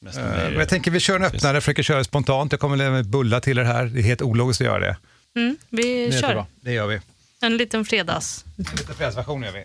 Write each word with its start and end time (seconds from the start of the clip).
men 0.00 0.52
jag 0.58 0.68
tänker 0.68 0.90
vi 0.90 1.00
kör 1.00 1.16
en 1.16 1.24
öppnare, 1.24 1.60
försöker 1.60 1.82
köra 1.82 2.04
spontant. 2.04 2.52
Jag 2.52 2.60
kommer 2.60 2.76
lämna 2.76 3.02
bulla 3.02 3.40
till 3.40 3.58
er 3.58 3.62
här. 3.64 3.84
Det 3.86 4.00
är 4.00 4.02
helt 4.02 4.22
ologiskt 4.22 4.60
att 4.60 4.64
göra 4.66 4.78
det. 4.80 4.96
Mm, 5.36 5.56
vi 5.70 6.06
Det 6.06 6.20
kör. 6.20 6.44
Det 6.60 6.72
gör 6.72 6.86
vi. 6.86 7.00
en 7.40 7.56
liten 7.56 7.84
fredags. 7.84 8.44
En 8.58 8.64
liten 8.76 8.94
fredagsversion 8.94 9.42
gör 9.42 9.52
vi. 9.52 9.58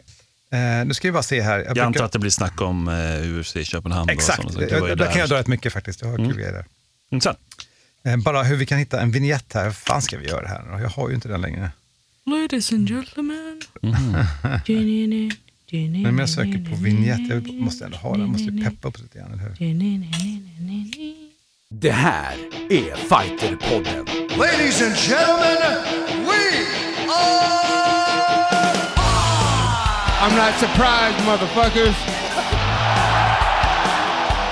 Eh, 0.58 0.86
nu 0.86 0.94
ska 0.94 1.08
vi 1.08 1.12
bara 1.12 1.24
se 1.24 1.42
här. 1.42 1.52
Jag 1.58 1.60
Jag 1.60 1.74
brukar- 1.74 1.86
antar 1.86 2.06
att 2.06 2.12
det 2.12 2.20
blir 2.20 2.32
snack 2.32 2.62
om 2.62 2.88
eh, 2.88 3.40
UFC 3.40 3.56
i 3.56 3.66
Köpenhamn. 3.66 4.10
och 4.10 4.14
Exakt, 4.14 4.36
sådana 4.38 4.54
saker. 4.54 4.70
Det 4.70 4.80
var 4.80 4.88
ju 4.90 4.96
där 4.96 5.06
kan 5.06 5.14
där. 5.14 5.20
jag 5.20 5.30
dra 5.30 5.38
rätt 5.38 5.48
mycket 5.48 5.74
faktiskt. 5.74 6.02
Jag 6.02 6.08
har 6.10 6.17
kul 6.17 6.34
grejer 6.36 6.52
där. 6.52 7.36
Eh, 8.12 8.18
Bara 8.18 8.44
hur 8.44 8.56
vi 8.56 8.65
kan 8.65 8.78
hitta 8.78 9.02
en 9.02 9.12
vignett 9.12 9.54
här. 9.54 9.63
Hur 9.65 9.72
fan 9.72 10.02
ska 10.02 10.18
vi 10.18 10.28
göra 10.28 10.47
här? 10.47 10.79
Jag 10.81 10.90
har 10.90 11.10
ju 11.10 11.15
inte 11.15 11.28
den 11.28 11.42
längre. 11.42 11.72
Ladies 12.26 12.72
and 12.72 12.88
gentlemen. 12.90 13.62
Men 15.74 16.17
jag 16.17 16.30
söker 16.30 16.70
på 16.70 16.76
vignett, 16.76 17.30
jag 17.30 17.53
måste 17.53 17.85
ändå 17.85 17.98
ha 17.98 18.12
den. 18.12 18.20
Jag 18.20 18.30
måste 18.30 18.52
peppa 18.52 18.88
upp 18.88 18.99
lite 18.99 19.20
grann, 19.20 19.34
eller 19.34 19.44
hur? 19.44 19.55
Det 21.70 21.91
här 21.91 22.34
är 22.70 22.95
Fighterpodden. 22.95 24.05
Ladies 24.38 24.81
and 24.81 24.95
gentlemen, 24.95 25.57
we 26.27 26.65
are. 27.09 27.53
I'm 30.21 30.35
not 30.35 30.53
surprised, 30.59 31.25
motherfuckers. 31.25 31.95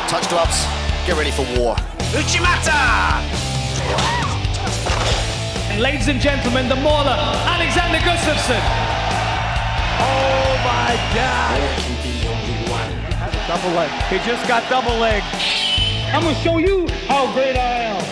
Touch 0.09 0.29
gloves, 0.29 0.67
get 1.07 1.17
ready 1.17 1.31
for 1.31 1.45
war. 1.59 1.77
And 5.71 5.81
ladies 5.81 6.07
and 6.07 6.21
gentlemen, 6.21 6.69
the 6.69 6.75
mauler, 6.75 7.17
Alexander 7.45 7.99
Gustafsson. 7.99 8.61
Oh 9.99 10.40
my 10.91 10.97
God! 11.15 11.61
Double 13.47 13.75
leg. 13.75 13.89
He 14.09 14.17
just 14.29 14.47
got 14.47 14.63
double 14.69 14.99
leg. 14.99 15.23
I'm 16.13 16.23
gonna 16.23 16.35
show 16.35 16.59
you 16.59 16.87
how 17.07 17.33
great 17.33 17.55
I 17.55 17.83
am. 17.83 18.03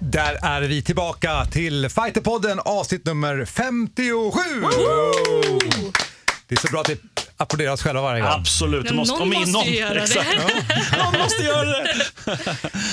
Där 0.00 0.38
är 0.42 0.62
vi 0.62 0.82
tillbaka 0.82 1.44
till 1.44 1.88
Fighterpodden 1.88 2.60
avsnitt 2.64 3.06
nummer 3.06 3.44
57! 3.44 4.40
Det 6.48 6.54
är 6.54 6.60
så 6.60 6.68
bra 6.72 6.80
att 6.80 6.88
vi 6.88 6.96
applåderar 7.36 7.72
oss 7.72 7.82
själva 7.82 8.02
varje 8.02 8.20
gång. 8.22 8.30
Absolut. 8.30 8.84
Men 8.84 8.96
någon 8.96 9.22
om 9.22 9.32
in- 9.32 9.52
måste 9.52 9.70
ju 9.70 9.76
göra 9.78 9.94
det. 9.94 10.00
Exakt. 10.00 10.28
någon 10.98 11.18
måste 11.20 11.42
göra 11.42 11.64
det. 11.82 11.94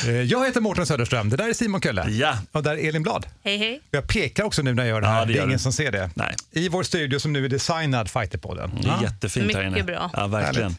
Eh, 0.08 0.22
Jag 0.22 0.46
heter 0.46 0.62
Mårten 0.62 0.86
Söderström, 0.86 1.30
det 1.30 1.38
där 1.38 1.50
är 1.50 1.54
Simon 1.54 1.82
Kölle. 1.82 2.10
Ja. 2.10 2.38
Och 2.52 2.64
där 2.64 2.72
är 2.72 2.90
Elin 2.90 3.04
Blad. 3.04 3.26
Hej 3.44 3.58
hej. 3.58 3.82
Jag 3.92 4.08
pekar 4.08 4.44
också 4.44 4.62
nu 4.62 4.74
när 4.74 4.84
jag 4.84 4.90
gör 4.90 5.02
det 5.02 5.08
här, 5.08 5.20
Ja, 5.20 5.26
det 5.26 5.34
det 5.34 5.40
är 5.40 5.44
ingen 5.44 5.58
du. 5.58 5.60
som 5.60 5.74
ser 5.74 5.92
det. 5.92 6.10
Nej. 6.16 6.36
I 6.52 6.70
vår 6.70 6.84
studio 6.84 7.20
som 7.20 7.34
nu 7.34 7.46
är 7.46 7.50
designad 7.50 8.10
Fighterpodden. 8.10 8.72
Det 8.84 8.90
är 8.90 9.02
jättefint 9.04 9.54
här 9.56 9.62
inne. 9.62 9.70
Mycket 9.70 9.86
bra. 9.86 10.10
Ja, 10.14 10.28
verkligen. 10.28 10.72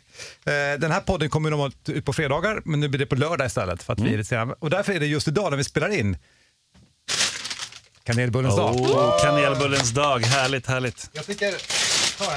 Eh, 0.47 0.79
Den 0.79 0.91
här 0.91 1.01
podden 1.01 1.31
kommer 1.31 1.51
normalt 1.51 1.89
ut 1.89 2.05
på 2.05 2.13
fredagar, 2.13 2.61
men 2.65 2.81
nu 2.81 2.89
blir 2.89 2.99
det 2.99 3.07
på 3.07 3.15
lördag 3.15 3.47
istället. 3.47 3.83
För 3.83 3.93
att 3.93 3.99
Mm. 3.99 4.09
vi 4.11 4.15
är 4.15 4.19
lite. 4.19 4.55
Och 4.59 4.71
därför 4.71 4.93
är 4.93 5.01
det 5.01 5.07
just 5.07 5.29
idag 5.29 5.51
när 5.51 5.57
vi 5.57 5.65
spelar 5.65 5.89
in 5.89 6.17
Kanelbullens 8.05 8.57
dag. 8.57 8.75
Oh, 8.75 9.23
kanelbullens 9.25 9.91
dag. 9.91 10.21
Härligt, 10.21 10.67
härligt. 10.67 11.11
Jag 11.13 11.27
tycker, 11.27 11.55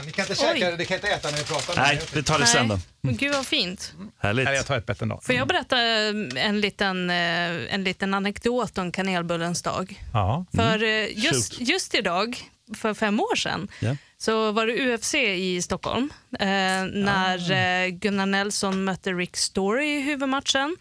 Ni 0.05 0.11
kan 0.11 0.25
inte 0.29 0.33
Oj. 0.45 0.59
käka, 0.59 0.75
ni 0.77 0.85
kan 0.85 0.95
inte 0.95 1.07
äta 1.07 1.31
när 1.31 1.37
vi 1.37 1.43
pratar. 1.43 1.75
Nej, 1.75 2.01
vi 2.13 2.23
tar 2.23 2.39
det 2.39 2.45
sen 2.45 2.67
då. 2.67 2.79
Gud 3.01 3.33
vad 3.33 3.45
fint. 3.45 3.93
Härligt. 4.19 4.45
Nej, 4.45 4.55
jag 4.55 4.65
tar 4.65 4.77
ett 4.77 4.85
bett 4.85 5.01
ändå. 5.01 5.19
Får 5.23 5.35
jag 5.35 5.47
berätta 5.47 5.81
eh, 5.81 6.45
en 6.45 6.61
liten, 6.61 7.09
eh, 7.09 7.73
en 7.73 7.83
liten 7.83 8.13
anekdot 8.13 8.77
om 8.77 8.91
kanelbullens 8.91 9.61
dag? 9.61 10.01
Ja. 10.13 10.45
För 10.55 10.83
eh, 10.83 11.17
just, 11.19 11.59
just 11.61 11.95
idag, 11.95 12.37
för 12.75 12.93
fem 12.93 13.19
år 13.19 13.35
sedan, 13.35 13.67
Ja. 13.79 13.95
så 14.17 14.51
var 14.51 14.67
det 14.67 14.93
UFC 14.93 15.13
i 15.15 15.61
Stockholm 15.61 16.09
eh, 16.39 16.47
när 16.93 17.51
eh, 17.51 17.87
Gunnar 17.89 18.25
Nelson 18.25 18.83
mötte 18.83 19.11
Rick 19.13 19.37
Story 19.37 19.85
i 19.97 20.01
huvudmatchen. 20.01 20.75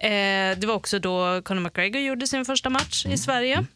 Eh, 0.00 0.58
det 0.58 0.64
var 0.66 0.74
också 0.74 0.98
då 0.98 1.42
Conor 1.42 1.60
McGregor 1.60 2.00
gjorde 2.02 2.26
sin 2.26 2.44
första 2.44 2.70
match 2.70 3.06
i 3.06 3.18
Sverige 3.18 3.66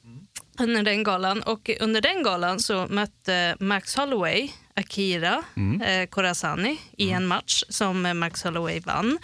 under 0.58 0.82
den 0.82 1.02
galan. 1.02 1.42
Och 1.42 1.70
under 1.80 2.00
den 2.00 2.22
galan 2.22 2.60
så 2.60 2.86
mötte 2.90 3.56
Max 3.60 3.96
Holloway 3.96 4.50
Akira 4.74 5.44
eh, 5.84 6.08
Corazani 6.08 6.78
i 6.96 7.10
en 7.10 7.26
match 7.26 7.62
som 7.68 8.18
Max 8.18 8.42
Holloway 8.42 8.80
vann. 8.80 9.18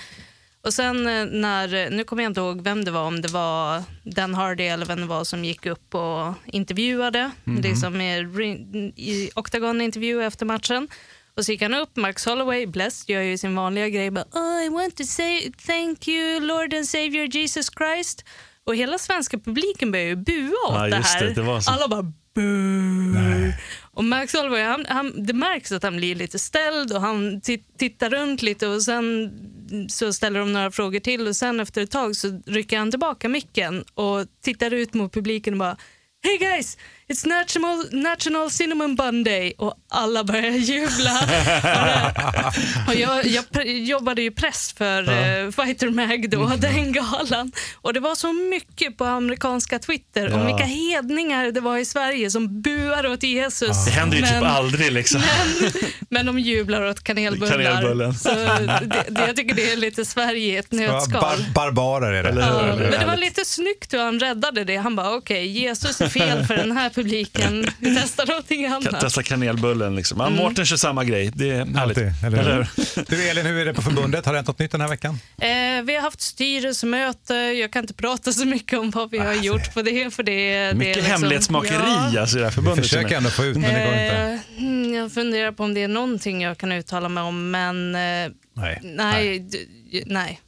Och 0.64 0.74
sen 0.74 0.96
eh, 1.06 1.24
när, 1.26 1.90
nu 1.90 2.04
kommer 2.04 2.22
jag 2.22 2.30
inte 2.30 2.40
ihåg 2.40 2.62
vem 2.62 2.84
det 2.84 2.90
var, 2.90 3.02
om 3.02 3.20
det 3.20 3.28
var 3.28 3.82
Dan 4.02 4.34
Hardy 4.34 4.64
eller 4.64 4.86
vem 4.86 5.00
det 5.00 5.06
var 5.06 5.24
som 5.24 5.44
gick 5.44 5.66
upp 5.66 5.94
och 5.94 6.34
intervjuade, 6.46 7.30
liksom 7.44 8.00
i, 8.00 8.14
i 8.96 9.30
Octagon-intervju 9.34 10.22
efter 10.22 10.46
matchen. 10.46 10.88
Och 11.36 11.44
så 11.44 11.52
gick 11.52 11.62
han 11.62 11.74
upp, 11.74 11.96
Max 11.96 12.26
Holloway, 12.26 12.66
blessed, 12.66 13.14
gör 13.14 13.22
ju 13.22 13.38
sin 13.38 13.54
vanliga 13.54 13.88
grej, 13.88 14.10
bara, 14.10 14.24
oh, 14.32 14.64
I 14.64 14.68
want 14.68 14.96
to 14.96 15.04
say 15.04 15.50
thank 15.66 16.08
you 16.08 16.40
Lord 16.40 16.74
and 16.74 16.86
Savior 16.86 17.26
Jesus 17.36 17.70
Christ. 17.78 18.24
Och 18.66 18.76
hela 18.76 18.98
svenska 18.98 19.38
publiken 19.38 19.92
började 19.92 20.08
ju 20.10 20.16
bua 20.16 20.54
åt 20.68 20.74
Ja, 20.74 20.86
det 20.86 20.96
här. 20.96 21.24
det, 21.24 21.42
det 21.54 21.62
så. 21.62 21.70
Alla 21.70 21.88
bara 21.88 22.02
boo. 22.02 23.52
Och 23.94 24.04
Max 24.04 24.34
Holloway, 24.34 24.62
han, 24.62 24.86
han, 24.88 25.26
det 25.26 25.32
märks 25.32 25.72
att 25.72 25.82
han 25.82 25.96
blir 25.96 26.14
lite 26.14 26.38
ställd 26.38 26.92
och 26.92 27.00
han 27.00 27.40
ti- 27.40 27.64
tittar 27.78 28.10
runt 28.10 28.42
lite 28.42 28.66
och 28.66 28.82
sen 28.82 29.30
så 29.88 30.12
ställer 30.12 30.40
de 30.40 30.52
några 30.52 30.70
frågor 30.70 31.00
till 31.00 31.28
och 31.28 31.36
sen 31.36 31.60
efter 31.60 31.82
ett 31.82 31.90
tag 31.90 32.16
så 32.16 32.42
rycker 32.46 32.78
han 32.78 32.90
tillbaka 32.90 33.28
micken 33.28 33.84
och 33.94 34.26
tittar 34.42 34.72
ut 34.72 34.94
mot 34.94 35.12
publiken 35.12 35.54
och 35.54 35.58
bara 35.58 35.76
Hey 36.24 36.38
guys, 36.38 36.78
it's 37.12 37.26
National, 37.28 37.86
National 37.92 38.50
Cinnamon 38.50 38.96
Bun 38.96 39.24
Day 39.24 39.52
och 39.58 39.74
alla 39.90 40.24
börjar 40.24 40.50
jubla. 40.50 41.20
och 42.88 42.94
jag, 42.94 43.26
jag 43.26 43.66
jobbade 43.66 44.22
ju 44.22 44.30
press 44.30 44.74
för 44.78 45.02
eh, 45.02 45.50
Fighter 45.50 45.90
Mag 45.90 46.30
då, 46.30 46.52
den 46.58 46.92
galan. 46.92 47.52
Och 47.82 47.92
det 47.94 48.00
var 48.00 48.14
så 48.14 48.32
mycket 48.32 48.96
på 48.98 49.04
amerikanska 49.04 49.78
Twitter 49.78 50.32
om 50.34 50.40
Ja. 50.40 50.46
vilka 50.46 50.64
hedningar 50.64 51.52
det 51.52 51.60
var 51.60 51.78
i 51.78 51.84
Sverige 51.84 52.30
som 52.30 52.62
buar 52.62 53.06
åt 53.06 53.22
Jesus. 53.22 53.84
Det 53.84 53.90
händer 53.90 54.16
ju 54.16 54.22
typ 54.22 54.32
Men- 54.32 54.44
aldrig 54.44 54.92
liksom. 54.92 55.20
men, 55.60 55.72
men 56.08 56.26
de 56.26 56.38
jublar 56.38 56.82
åt 56.82 57.04
kanelbullar. 57.04 57.50
Kanelbullen. 57.62 58.14
Så 58.14 58.28
det, 58.28 59.04
det, 59.08 59.26
jag 59.26 59.36
tycker 59.36 59.54
det 59.54 59.72
är 59.72 59.76
lite 59.76 60.04
Sverige 60.04 60.54
i 60.54 60.56
ett 60.56 60.66
Ja, 60.70 60.78
nötskal. 60.78 61.20
bar 61.20 61.36
barbarer 61.54 62.12
är 62.12 62.22
det. 62.22 62.28
Eller 62.28 62.42
hur? 62.42 62.68
Ja, 62.68 62.76
men 62.90 63.00
det 63.00 63.06
var 63.06 63.16
lite 63.16 63.44
snyggt 63.44 63.94
hur 63.94 63.98
han 63.98 64.20
räddade 64.20 64.64
det. 64.64 64.76
Han 64.76 64.96
bara, 64.96 65.14
okej, 65.14 65.46
Jesus 65.46 66.00
är 66.00 66.08
fel 66.08 66.46
för 66.46 66.56
den 66.56 66.72
här 66.72 66.90
publiken. 67.02 67.66
Vi 67.78 67.96
testar 67.96 68.26
någonting 68.26 68.66
annat. 68.66 69.00
testa 69.00 69.22
kanelbullen 69.22 69.96
liksom. 69.96 70.20
Mm. 70.20 70.32
Mårten 70.34 70.66
kör 70.66 70.76
samma 70.76 71.04
grej. 71.04 71.30
Det 71.34 71.50
är 71.50 71.56
härligt. 71.56 71.76
Alltid, 71.98 72.12
eller 72.26 72.38
Eller? 72.38 72.68
Du 73.10 73.28
Elin, 73.28 73.46
hur 73.46 73.58
är 73.58 73.64
det 73.64 73.74
på 73.74 73.82
förbundet? 73.82 74.26
Har 74.26 74.32
det 74.32 74.38
hänt 74.38 74.48
något 74.48 74.58
nytt 74.58 74.72
den 74.72 74.80
här 74.80 74.88
veckan? 74.88 75.18
Eh, 75.40 75.82
vi 75.84 75.94
har 75.94 76.00
haft 76.00 76.20
styrelsemöte. 76.20 77.34
Jag 77.34 77.72
kan 77.72 77.82
inte 77.84 77.94
prata 77.94 78.32
så 78.32 78.46
mycket 78.46 78.78
om 78.78 78.90
vad 78.90 79.10
vi 79.10 79.18
har 79.18 79.34
gjort 79.34 79.74
på 79.74 79.82
det. 79.82 80.14
För 80.14 80.22
det, 80.22 80.54
det 80.68 80.74
Mycket 80.74 80.96
är 80.96 81.00
liksom, 81.00 81.12
hemlighetsmakeri 81.12 81.78
Ja. 82.14 82.20
alltså, 82.20 82.36
i 82.36 82.40
det 82.40 82.44
här 82.46 82.50
Vi 82.50 82.54
förbundet. 82.54 82.84
försöker 82.84 83.16
ändå 83.16 83.30
få 83.30 83.44
ut, 83.44 83.56
men 83.56 83.74
det 83.74 83.80
går 83.84 83.92
inte. 83.94 84.40
Eh, 84.56 84.62
mm, 84.64 84.94
jag 84.94 85.12
funderar 85.12 85.52
på 85.52 85.64
om 85.64 85.74
det 85.74 85.82
är 85.82 85.88
någonting 85.88 86.42
jag 86.42 86.58
kan 86.58 86.72
uttala 86.72 87.08
mig 87.08 87.22
om, 87.22 87.50
men 87.50 87.94
eh, 87.94 88.32
Nej. 88.56 88.80
nej. 88.82 89.38
d- 89.38 89.58
nej. 90.06 90.40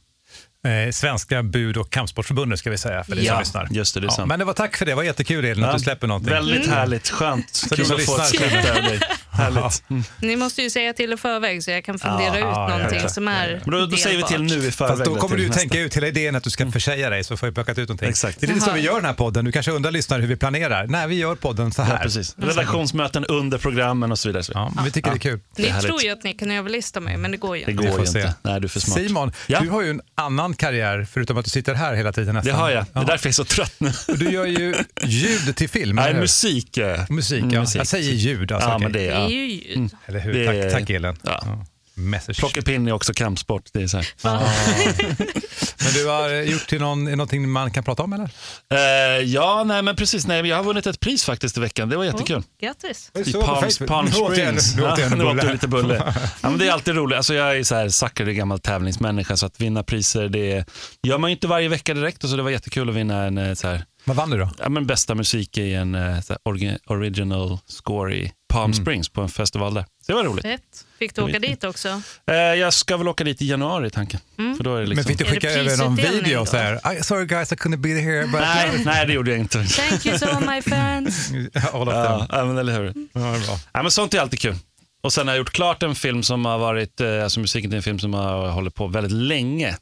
Eh, 0.65 0.91
Svenska 0.91 1.43
bud 1.43 1.77
och 1.77 1.89
kampsportsportförbundet 1.89 2.59
ska 2.59 2.69
vi 2.69 2.77
säga 2.77 3.03
för 3.03 3.15
dig 3.15 3.25
som 3.25 3.33
Ja, 3.33 3.39
lyssnar. 3.39 3.67
just 3.71 3.93
det, 3.93 3.99
det 3.99 4.07
är 4.07 4.09
sant. 4.09 4.27
Men 4.29 4.39
det 4.39 4.45
var 4.45 4.53
tack 4.53 4.77
för 4.77 4.85
det, 4.85 4.91
det 4.91 4.95
var 4.95 5.03
jättekul 5.03 5.45
Elin 5.45 5.63
att 5.63 5.77
du 5.77 5.83
släpper 5.83 6.07
någonting. 6.07 6.33
Väldigt 6.33 6.67
härligt, 6.69 7.09
skönt. 7.09 7.65
du 7.69 7.75
Kul 7.75 7.85
som 7.85 7.95
att 7.95 8.01
få 8.05 8.17
ett 8.21 8.31
lyssnar- 8.31 8.49
släpp 8.49 8.77
av 8.77 8.83
dig. 8.83 8.99
Härligt. 9.37 9.83
Mm. 9.89 10.03
Ni 10.21 10.35
måste 10.35 10.61
ju 10.61 10.69
säga 10.69 10.93
till 10.93 11.13
i 11.13 11.17
förväg 11.17 11.63
så 11.63 11.71
jag 11.71 11.85
kan 11.85 11.99
fundera 11.99 12.19
Ja, 12.27 12.35
ut 12.37 12.41
ja, 12.43 12.67
någonting 12.67 12.99
ja. 13.03 13.09
som 13.09 13.27
är 13.27 13.61
Men 13.65 13.79
då, 13.79 13.85
då 13.85 13.97
säger 13.97 14.17
vi 14.17 14.23
till 14.23 14.41
nu 14.43 14.67
i 14.67 14.71
förväg. 14.71 14.97
Fast 14.97 15.05
då 15.05 15.15
kommer 15.15 15.37
du 15.37 15.47
nästa. 15.47 15.59
tänka 15.59 15.79
ut 15.79 15.97
hela 15.97 16.07
idén 16.07 16.35
att 16.35 16.43
du 16.43 16.49
ska 16.49 16.71
försäga 16.71 17.09
dig 17.09 17.23
så 17.23 17.37
får 17.37 17.47
vi 17.47 17.53
plockat 17.53 17.77
ut 17.77 17.89
någonting. 17.89 18.09
Exakt. 18.09 18.39
Det 18.39 18.45
är 18.45 18.47
lite 18.47 18.59
så 18.61 18.67
Jaha. 18.69 18.75
vi 18.75 18.81
gör 18.81 18.95
den 18.95 19.05
här 19.05 19.13
podden. 19.13 19.45
Du 19.45 19.51
kanske 19.51 19.71
undrar 19.71 19.91
lyssnare 19.91 20.21
hur 20.21 20.27
vi 20.27 20.35
planerar. 20.35 20.87
Nej, 20.87 21.07
vi 21.07 21.15
gör 21.15 21.35
podden 21.35 21.71
så 21.71 21.81
här. 21.81 21.93
Ja, 21.93 21.99
precis. 22.03 22.35
Redaktionsmöten 22.37 23.25
under 23.25 23.57
programmen 23.57 24.11
och 24.11 24.19
så 24.19 24.29
vidare. 24.29 24.43
Ja, 24.53 24.71
men 24.75 24.83
vi 24.85 24.91
tycker 24.91 25.09
det 25.11 25.17
är 25.17 25.19
kul. 25.19 25.39
Ni 25.57 25.67
är 25.67 25.81
tror 25.81 26.03
ju 26.03 26.09
att 26.09 26.23
ni 26.23 26.33
kan 26.33 26.51
överlista 26.51 26.99
mig, 26.99 27.17
men 27.17 27.31
det 27.31 27.37
går 27.37 27.57
ju 27.57 27.65
Det 27.65 27.71
inte. 27.71 27.83
Vi 27.83 27.89
går 27.89 27.99
ju 28.01 28.05
inte. 28.07 28.33
Nej, 28.41 28.59
du 28.61 28.65
är 28.65 28.69
för 28.69 28.79
smart. 28.79 28.97
Simon, 28.99 29.31
Ja. 29.47 29.59
du 29.59 29.69
har 29.69 29.81
ju 29.81 29.89
en 29.89 30.01
annan 30.15 30.53
karriär 30.53 31.07
förutom 31.13 31.37
att 31.37 31.45
du 31.45 31.49
sitter 31.51 31.73
här 31.73 31.93
hela 31.93 32.11
tiden 32.11 32.35
nästan. 32.35 32.53
Det 32.53 32.59
har 32.59 32.69
jag. 32.69 32.85
Det 32.93 32.99
är 32.99 33.05
därför 33.05 33.25
jag 33.27 33.31
är 33.31 33.33
så 33.33 33.45
trött 33.45 33.73
nu. 33.77 33.91
Du 34.07 34.31
gör 34.31 34.45
ju 34.45 34.75
ljud 35.03 35.55
till 35.55 35.69
film, 35.69 35.95
Nej, 35.95 36.13
musik. 36.13 36.77
eh. 36.77 36.99
Musik, 37.09 37.39
Mm, 37.41 37.53
ja. 37.53 37.59
musik. 37.61 37.79
Jag 37.79 37.87
säger 37.87 38.11
ljud. 38.13 38.51
Alltså, 38.51 38.69
Ja, 38.69 38.77
men 38.77 38.91
det 38.91 38.99
Det 39.09 39.24
är... 39.25 39.29
Ja. 39.29 39.35
ju 39.35 39.47
ljud. 39.47 39.89
Eller 40.05 40.19
hur? 40.19 40.33
Det 40.33 40.45
är- 40.45 40.69
Tack, 40.69 40.79
tack 40.79 40.89
Elin. 40.89 41.15
Ja. 41.23 41.65
Messersch. 41.97 42.39
Plockepinn 42.39 42.87
är 42.87 42.91
också 42.91 43.13
kampsport. 43.13 43.63
Det 43.73 43.81
är 43.81 43.87
så 43.87 43.97
här. 43.97 44.07
Men 45.83 45.93
du 45.93 46.07
har 46.07 46.29
gjort 46.51 46.67
till 46.67 46.79
någon, 46.81 47.03
någonting 47.03 47.49
man 47.49 47.71
kan 47.71 47.83
prata 47.83 48.03
om 48.03 48.13
eller? 48.13 48.29
Eh, 48.73 49.23
ja, 49.23 49.63
nej 49.63 49.81
men 49.81 49.95
precis. 49.95 50.27
Nej, 50.27 50.45
jag 50.47 50.55
har 50.57 50.63
vunnit 50.63 50.87
ett 50.87 50.99
pris 50.99 51.23
faktiskt 51.25 51.57
i 51.57 51.59
veckan. 51.59 51.89
Det 51.89 51.97
var 51.97 52.03
jättekul. 52.03 52.43
Grattis. 52.61 53.11
I 53.25 53.33
Palm, 53.33 53.69
Springs. 54.11 54.75
nu 54.75 54.83
åt 54.83 54.97
jag 54.99 55.11
nu 55.17 55.23
åt 55.25 55.51
lite 55.51 55.67
bulle. 55.67 56.13
Ja, 56.41 56.49
men 56.49 56.57
det 56.59 56.67
är 56.67 56.71
alltid 56.71 56.95
roligt. 56.95 57.17
Alltså, 57.17 57.33
jag 57.33 57.57
är 57.57 57.63
så 57.63 57.75
här 57.75 57.89
sucker, 57.89 58.25
gammal 58.25 58.59
tävlingsmänniska, 58.59 59.37
så 59.37 59.45
att 59.45 59.61
vinna 59.61 59.83
priser 59.83 60.29
det 60.29 60.65
gör 61.03 61.17
man 61.17 61.29
ju 61.29 61.35
inte 61.35 61.47
varje 61.47 61.69
vecka 61.69 61.93
direkt. 61.93 62.23
Och 62.23 62.29
så 62.29 62.35
det 62.35 62.43
var 62.43 62.51
jättekul 62.51 62.89
att 62.89 62.95
vinna 62.95 63.23
en 63.23 63.37
eh, 63.37 63.53
så 63.53 63.67
här, 63.67 63.83
Vad 64.05 64.15
vann 64.15 64.29
du 64.29 64.37
då? 64.37 64.49
ja, 64.59 64.69
men 64.69 64.85
bästa 64.87 65.15
musik 65.15 65.57
i 65.57 65.73
en 65.73 65.95
orgi- 65.95 66.77
original 66.85 67.59
score 67.65 68.15
i 68.15 68.31
Palm 68.49 68.71
Mm. 68.71 68.83
Springs 68.85 69.09
på 69.09 69.21
en 69.21 69.29
festival 69.29 69.73
där. 69.73 69.81
Så 70.05 70.11
det 70.11 70.13
var 70.13 70.23
roligt. 70.23 70.45
Rätt. 70.45 70.61
Fick 70.99 71.15
du 71.15 71.21
åka 71.21 71.39
dit 71.39 71.63
också? 71.63 72.01
Eh, 72.27 72.35
jag 72.35 72.73
ska 72.73 72.97
väl 72.97 73.07
åka 73.07 73.23
dit 73.23 73.41
i 73.41 73.45
januari 73.47 73.87
i 73.87 73.89
tanken. 73.89 74.19
Mm. 74.39 74.57
För 74.57 74.63
då 74.63 74.75
är 74.75 74.81
det 74.81 74.87
liksom... 74.87 74.95
Men 75.11 75.17
fick 75.17 75.27
du 75.27 75.33
skicka 75.33 75.49
över 75.51 75.77
någon 75.77 75.95
video 75.95 76.45
så 76.45 76.57
här, 76.57 76.93
"I- 76.99 77.03
sorry 77.03 77.25
guys 77.25 77.51
I 77.51 77.55
couldn't 77.55 77.77
be 77.77 77.89
here 77.89 78.21
but 78.27 78.41
nej, 78.41 78.81
nej, 78.85 79.05
det 79.07 79.13
gjorde 79.13 79.31
jag 79.31 79.39
inte. 79.39 79.63
Thank 79.65 80.05
you 80.05 80.17
so 80.19 80.25
my 80.39 80.61
fans. 80.61 81.31
all 81.73 81.87
of 81.87 81.93
them. 81.93 82.27
ja, 82.31 82.45
men 82.45 82.57
eller 82.57 82.73
hur. 82.73 82.85
Ja, 82.85 82.91
det 83.13 83.19
är 83.19 83.45
bra. 83.45 83.59
Ja, 83.73 83.81
men 83.81 83.91
sånt 83.91 84.13
är 84.13 84.19
alltid 84.19 84.39
kul. 84.39 84.55
Och 85.03 85.13
sen 85.13 85.27
har 85.27 85.33
jag 85.35 85.37
gjort 85.39 85.51
klart 85.53 85.83
en 85.83 85.95
film 85.95 86.23
som 86.23 86.45
har 86.45 86.57
varit, 86.57 87.01
eh, 87.01 87.23
alltså 87.23 87.39
musiken 87.39 87.69
till 87.71 87.77
en 87.77 87.83
film 87.83 87.99
som 87.99 88.13
har 88.13 88.49
hållit 88.49 88.75
på 88.75 88.87
väldigt 88.87 89.11
länge. 89.13 89.75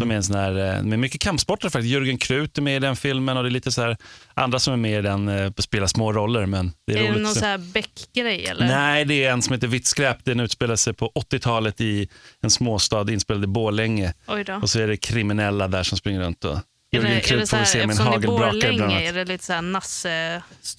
Som 0.00 0.10
är 0.10 0.14
en 0.14 0.22
sån 0.22 0.36
här, 0.36 0.76
eh, 0.76 0.82
med 0.82 0.98
mycket 0.98 1.20
kampsporter 1.20 1.68
faktiskt. 1.68 1.92
Jörgen 1.92 2.18
Krut 2.18 2.58
är 2.58 2.62
med 2.62 2.76
i 2.76 2.78
den 2.78 2.96
filmen 2.96 3.36
och 3.36 3.42
det 3.42 3.48
är 3.48 3.50
lite 3.50 3.72
så 3.72 3.82
här, 3.82 3.96
andra 4.34 4.58
som 4.58 4.72
är 4.72 4.76
med 4.76 4.98
i 4.98 5.02
den 5.02 5.28
eh, 5.28 5.52
spelar 5.58 5.86
små 5.86 6.12
roller 6.12 6.46
men 6.46 6.72
det 6.86 6.92
är, 6.92 6.98
Är 6.98 7.12
det 7.12 7.20
någon 7.20 7.34
så 7.34 7.44
här 7.44 7.58
Beck-grej 7.58 8.46
eller? 8.46 8.66
Nej, 8.66 9.04
det 9.04 9.24
är 9.24 9.32
en 9.32 9.42
som 9.42 9.52
heter 9.52 9.66
Vitt 9.66 9.86
skräp. 9.86 10.24
Den 10.24 10.40
utspelar 10.40 10.76
sig 10.76 10.92
på 10.92 11.12
80-talet 11.14 11.80
i 11.80 12.08
en 12.42 12.50
småstad 12.50 13.12
inspelad 13.12 13.44
i 13.44 13.46
Borlänge. 13.46 14.14
Och 14.62 14.70
så 14.70 14.80
är 14.80 14.86
det 14.86 14.96
kriminella 14.96 15.68
där 15.68 15.82
som 15.82 15.98
springer 15.98 16.20
runt. 16.20 16.44
Och 16.44 16.58
Jörgen 16.92 17.10
är 17.10 17.14
det 17.14 17.20
Krut 17.20 17.50
får 17.50 17.58
vi 17.58 17.66
se 17.66 17.86
med 17.86 18.00
en 18.00 18.06
hagelbrakare 18.06 18.72
bland 18.72 18.92
annat. 18.92 19.02
är 19.02 19.12
det 19.12 19.24
lite 19.24 19.44
så 19.44 19.52
här 19.52 19.62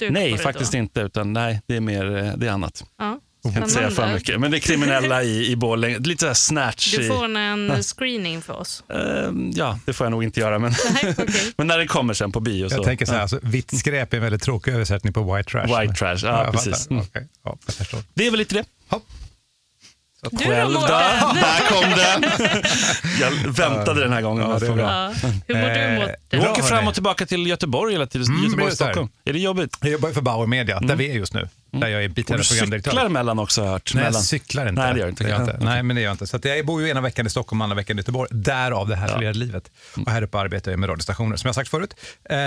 på 0.08 0.14
Nej, 0.14 0.38
faktiskt 0.38 0.72
då? 0.72 0.78
inte. 0.78 1.02
Utan 1.02 1.34
nej, 1.34 1.62
det 1.68 1.76
är 1.76 1.82
mer 1.82 2.18
eh, 2.18 2.34
det 2.38 2.48
är 2.48 2.52
annat. 2.52 2.86
Ja. 2.98 3.20
Jag 3.46 3.54
kan 3.54 3.64
inte 3.64 3.76
säga 3.76 3.92
för 3.92 4.14
mycket. 4.14 4.40
Men 4.40 4.52
det 4.52 4.58
är 4.58 4.60
kriminella 4.60 5.24
i, 5.24 5.52
i 5.52 5.56
Borlänge. 5.56 6.00
Lite 6.00 6.20
så 6.22 6.28
här 6.28 6.34
snatch. 6.34 6.96
Du 6.96 7.04
i, 7.04 7.08
får 7.08 7.26
en 7.26 7.84
screening 7.84 8.42
för 8.42 8.54
oss. 8.54 8.84
Ehm, 8.90 9.52
ja, 9.56 9.80
det 9.86 9.94
får 9.94 10.06
jag 10.06 10.12
nog 10.12 10.24
inte 10.24 10.40
göra. 10.40 10.60
Men, 10.60 10.74
Nej, 11.04 11.16
okej. 11.18 11.54
men 11.58 11.68
när 11.68 11.78
den 11.78 11.88
kommer 11.88 12.14
sen 12.14 12.32
på 12.32 12.40
bio 12.40 12.70
så. 12.70 12.76
Jag 12.76 12.84
tänker 12.84 13.06
så 13.06 13.14
här, 13.14 13.22
alltså, 13.22 13.40
vitt 13.42 13.80
skräp 13.80 14.14
är 14.14 14.18
en 14.18 14.24
väldigt 14.24 14.42
tråkig 14.42 14.74
översättning 14.74 15.14
på 15.14 15.36
white 15.36 15.50
trash. 15.50 15.82
White 15.82 15.94
trash, 15.94 16.18
ja, 16.24 16.44
jag 16.44 16.54
precis. 16.54 16.90
Mm. 16.90 17.04
Okej, 17.04 17.28
Ja. 17.44 17.58
Det 18.14 18.28
är 18.28 18.32
väl 18.32 18.38
lite 18.38 18.56
det. 18.56 18.66
Hopp. 18.88 19.04
Du 20.32 20.38
Själv 20.46 20.74
då? 20.74 20.80
Där 20.88 21.70
kom 21.70 21.90
den. 21.90 22.32
Jag 23.22 23.32
väntade 23.52 24.02
den 24.02 24.14
här 24.14 24.22
gången. 24.22 24.50
Ja, 24.50 24.60
det 24.60 24.68
är 24.68 24.72
bra. 24.72 24.84
Ja. 24.92 25.30
Hur 25.48 25.56
mår 25.56 25.62
du 25.70 25.76
Eh, 25.76 26.00
Mårten? 26.00 26.16
Du 26.30 26.40
åker 26.40 26.62
fram 26.62 26.88
och 26.88 26.94
tillbaka 26.94 27.26
till 27.26 27.48
Göteborg 27.48 27.96
eller 27.96 28.06
till 28.06 28.22
Mm, 28.24 28.44
Göteborg 28.44 28.70
det. 28.70 28.76
Stockholm. 28.76 29.10
Är 29.26 29.34
det 29.34 29.40
jobbigt? 29.40 29.78
Jag 29.82 29.92
jobbar 29.92 30.12
för 30.12 30.22
Bauer 30.22 30.48
Media, 30.48 30.80
där 30.80 30.96
vi 30.96 31.10
är 31.10 31.14
just 31.14 31.34
nu. 31.34 31.50
Där 31.72 31.88
jag 31.88 32.04
är 32.04 32.10
Och 32.10 32.14
biträdande 32.16 32.44
du 32.44 32.48
programdirektör. 32.50 32.92
cyklar 32.92 33.06
emellan 33.06 33.40
också 33.40 33.62
har 33.62 33.66
jag 33.66 33.72
hört. 33.74 33.92
Nej, 33.96 34.04
mellan. 34.04 34.14
jag 34.14 34.24
cyklar 34.24 34.70
inte. 34.70 34.82
Nej, 34.82 34.94
det 34.94 35.00
gör 35.00 35.06
du 35.06 35.10
inte. 35.10 35.24
Det 35.24 35.30
gör 35.30 35.40
jag 35.40 35.48
Ja, 35.48 35.54
inte. 35.54 35.66
Nej, 35.66 35.84
men 35.84 35.96
det 35.96 36.02
gör 36.02 36.10
jag 36.10 36.14
inte. 36.14 36.28
Så 36.28 36.38
att 36.38 36.46
jag 36.46 36.66
bor 36.66 36.82
ju 36.82 36.90
ena 36.90 37.02
veckan 37.02 37.28
i 37.28 37.30
Stockholm, 37.30 37.62
andra 37.62 37.76
veckan 37.76 37.98
i 37.98 38.00
Göteborg. 38.00 38.30
Därav 38.32 38.88
det 38.88 38.96
här 38.96 39.08
förvirrade 39.08 39.40
livet. 39.40 39.72
Och 40.06 40.12
här 40.12 40.22
uppe 40.22 40.38
arbetar 40.40 40.72
jag 40.72 40.80
med 40.80 40.90
radiostationer, 40.90 41.36
som 41.38 41.48
jag 41.48 41.56
sagt 41.56 41.70
förut. 41.70 41.94
Eh, 42.30 42.38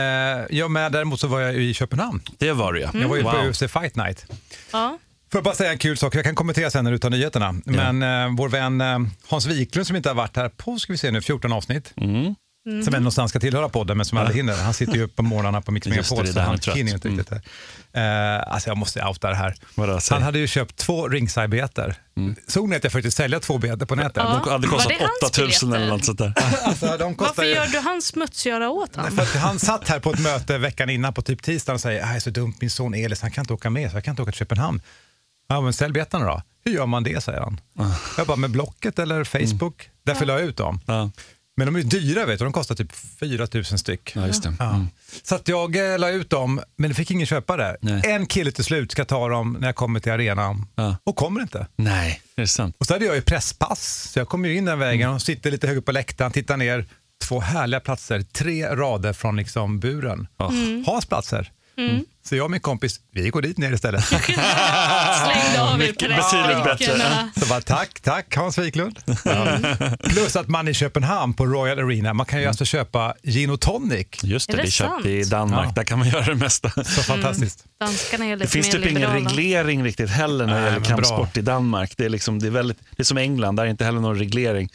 ja, 0.51 0.69
men 0.69 0.93
däremot 0.93 1.21
så 1.21 1.27
var 1.27 1.41
jag 1.41 1.55
i 1.55 1.75
Köpenhamn. 1.75 2.23
Det 2.39 2.53
var 2.53 2.73
du 2.73 2.81
ja. 2.81 2.91
Jag 2.95 3.09
var 3.09 3.17
ju 3.17 3.23
på 3.23 3.31
Wow. 3.31 3.49
UFC 3.51 3.59
Fight 3.73 3.97
Night. 3.97 4.27
Ja. 4.73 4.99
Får 5.33 5.39
jag 5.39 5.45
bara 5.45 5.55
säga 5.55 5.73
en 5.73 5.79
kul 5.79 5.97
sak, 5.97 6.15
jag 6.15 6.25
kan 6.25 6.35
kommentera 6.35 6.71
sen 6.71 6.85
när 6.85 6.91
du 6.93 6.99
tar 6.99 7.11
nyheterna. 7.11 7.55
Men 7.65 8.03
eh, 8.03 8.37
vår 8.37 8.49
vän 8.49 8.81
eh, 8.81 8.99
Hans 9.29 9.47
Wiklund 9.47 9.87
som 9.87 9.97
inte 9.97 10.09
har 10.09 10.15
varit 10.15 10.37
här 10.37 10.49
på, 10.49 10.79
ska 10.79 10.93
vi 10.93 10.97
se 10.99 11.11
nu, 11.11 11.21
14 11.21 11.53
avsnitt. 11.53 11.93
Mm. 11.97 12.35
Som 12.69 12.77
ändå 12.79 12.99
någonstans 12.99 13.31
ska 13.31 13.41
tillhöra 13.41 13.69
podden 13.69 13.97
men 13.97 14.07
som 14.07 14.19
aldrig 14.19 14.37
hinner. 14.37 14.57
Han 14.57 14.75
sitter 14.75 14.93
ju 14.95 15.03
upp 15.03 15.17
på 15.17 15.23
morgnarna 15.23 15.61
på 15.63 15.73
Mix 15.73 15.87
Just 15.87 15.95
det, 16.11 16.15
Megapol 16.17 16.27
det 16.27 16.33
så 16.33 16.35
där 16.35 16.41
han 16.41 16.49
han 16.49 16.55
är 16.55 16.59
trött. 16.63 16.77
hinner 16.77 16.91
ju 16.91 16.95
inte 16.95 17.09
Mm. 17.09 17.19
riktigt 17.19 17.43
det. 17.93 18.01
Eh, 18.01 18.53
alltså 18.55 18.71
jag 18.71 18.77
måste 18.77 19.05
outa 19.05 19.29
det 19.29 19.35
här. 19.35 19.55
Vadå, 19.75 20.01
säg. 20.01 20.15
han 20.15 20.23
hade 20.23 20.39
ju 20.39 20.47
köpt 20.47 20.77
två 20.77 21.09
ringside-biljetter. 21.09 21.95
Såg 22.47 22.69
ni 22.69 22.77
att 22.77 22.85
jag 22.85 22.93
försökte 22.93 23.11
sälja 23.11 23.41
två 23.41 23.59
biljetter 23.59 23.87
på 23.87 23.95
nätet? 23.95 24.13
Ja. 24.17 24.41
De 24.45 24.51
hade 24.51 24.67
Var 24.67 24.75
kostat 24.77 24.93
det 24.99 25.05
hans 25.05 25.33
8000 25.33 25.73
eller 25.73 25.87
något 25.89 26.05
sånt 26.05 26.19
där. 26.19 26.35
Alltså, 26.65 26.97
de 26.99 27.15
kostar 27.15 27.35
Varför 27.37 27.43
ju... 27.49 27.55
gör 27.55 27.67
du 27.67 27.79
hans 27.79 28.07
smutsgöra 28.07 28.71
åt 28.71 28.97
honom? 28.97 29.17
För 29.17 29.23
att 29.23 29.35
han 29.37 29.59
satt 29.59 29.89
här 29.89 30.01
på 30.01 30.13
ett 30.13 30.21
möte 30.21 30.59
veckan 30.59 30.91
innan 30.91 31.15
på 31.15 31.23
typ 31.23 31.43
tisdagen 31.43 31.75
och 31.75 31.81
säger, 31.81 32.03
"Ah, 32.05 32.07
det 32.09 32.17
är 32.17 32.21
så 32.21 32.31
dumt, 32.31 32.55
min 32.61 32.71
son 32.71 32.95
Elis, 32.95 33.23
han 33.23 33.31
kan 33.31 33.43
inte 33.43 33.53
åka 33.55 33.71
med, 33.71 33.91
så 33.91 33.97
jag 33.97 34.05
kan 34.05 34.13
inte 34.13 34.23
åka 34.23 34.33
till 34.33 34.39
Köpenhamn. 34.39 34.81
Ja, 35.49 35.61
men 35.61 35.73
sälj 35.73 35.93
biljetterna 35.93 36.25
då. 36.27 36.43
Hur 36.65 36.73
gör 36.73 36.87
man 36.87 37.03
det, 37.05 37.21
säger 37.25 37.41
han. 37.41 37.61
Jag 38.17 38.27
bara, 38.27 38.37
med 38.37 38.51
Blocket 38.51 38.99
eller 38.99 39.25
Facebook? 39.25 39.91
Därför 40.05 40.27
la 40.27 40.33
jag 40.33 40.43
ut 40.49 40.57
dem. 40.57 40.81
Ja, 40.87 41.11
Men 41.57 41.67
de 41.67 41.77
är 41.77 41.83
dyra, 41.83 42.27
vet 42.27 42.39
du. 42.39 42.45
de 42.45 42.53
kostar 42.53 42.75
typ 42.75 42.93
4 43.21 43.49
000 43.55 43.65
styck. 43.65 44.13
ja 44.17 44.27
just 44.27 44.43
det. 44.43 44.55
Ja. 44.59 44.75
Mm. 44.75 44.89
Så 45.23 45.35
att 45.35 45.49
jag 45.49 45.93
eh, 45.93 45.99
la 45.99 46.11
ut 46.11 46.31
dem, 46.31 46.61
men 46.77 46.91
det 46.91 46.95
fick 46.95 47.11
ingen 47.11 47.27
köpa 47.27 47.57
det. 47.57 47.77
Nej. 47.81 48.03
En 48.07 48.27
kille 48.27 48.53
till 48.53 48.65
slut 48.65 48.93
ska 48.93 49.05
ta 49.05 49.29
dem 49.29 49.57
när 49.61 49.69
jag 49.69 49.75
kommer 49.77 50.01
till 50.01 50.13
arenan 50.13 50.67
Ja. 50.75 50.97
och 51.05 51.17
kommer 51.17 51.41
inte. 51.41 51.67
Nej, 51.77 52.23
är 52.37 52.41
det 52.43 52.49
sant? 52.49 52.77
Och 52.79 52.87
så 52.87 52.93
hade 52.95 53.05
jag 53.05 53.15
ju 53.15 53.23
presspass, 53.23 54.11
så 54.13 54.19
jag 54.19 54.29
kommer 54.29 54.49
ju 54.49 54.57
in 54.57 54.65
den 54.65 54.79
vägen 54.79 55.11
och 55.11 55.23
sitter 55.23 55.51
lite 55.51 55.67
högt 55.67 55.79
upp 55.79 55.85
på 55.87 55.93
läktaren, 55.93 56.33
tittar 56.33 56.57
ner, 56.57 56.87
två 57.25 57.41
härliga 57.41 57.81
platser, 57.81 58.23
tre 58.23 58.67
rader 58.77 59.13
från 59.13 59.37
liksom 59.37 59.81
buren. 59.81 60.27
Ja. 60.37 60.53
Hans 60.87 61.07
platser. 61.07 61.53
Så 62.29 62.37
jag 62.37 62.45
och 62.45 62.51
min 62.51 62.61
kompis, 62.61 63.01
vi 63.13 63.31
går 63.31 63.43
dit 63.43 63.59
ner 63.59 63.73
istället. 63.73 64.05
Slängde 64.05 65.63
av 65.63 65.83
er 65.83 65.93
betydligt 65.93 66.65
bättre. 66.65 67.31
Så 67.41 67.47
bara, 67.47 67.61
tack, 67.61 68.01
tack 68.01 68.37
Hans 68.37 68.59
Wiklund. 68.59 68.99
Plus 70.05 70.37
att 70.37 70.49
man 70.49 70.69
i 70.69 70.75
Köpenhamn 70.75 71.35
på 71.35 71.47
Royal 71.47 71.79
Arena, 71.79 72.15
man 72.15 72.27
kan 72.27 72.41
ju 72.41 72.47
alltså 72.47 72.65
köpa 72.65 73.15
gin 73.23 73.51
och 73.51 73.61
tonic. 73.61 74.07
Just 74.23 74.49
det, 74.49 74.53
Är 74.53 74.57
det 74.57 74.63
det 74.63 74.69
är 74.69 74.71
köpt 74.71 75.07
i? 75.07 75.23
Danmark. 75.25 75.69
Ja. 75.69 75.73
Där 75.77 75.85
kan 75.85 75.99
man 75.99 76.09
göra 76.09 76.25
det 76.25 76.35
mesta. 76.35 76.71
Så 76.71 77.03
fantastiskt. 77.03 77.65
Danskarna 77.81 78.25
är 78.25 78.31
Det 78.31 78.37
lite 78.37 78.51
finns 78.51 78.67
mer 78.67 78.73
typ 78.73 78.91
ingen 78.91 78.95
liberala. 78.95 79.29
reglering 79.29 79.85
riktigt 79.85 80.11
heller 80.11 80.47
när 80.47 80.61
det 80.61 80.71
gäller 80.71 80.85
kampsport 80.85 81.37
i 81.37 81.41
Danmark. 81.41 81.95
Det 81.97 82.05
är, 82.05 82.09
liksom, 82.09 82.39
det, 82.39 82.47
är 82.47 82.51
väldigt, 82.51 82.79
det 82.97 83.03
är 83.03 83.05
som 83.05 83.19
England, 83.19 83.57
där 83.57 83.65
är 83.65 83.69
inte 83.71 83.85
heller 83.85 84.01
någon 84.01 84.19
reglering. 84.19 84.69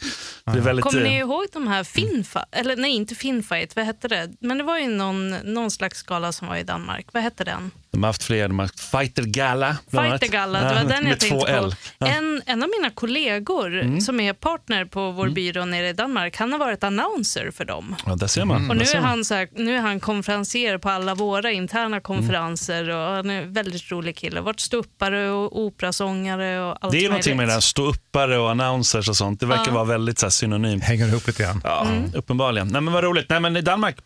Det 0.44 0.50
är 0.50 0.60
väldigt, 0.60 0.84
Kommer 0.84 1.02
ni 1.02 1.14
eh, 1.14 1.18
ihåg 1.18 1.44
de 1.52 1.66
här 1.66 1.84
Finfight? 1.84 2.46
Eller 2.52 2.76
nej, 2.76 2.90
inte 2.90 3.14
Finfight. 3.14 3.76
Vad 3.76 3.84
hette 3.84 4.08
det? 4.08 4.32
Men 4.40 4.58
det 4.58 4.64
var 4.64 4.78
ju 4.78 4.88
någon, 4.88 5.30
någon 5.30 5.70
slags 5.70 6.02
gala 6.02 6.32
som 6.32 6.48
var 6.48 6.56
i 6.56 6.62
Danmark. 6.62 7.06
Vad 7.12 7.22
hette 7.22 7.43
den? 7.44 7.70
de 7.90 8.02
har 8.02 8.08
haft 8.08 8.22
fler, 8.22 8.48
de 8.48 8.58
har 8.58 8.64
haft 8.66 8.80
Fighter 8.80 9.22
Gala. 9.22 9.76
Fighter 9.90 10.28
Gala, 10.28 10.60
det 10.60 10.66
Ja, 10.68 10.74
var 10.74 10.80
den 10.80 10.90
jag 10.90 11.04
med 11.04 11.20
tänkte 11.20 11.28
två 11.28 11.40
på. 11.40 11.72
Ja. 11.98 12.06
Mm. 12.06 12.18
En, 12.18 12.42
en 12.46 12.62
av 12.62 12.68
mina 12.78 12.90
kollegor 12.90 14.00
som 14.00 14.20
är 14.20 14.32
partner 14.32 14.84
på 14.84 15.10
vår 15.10 15.28
byrå 15.28 15.64
nere 15.64 15.88
i 15.88 15.92
Danmark, 15.92 16.36
han 16.36 16.52
har 16.52 16.58
varit 16.58 16.84
announcer 16.84 17.50
för 17.50 17.64
dem. 17.64 17.96
Ja, 18.06 18.14
där 18.14 18.26
ser 18.26 18.44
man. 18.44 18.70
Och 18.70 18.76
nu 18.76 18.82
är, 18.82 18.96
han 19.00 19.24
så 19.24 19.34
här, 19.34 19.48
nu 19.56 19.76
är 19.76 19.80
han 19.80 20.00
konferenser 20.00 20.78
på 20.78 20.90
alla 20.90 21.14
våra 21.14 21.50
interna 21.50 22.00
konferenser 22.00 22.88
och 22.90 23.14
han 23.16 23.30
är 23.30 23.42
en 23.42 23.52
väldigt 23.52 23.90
rolig 23.90 24.16
kille. 24.16 24.40
Varit 24.40 24.60
ståuppare 24.60 25.30
och 25.30 25.60
operasångare 25.60 26.60
och 26.60 26.76
allt 26.80 26.92
Det 26.92 27.04
är 27.04 27.08
någonting 27.08 27.36
med 27.36 27.48
det 27.48 27.52
här 27.52 27.60
ståuppare 27.60 28.38
och 28.38 28.50
annonsers 28.50 29.08
och 29.08 29.16
sånt. 29.16 29.40
Det 29.40 29.46
verkar 29.46 29.66
Ja. 29.66 29.72
vara 29.72 29.84
väldigt 29.84 30.18
så 30.18 30.26
här, 30.26 30.30
synonymt. 30.30 30.84
Hänger 30.84 31.08
ihop 31.08 31.26
lite 31.26 31.42
grann. 31.42 31.60
Ja, 31.64 31.86
uppenbarligen. 32.14 32.68
Nej, 32.68 32.80
men 32.80 32.92
vad 32.94 33.04
roligt. 33.04 33.26
Nej, 33.28 33.40
men 33.40 33.56
i 33.56 33.60
Danmark, 33.60 33.96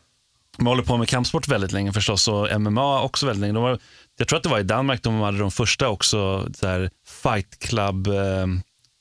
de 0.59 0.67
håller 0.67 0.83
på 0.83 0.97
med 0.97 1.09
kampsport 1.09 1.49
väldigt 1.49 1.73
länge 1.73 1.93
förstås 1.93 2.29
och 2.29 2.61
MMA 2.61 3.03
också 3.03 3.27
väldigt 3.27 3.41
länge. 3.41 3.53
De 3.53 3.63
var, 3.63 3.79
jag 4.19 4.29
tror 4.29 4.37
att 4.37 4.43
det 4.43 4.49
var 4.49 4.59
i 4.59 4.63
Danmark 4.63 5.03
de 5.03 5.21
hade 5.21 5.39
de 5.39 5.51
första 5.51 5.89
också 5.89 6.49
så 6.55 6.67
här, 6.67 6.91
fight 7.23 7.59
club 7.59 8.07
eh, 8.07 8.47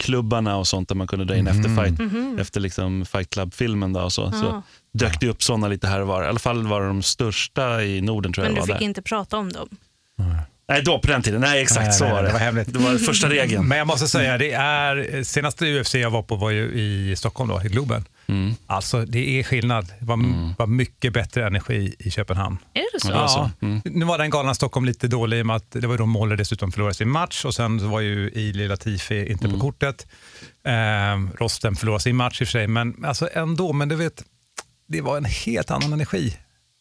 klubbarna 0.04 0.58
och 0.58 0.68
sånt 0.68 0.90
där 0.90 0.96
man 0.96 1.08
kunde 1.08 1.26
dra 1.26 1.36
in 1.36 1.48
efter 1.48 1.70
fight, 1.84 2.00
efter 2.40 2.60
liksom 2.60 3.06
fight 3.06 3.30
club-filmen. 3.30 3.94
Då, 3.94 4.02
och 4.02 4.14
så, 4.14 4.32
så 4.32 4.46
Ja. 4.46 4.62
dök 4.94 5.20
det 5.20 5.30
upp 5.30 5.44
sådana 5.44 5.68
lite 5.68 5.88
här 5.88 6.02
och 6.02 6.08
var. 6.08 6.24
I 6.24 6.28
alla 6.28 6.40
fall 6.40 6.68
var 6.68 6.82
de 6.82 7.02
största 7.04 7.84
i 7.84 8.02
Norden 8.02 8.34
tror 8.34 8.44
Men 8.46 8.56
jag 8.56 8.56
du 8.56 8.68
var 8.68 8.76
fick 8.76 8.80
där. 8.80 8.86
inte 8.86 9.02
prata 9.02 9.38
om 9.38 9.52
dem. 9.54 9.70
Nej, 10.70 10.82
då 10.84 11.00
på 11.00 11.08
den 11.08 11.22
tiden. 11.22 11.42
Nej, 11.42 11.62
exakt 11.62 11.86
Nej, 11.86 11.94
så 11.94 12.04
nej, 12.04 12.14
var 12.14 12.22
det. 12.22 12.28
det 12.28 12.34
var 12.34 12.40
hemligt. 12.40 12.74
Det 12.74 12.80
var 12.80 12.98
första 12.98 13.30
regeln. 13.30 13.68
Men 13.68 13.78
jag 13.78 13.88
måste 13.88 14.08
säga, 14.08 14.38
det 14.38 14.52
är, 14.52 15.24
senaste 15.24 15.66
UFC 15.82 15.96
jag 15.96 16.10
var 16.10 16.24
på 16.24 16.36
var 16.36 16.50
ju 16.52 16.72
i 16.72 17.16
Stockholm, 17.16 17.50
då, 17.50 17.62
i 17.66 17.68
Globen. 17.68 18.06
Mm. 18.28 18.56
Alltså 18.68 19.06
det 19.06 19.40
är 19.40 19.44
skillnad. 19.44 19.88
Det 20.00 20.06
var, 20.06 20.18
var 20.58 20.68
mycket 20.68 21.14
bättre 21.14 21.48
energi 21.48 21.96
i 22.00 22.12
Köpenhamn. 22.12 22.58
Är 22.74 22.84
det 22.94 23.00
så? 23.00 23.12
Ja, 23.12 23.22
det 23.22 23.30
så. 23.30 23.50
Ja, 23.60 23.82
Nu 23.86 24.06
var 24.06 24.18
den 24.18 24.30
galna 24.30 24.54
Stockholm 24.54 24.86
lite 24.86 25.08
dålig 25.08 25.38
i 25.40 25.42
och 25.42 25.46
med 25.46 25.56
att 25.56 25.72
det 25.72 25.88
var 25.88 25.98
då 25.98 26.06
Måler 26.06 26.36
dessutom 26.38 26.72
förlorade 26.72 26.94
sin 26.96 27.10
match 27.10 27.46
och 27.46 27.56
sen 27.56 27.90
var 27.90 28.00
ju 28.00 28.30
Ili 28.34 28.68
Latifi 28.68 29.32
inte 29.32 29.46
Mm. 29.46 29.60
på 29.60 29.66
kortet. 29.66 30.08
Eh, 30.68 30.74
Rostem 31.40 31.76
förlorade 31.76 32.04
sin 32.04 32.16
match 32.16 32.42
i 32.42 32.44
och 32.44 32.48
för 32.48 32.52
sig, 32.52 32.68
men 32.68 33.06
alltså 33.06 33.30
ändå, 33.34 33.74
men 33.74 33.90
du 33.90 33.96
vet, 33.96 34.24
det 34.88 35.02
var 35.02 35.18
en 35.18 35.26
helt 35.26 35.72
annan 35.72 35.94
energi 35.94 36.38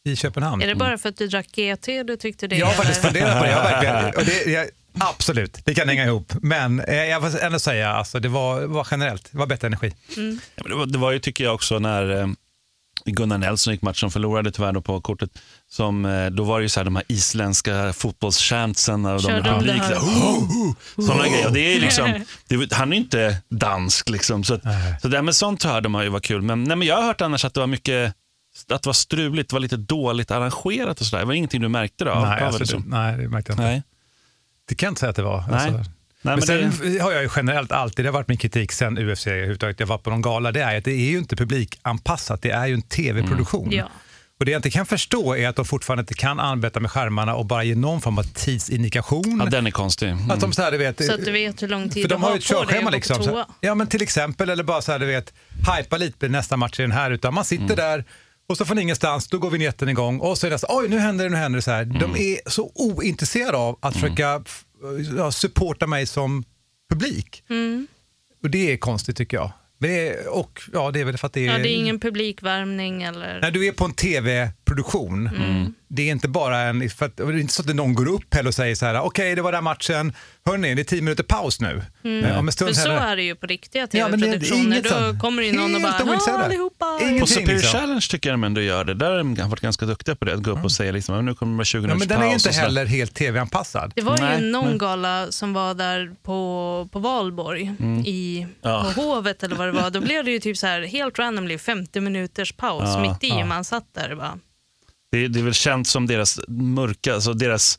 i 0.06 0.16
Köpenhamn. 0.16 0.62
Är 0.62 0.66
det 0.66 0.75
bara 0.75 0.98
för 0.98 1.08
att 1.08 1.16
du 1.16 1.28
drack 1.28 1.46
GT 1.46 1.86
du 2.06 2.16
tyckte 2.16 2.46
det? 2.46 2.56
Jag 2.56 2.66
har 2.66 2.72
faktiskt 2.72 3.02
funderat 3.02 3.38
på 3.38 3.44
det. 3.44 3.50
Jag 3.50 3.58
har 3.58 3.70
verkligen, 3.70 4.04
och 4.16 4.25
det 4.25 4.50
jag, 4.52 4.66
absolut, 4.98 5.58
det 5.64 5.75
kan 5.75 5.88
hänga 5.88 6.04
ihop. 6.04 6.32
Men 6.42 6.80
eh, 6.80 6.94
jag 7.04 7.32
får 7.32 7.40
ändå 7.44 7.58
säga, 7.58 7.90
alltså, 7.90 8.20
det 8.20 8.28
var, 8.28 8.60
var 8.66 8.86
generellt, 8.90 9.28
det 9.32 9.38
var 9.38 9.46
bättre 9.46 9.66
energi. 9.66 9.92
Ja, 10.16 10.22
men 10.62 10.68
det, 10.70 10.75
var, 10.75 10.86
det 10.86 10.98
var 10.98 11.12
ju, 11.12 11.18
tycker 11.18 11.44
jag 11.44 11.54
också, 11.54 11.78
när 11.78 12.20
eh, 12.20 12.26
Gunnar 13.04 13.38
Nelson 13.38 13.72
gick 13.72 13.82
match 13.82 14.00
som 14.00 14.10
förlorade 14.10 14.50
tyvärr 14.50 14.72
då 14.72 14.80
på 14.80 15.00
kortet. 15.00 15.30
Som, 15.70 16.04
eh, 16.04 16.26
då 16.26 16.44
var 16.44 16.58
det 16.58 16.62
ju 16.62 16.68
så 16.68 16.80
här, 16.80 16.84
de 16.84 16.96
här 16.96 17.04
isländska 17.08 17.92
fotbollschantsen 17.92 19.06
och 19.06 19.22
de 19.22 19.32
med 19.32 19.44
publik. 19.44 19.82
där, 19.88 19.96
"Oh, 19.96 20.38
oh", 20.38 20.75
Sådana 21.06 21.28
grejer. 21.28 21.46
Och 21.46 21.52
det 21.52 21.60
är 21.76 21.80
liksom, 21.80 22.25
det, 22.48 22.72
han 22.72 22.92
är 22.92 22.96
ju 22.96 23.02
inte 23.02 23.36
dansk. 23.48 24.08
Liksom, 24.08 24.44
så 24.44 24.54
att, 24.54 24.62
så 25.02 25.08
det, 25.08 25.22
men 25.22 25.34
sånt 25.34 25.62
hörde 25.62 25.88
man 25.88 26.04
ju 26.04 26.08
var 26.08 26.20
kul. 26.20 26.42
Men, 26.42 26.64
nej, 26.64 26.76
men 26.76 26.88
jag 26.88 26.96
har 26.96 27.02
hört 27.02 27.20
annars 27.20 27.44
att 27.44 27.54
det 27.54 27.60
var 27.60 27.66
mycket 27.66 28.14
att 28.68 28.82
det 28.82 28.88
var 28.88 28.92
struligt, 28.92 29.50
det 29.50 29.54
var 29.54 29.60
lite 29.60 29.76
dåligt 29.76 30.30
arrangerat 30.30 31.00
och 31.00 31.06
sådär. 31.06 31.20
Det 31.20 31.26
var 31.26 31.34
ingenting 31.34 31.62
du 31.62 31.68
märkte 31.68 32.04
då? 32.04 32.14
nej, 32.14 32.42
av 32.42 32.46
alltså, 32.54 32.76
det, 32.76 32.82
det, 32.82 32.88
nej, 32.88 33.16
det 33.16 33.28
märkte 33.28 33.52
jag 33.52 33.54
inte. 33.54 33.62
nej. 33.62 33.82
Det 34.68 34.75
kan 34.75 34.86
jag 34.86 34.90
inte 34.90 35.00
säga 35.00 35.10
att 35.10 35.16
det 35.16 35.22
var. 35.22 35.44
Nej. 35.50 35.54
Alltså. 35.54 35.72
Nej, 36.22 36.36
men, 36.48 36.62
men 36.62 36.72
sen 36.72 37.00
har 37.00 37.12
jag 37.12 37.22
ju 37.22 37.28
generellt 37.36 37.72
alltid, 37.72 38.04
det 38.04 38.08
har 38.08 38.12
varit 38.12 38.28
min 38.28 38.38
kritik 38.38 38.72
sen 38.72 38.98
UFC 38.98 39.26
överhuvudtaget, 39.26 39.80
jag 39.80 39.86
var 39.86 39.98
på 39.98 40.10
någon 40.10 40.22
gala, 40.22 40.52
det 40.52 40.60
är 40.62 40.78
att 40.78 40.84
det 40.84 40.92
är 40.92 41.10
ju 41.10 41.18
inte 41.18 41.36
publikanpassat, 41.36 42.42
det 42.42 42.50
är 42.50 42.66
ju 42.66 42.75
en 42.75 42.82
tv-produktion. 42.82 43.68
Ja. 43.72 43.88
Och 44.38 44.44
det 44.44 44.50
jag 44.50 44.58
inte 44.58 44.70
kan 44.70 44.86
förstå 44.86 45.36
är 45.36 45.48
att 45.48 45.56
de 45.56 45.64
fortfarande 45.64 46.00
inte 46.00 46.14
kan 46.14 46.40
arbeta 46.40 46.80
med 46.80 46.90
skärmarna 46.90 47.34
och 47.34 47.46
bara 47.46 47.64
ge 47.64 47.75
någon 47.75 48.00
form 48.00 48.18
av 48.18 48.22
tidsindikation. 48.22 49.40
Ja, 49.44 49.50
den 49.50 49.66
är 49.66 49.70
konstig. 49.70 50.08
Mm. 50.08 50.30
Att 50.30 50.40
de 50.40 50.52
så 50.52 50.62
här, 50.62 50.72
du 50.72 50.78
vet, 50.78 51.04
Så 51.06 51.14
att 51.14 51.25
du 51.25 51.32
vet 51.32 51.62
hur 51.62 51.68
lång 51.68 51.88
tid 51.88 52.02
för 52.02 52.08
du 52.08 52.14
de 52.14 52.22
har 52.22 52.30
ju 52.30 52.32
har 52.32 52.38
ett 52.38 52.48
på 52.48 52.54
dig 52.54 52.62
att 52.62 52.68
körschema 52.68 52.90
liksom. 52.90 53.22
Så, 53.22 53.44
ja 53.60 53.75
men 53.75 53.86
till 53.86 54.02
exempel, 54.02 54.50
eller 54.50 54.64
bara 54.64 54.82
så 54.82 54.92
här, 54.92 54.98
du 54.98 55.06
vet, 55.06 55.32
hypa 55.78 55.96
lite 55.96 56.18
på 56.18 56.28
nästa 56.28 56.56
match 56.56 56.80
i 56.80 56.82
den 56.82 56.92
här. 56.92 57.10
Utan 57.10 57.34
man 57.34 57.44
sitter 57.44 57.64
Mm. 57.64 57.76
där 57.76 58.04
och 58.48 58.56
så 58.56 58.64
från 58.64 58.78
ingenstans, 58.78 59.28
då 59.28 59.38
går 59.38 59.50
vignetten 59.50 59.88
igång 59.88 60.20
och 60.20 60.38
så 60.38 60.46
är 60.46 60.50
det 60.50 60.58
så, 60.58 60.66
oj 60.70 60.88
nu 60.88 60.98
händer 60.98 61.24
det, 61.24 61.30
nu 61.30 61.36
händer 61.36 61.56
det 61.56 61.62
så 61.62 61.70
här. 61.70 61.84
De 61.84 62.04
Mm. 62.04 62.16
är 62.16 62.50
så 62.50 62.72
ointresserade 62.74 63.56
av 63.58 63.78
att 63.82 63.94
försöka 63.94 64.42
f- 64.46 64.64
ja, 65.16 65.32
supporta 65.32 65.86
mig 65.86 66.06
som 66.06 66.44
publik. 66.90 67.42
Mm. 67.50 67.86
Och 68.42 68.50
det 68.50 68.72
är 68.72 68.76
konstigt 68.76 69.16
tycker 69.16 69.36
jag. 69.36 69.52
Men 69.78 69.90
det 69.90 70.08
är, 70.08 70.28
och 70.28 70.60
ja, 70.72 70.90
det 70.90 71.00
är 71.00 71.04
väl 71.04 71.18
för 71.18 71.26
att 71.26 71.32
det 71.32 71.46
är... 71.46 71.52
Ja, 71.52 71.58
det 71.58 71.68
är 71.68 71.76
ingen 71.76 72.00
publikvärmning 72.00 73.02
eller... 73.02 73.40
När 73.40 73.50
du 73.50 73.66
är 73.66 73.72
på 73.72 73.84
en 73.84 73.92
tv-produktion, 74.66 75.26
Mm. 75.26 75.75
det 75.88 76.02
är 76.02 76.12
inte 76.12 76.28
bara 76.28 76.58
en, 76.61 76.90
för 76.90 77.06
att, 77.06 77.16
det 77.16 77.23
är 77.23 77.37
inte 77.40 77.52
så 77.54 77.62
att 77.62 77.75
någon 77.75 77.94
går 77.94 78.08
upp 78.08 78.35
heller 78.35 78.49
och 78.49 78.54
säger 78.54 78.75
så 78.75 78.87
här, 78.87 79.00
okej 79.00 79.35
det 79.35 79.42
var 79.42 79.52
den 79.52 79.64
matchen, 79.64 80.12
hörni 80.44 80.75
det 80.75 80.82
är 80.82 80.85
tio 80.85 81.02
minuter 81.02 81.23
paus 81.25 81.61
nu. 81.61 81.82
Eh, 82.25 82.38
Om 82.38 82.46
en 82.49 82.52
stund 82.52 82.70
Mm. 82.70 82.75
För 82.75 82.82
så 82.82 82.90
är 83.04 83.16
det 83.16 83.23
ju 83.23 83.35
på 83.35 83.46
riktiga 83.46 83.82
Ja, 83.82 83.87
tv-produktioner. 84.08 84.64
inget 84.64 84.85
Då 84.85 85.18
kommer 85.20 85.42
det 85.42 85.49
in 85.49 85.54
någon 85.54 85.75
och 85.75 85.80
bara. 85.80 85.92
“Hallå 85.92 86.18
allihopa!” 86.44 86.99
Ingenting, 87.00 87.20
På 87.20 87.26
Superior 87.26 87.54
liksom. 87.54 87.80
Challenge 87.80 88.06
tycker 88.11 88.28
jag 88.30 88.35
de 88.35 88.44
ändå 88.44 88.61
gör 88.61 88.85
det. 88.85 88.94
Där 88.94 89.11
har 89.11 89.18
de 89.18 89.35
varit 89.50 89.61
ganska 89.61 89.87
duktiga 89.87 90.14
på 90.16 90.25
det. 90.25 90.35
Att 90.35 90.42
gå 90.42 90.50
upp 90.50 90.64
och 90.64 90.73
säga 90.73 90.92
liksom, 90.92 91.25
nu 91.25 91.35
kommer 91.35 91.52
det 91.52 91.56
vara 91.56 91.64
20 91.64 91.78
Ja, 91.78 91.82
minuters 91.82 91.99
men 92.08 92.18
den 92.18 92.28
är 92.28 92.32
paus 92.32 92.46
inte 92.46 92.58
heller 92.58 92.87
helt 92.87 93.14
tv-anpassad. 93.14 93.92
Det 93.96 94.02
var 94.02 94.18
Nej, 94.18 94.40
ju 94.40 94.46
någon 94.50 94.68
men- 94.68 94.78
gala 94.78 95.32
som 95.32 95.52
var 95.52 95.75
där 95.75 96.11
på, 96.23 96.88
på 96.92 96.99
Valborg, 96.99 97.62
i, 98.06 98.38
Mm. 98.40 98.54
Ja. 98.62 98.92
på 98.94 99.00
Hovet 99.00 99.42
eller 99.42 99.56
vad 99.56 99.66
det 99.68 99.73
var. 99.73 99.90
Då 99.90 100.00
blev 100.00 100.25
det 100.25 100.30
ju 100.30 100.38
typ 100.38 100.56
så 100.56 100.66
här 100.66 100.80
helt 100.82 101.18
randomly 101.18 101.58
50 101.58 102.00
minuters 102.00 102.52
paus 102.52 102.82
Ja, 102.85 103.00
mitt 103.02 103.25
i. 103.25 103.28
ja. 103.38 103.44
Man 103.46 103.64
satt 103.64 103.85
där 103.94 104.11
och 104.12 104.18
bara... 104.18 104.38
Det, 105.16 105.28
det 105.28 105.38
är 105.40 105.44
väl 105.44 105.54
känt 105.54 105.88
som 105.88 106.06
deras 106.06 106.40
mörka, 106.49 107.14
alltså 107.14 107.32
deras 107.32 107.78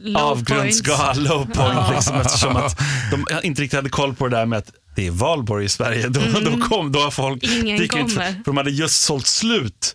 Low 0.00 0.22
avgrundsgal, 0.22 1.22
low 1.22 1.46
point. 1.54 1.90
Liksom, 1.94 2.16
eftersom 2.20 2.56
att 2.56 2.78
de 3.10 3.24
inte 3.46 3.62
riktigt 3.62 3.76
hade 3.76 3.90
koll 3.90 4.14
på 4.14 4.28
det 4.28 4.36
där 4.36 4.46
med 4.46 4.58
att 4.58 4.70
det 4.96 5.06
är 5.06 5.10
valborg 5.10 5.64
i 5.64 5.68
Sverige. 5.68 6.08
Då, 6.08 6.20
då, 6.50 6.66
kom, 6.68 6.92
då 6.92 7.10
folk 7.10 7.44
Mm. 7.44 7.58
Ingen 7.66 7.78
dyker 7.78 7.98
inte- 7.98 8.14
kommer. 8.14 8.32
För 8.32 8.42
de 8.44 8.56
hade 8.56 8.70
just 8.70 9.02
sålt 9.02 9.26
slut 9.26 9.94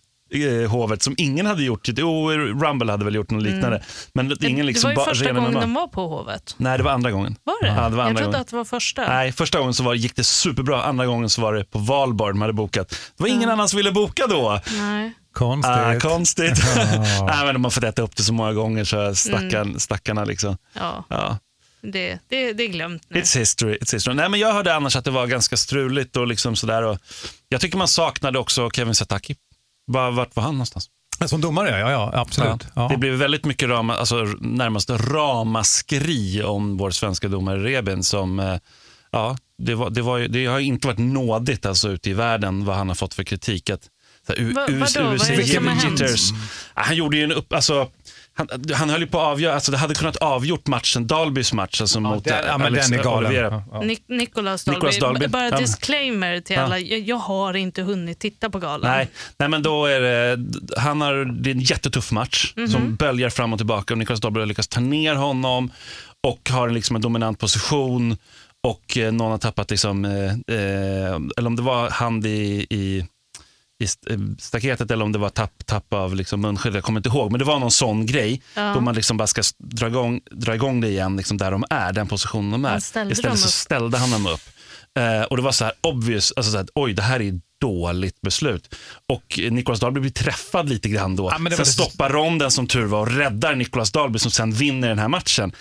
eh, 0.64 0.72
hovet 0.72 1.02
som 1.02 1.16
ingen 1.18 1.46
hade 1.46 1.64
gjort. 1.64 1.90
Jo, 1.98 2.32
Rumble 2.32 2.92
hade 2.92 3.06
väl 3.06 3.16
gjort 3.16 3.32
något 3.32 3.44
liknande. 3.44 3.84
Men 4.14 4.38
ingen 4.42 4.66
liksom 4.66 4.88
Mm. 4.92 4.96
det 4.96 5.00
var 5.02 5.08
ju 5.08 5.16
första 5.16 5.32
gången 5.34 5.54
de 5.54 5.74
var 5.74 5.88
på 5.88 6.08
Hovet. 6.08 6.56
Nej, 6.58 6.78
det 6.78 6.84
var 6.84 6.92
andra 6.92 7.12
gången. 7.12 7.36
Var 7.44 7.64
det? 7.64 7.68
Ja, 7.68 7.74
det 7.74 7.80
var 7.82 8.04
jag 8.04 8.08
andra 8.08 8.08
trodde 8.08 8.24
gången. 8.26 8.42
att 8.42 8.48
det 8.48 8.56
var 8.56 8.66
första. 8.66 9.08
Nej, 9.08 9.32
första 9.32 9.58
gången 9.60 9.74
så 9.74 9.84
var, 9.84 9.94
gick 9.94 10.16
det 10.16 10.24
superbra. 10.24 10.84
Andra 10.84 11.06
gången 11.06 11.30
så 11.30 11.42
var 11.42 11.54
det 11.54 11.64
på 11.72 11.80
valborg 11.80 12.34
de 12.34 12.42
hade 12.42 12.54
bokat. 12.54 12.90
Det 12.90 13.24
var 13.24 13.28
ingen 13.28 13.50
annan 13.50 13.70
som 13.70 13.78
ville 13.78 13.92
boka 13.92 14.28
då. 14.28 14.60
Nej. 14.78 15.14
Konstigt. 15.34 15.76
Ah, 15.76 16.00
konstigt. 16.00 16.64
Nej, 16.76 17.46
men 17.46 17.54
de 17.54 17.64
har 17.64 17.72
fått 17.72 17.84
äta 17.84 18.02
upp 18.02 18.16
det 18.16 18.24
så 18.24 18.34
många 18.34 18.54
gånger 18.54 18.84
så 18.84 19.16
stackarn, 19.16 19.80
stackarna 19.80 20.26
liksom. 20.26 20.58
Ja, 20.74 21.04
Ja. 21.10 21.38
det, 21.82 22.20
det, 22.30 22.54
det 22.54 22.64
är 22.64 22.68
glömt 22.68 23.04
nu. 23.08 23.20
It's 23.22 23.38
history, 23.38 23.78
it's 23.78 23.94
history. 23.94 24.16
Nej, 24.16 24.30
men 24.30 24.40
jag 24.40 24.54
hörde 24.54 24.76
annars 24.76 24.96
att 24.96 25.06
det 25.06 25.12
var 25.12 25.28
ganska 25.28 25.58
struligt 25.58 26.18
och 26.18 26.28
liksom 26.28 26.56
sådär. 26.56 26.84
Och 26.84 26.98
jag 27.50 27.62
tycker 27.62 27.78
man 27.78 27.88
saknade 27.88 28.40
också 28.40 28.70
Kevin 28.70 28.96
Sataki. 28.96 29.36
Var, 29.86 30.12
vart 30.12 30.36
var 30.36 30.44
han 30.44 30.54
någonstans? 30.54 30.90
Som 31.26 31.42
domare, 31.42 31.80
ja, 31.80 31.92
ja 31.92 32.12
absolut. 32.14 32.68
Ja. 32.76 32.88
Det 32.88 32.98
blev 32.98 33.14
väldigt 33.14 33.46
mycket 33.46 33.70
rama, 33.70 33.96
alltså, 33.96 34.16
närmast 34.40 34.90
ramaskri 34.90 36.44
om 36.44 36.78
vår 36.78 36.92
svenska 36.92 37.28
domare 37.28 37.64
Rebin 37.64 38.04
som 38.04 38.40
eh, 38.40 38.58
Ja, 39.12 39.38
det, 39.58 39.76
var, 39.76 39.90
det, 39.90 40.02
var, 40.02 40.20
det 40.20 40.46
har 40.46 40.60
ju 40.60 40.66
inte 40.66 40.88
varit 40.88 41.00
nådigt 41.00 41.66
alltså, 41.66 41.90
ute 41.90 42.10
i 42.10 42.14
världen 42.14 42.66
vad 42.66 42.76
han 42.76 42.88
har 42.88 42.96
fått 42.96 43.14
för 43.14 43.24
kritik. 43.24 43.70
Att, 43.70 43.90
så 44.28 44.34
här, 44.34 44.40
U- 44.40 44.54
Va- 44.54 44.66
US 44.70 44.96
vadå? 44.96 45.08
Vad 45.10 45.30
är 45.32 45.38
det 45.38 45.44
som 45.48 45.68
har 45.68 45.76
hänt? 45.76 46.00
jitters. 46.02 46.30
Ja, 46.76 46.82
Han 46.86 46.96
gjorde 46.96 47.18
ju 47.18 47.24
en 47.24 47.32
upp... 47.32 47.54
Alltså, 47.54 47.90
han, 48.36 48.48
han 48.74 48.90
höll 48.90 49.02
ju 49.02 49.08
på 49.08 49.20
att 49.20 49.28
avgöra, 49.28 49.54
alltså 49.56 49.72
det 49.72 49.78
hade 49.78 49.96
kunnat 49.96 50.16
avgjort 50.16 50.68
matchen, 50.68 51.08
Dalbys 51.08 51.54
match 51.54 51.82
alltså 51.82 52.00
mot 52.00 52.24
den- 52.24 52.44
ja, 52.48 52.58
men 52.58 52.68
Alex 52.68 52.88
den 52.90 53.00
är 53.00 53.04
galen. 53.04 53.26
Oliveira. 53.30 53.48
Ja, 53.52 53.64
ja. 53.72 53.82
Nic- 53.82 54.02
Nicolas 54.08 54.64
Dalby. 54.66 54.76
Nicolas 54.78 55.00
Dalby. 55.00 55.28
Bara 55.28 55.50
Ja. 55.50 55.58
disclaimer 55.58 56.40
till 56.42 56.56
Ja. 56.56 56.62
alla. 56.62 56.80
Jag, 56.80 57.00
jag 57.00 57.16
har 57.16 57.54
inte 57.54 57.82
hunnit 57.82 58.20
titta 58.20 58.50
på 58.50 58.60
galan. 58.60 58.92
Nej, 58.92 59.10
nej, 59.38 59.50
men 59.50 59.64
då 59.64 59.86
är 59.86 60.00
det, 60.00 60.40
han 60.78 61.02
har, 61.02 61.26
det 61.42 61.50
är 61.50 61.52
en 61.52 61.60
jättetuff 61.62 62.12
match 62.12 62.54
Mhm. 62.56 62.68
som 62.68 62.96
böljar 62.96 63.30
fram 63.30 63.54
och 63.54 63.60
tillbaka 63.60 63.94
och 63.94 63.98
Niklas 63.98 64.20
Dahlberg 64.22 64.42
har 64.42 64.48
lyckats 64.48 64.68
ta 64.68 64.80
ner 64.80 65.16
honom 65.16 65.72
och 66.28 66.50
har 66.50 66.70
liksom 66.70 66.96
en 66.96 67.02
dominant 67.02 67.40
position 67.40 68.18
och 68.64 68.98
eh, 68.98 69.12
någon 69.12 69.32
har 69.32 69.38
tappat, 69.38 69.72
liksom, 69.72 70.06
eh, 70.06 70.12
eh, 70.58 71.16
eller 71.38 71.48
om 71.48 71.56
det 71.56 71.62
var 71.62 71.90
hand 71.90 72.26
i, 72.26 72.68
i, 72.70 73.06
i 73.84 73.88
eh, 74.14 74.18
staketet 74.40 74.92
eller 74.92 75.06
om 75.06 75.12
det 75.12 75.20
var 75.20 75.30
tapp, 75.30 75.66
tapp 75.66 75.94
av 75.94 76.16
liksom 76.16 76.42
munskydd, 76.42 76.76
jag 76.76 76.84
kommer 76.84 77.00
inte 77.00 77.10
ihåg. 77.10 77.32
Men 77.32 77.40
det 77.40 77.46
var 77.46 77.60
någon 77.60 77.72
sån 77.72 78.06
grej 78.06 78.42
Ja. 78.56 78.74
då 78.74 78.82
man 78.82 78.96
liksom 78.96 79.18
bara 79.18 79.28
ska 79.28 79.42
dra 79.58 79.88
igång, 79.88 80.22
dra 80.32 80.56
igång 80.56 80.82
det 80.82 80.88
igen 80.88 81.18
liksom 81.18 81.38
där 81.38 81.52
de 81.52 81.64
är, 81.70 81.94
den 81.94 82.08
positionen 82.08 82.52
de 82.52 82.66
är. 82.66 82.78
Istället 82.78 83.40
så 83.40 83.50
ställde 83.50 83.98
han 83.98 84.12
dem 84.12 84.26
upp. 84.28 84.42
Eh, 85.00 85.22
och 85.22 85.38
det 85.38 85.44
var 85.44 85.52
så 85.52 85.64
här 85.66 85.74
obvious, 85.82 86.34
alltså 86.36 86.52
så 86.52 86.58
här, 86.58 86.68
oj 86.76 86.94
det 86.94 87.02
här 87.02 87.22
är 87.22 87.40
dåligt 87.62 88.22
beslut. 88.22 88.76
Och 89.10 89.40
Nicolas 89.52 89.80
Dahlby 89.80 90.00
blir 90.00 90.12
träffad 90.12 90.70
lite 90.70 90.90
grann 90.90 91.16
då. 91.16 91.30
Ja, 91.32 91.38
men 91.38 91.50
det 91.50 91.56
sen 91.56 91.66
var- 91.78 91.86
stoppar 91.86 92.10
ronden 92.10 92.52
som 92.52 92.68
tur 92.68 92.86
var 92.86 93.00
och 93.00 93.12
räddar 93.16 93.56
Nicolas 93.56 93.92
Dahlby 93.92 94.20
som 94.20 94.32
sen 94.32 94.52
vinner 94.52 94.88
den 94.90 95.00
här 95.00 95.08
matchen. 95.08 95.52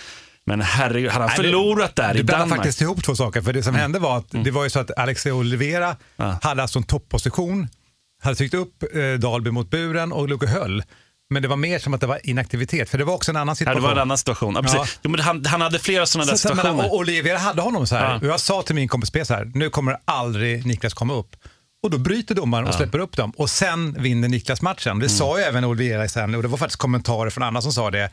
Men 0.44 0.60
herregud, 0.60 1.10
hade 1.10 1.24
han 1.24 1.28
Nej, 1.28 1.36
du- 1.36 1.42
förlorat 1.58 1.96
där 1.96 2.14
Du 2.14 2.20
i 2.20 2.22
Danmark? 2.22 2.56
faktiskt 2.56 2.80
ihop 2.80 3.04
två 3.04 3.14
saker. 3.16 3.42
För 3.42 3.52
Det 3.52 3.62
som 3.62 3.74
hände 3.74 3.98
var 3.98 4.18
att 4.18 4.26
det 4.30 4.50
var 4.50 4.64
ju 4.64 4.70
så 4.70 4.78
att 4.80 4.98
Alexei 4.98 5.32
Oliveira 5.32 5.86
Mm. 5.86 5.96
Ja. 6.16 6.38
hade 6.42 6.62
alltså 6.62 6.78
en 6.78 6.82
topposition, 6.82 7.68
hade 8.22 8.36
tryckt 8.36 8.54
upp 8.54 8.82
eh, 8.94 9.18
Dalby 9.20 9.50
mot 9.50 9.70
buren 9.70 10.12
och 10.12 10.30
och 10.30 10.44
höll. 10.44 10.82
Men 11.30 11.42
det 11.42 11.48
var 11.48 11.56
mer 11.56 11.78
som 11.78 11.94
att 11.94 12.00
det 12.00 12.06
var 12.06 12.20
inaktivitet, 12.26 12.90
för 12.90 12.98
det 12.98 13.04
var 13.04 13.14
också 13.14 13.30
en 13.30 13.36
annan 13.36 13.48
Ja, 13.48 13.54
situation. 13.54 13.82
det 13.82 13.86
var 13.88 13.92
en 13.92 13.98
annan 14.02 14.18
situation. 14.18 14.54
Ja, 14.54 14.62
precis. 14.62 14.78
Ja. 14.78 14.86
Jo, 15.02 15.10
men 15.10 15.20
han, 15.20 15.44
han 15.44 15.60
hade 15.60 15.78
flera 15.78 16.06
sådana 16.06 16.30
där 16.30 16.36
Så- 16.36 16.48
men, 16.48 16.56
situationer. 16.56 16.86
och 16.90 16.96
Oliveira 16.96 17.38
hade 17.38 17.62
honom 17.62 17.86
så 17.86 17.96
här. 17.96 18.10
Ja. 18.12 18.16
Och 18.18 18.26
jag 18.26 18.40
sa 18.40 18.62
till 18.62 18.74
min 18.74 18.88
kompis 18.88 19.10
P 19.10 19.24
så 19.24 19.34
här, 19.34 19.50
nu 19.54 19.70
kommer 19.70 19.96
aldrig 20.04 20.66
Niklas 20.66 20.94
komma 20.94 21.14
upp. 21.14 21.36
Och 21.82 21.90
då 21.90 21.98
bryter 21.98 22.34
domaren 22.34 22.68
och 22.68 22.74
släpper 22.74 22.98
upp 22.98 23.16
dem. 23.16 23.30
Och 23.36 23.50
sen 23.50 23.96
vinner 24.02 24.28
Niklas 24.28 24.62
matchen. 24.62 24.90
Mm. 24.90 25.02
Det 25.02 25.08
sa 25.08 25.38
ju 25.38 25.44
även 25.44 25.64
Oliveira 25.64 26.08
sen 26.08 26.34
och 26.34 26.42
det 26.42 26.48
var 26.48 26.58
faktiskt 26.58 26.78
kommentarer 26.80 27.30
från 27.30 27.42
andra 27.44 27.62
som 27.62 27.72
sa 27.72 27.90
det. 27.90 28.10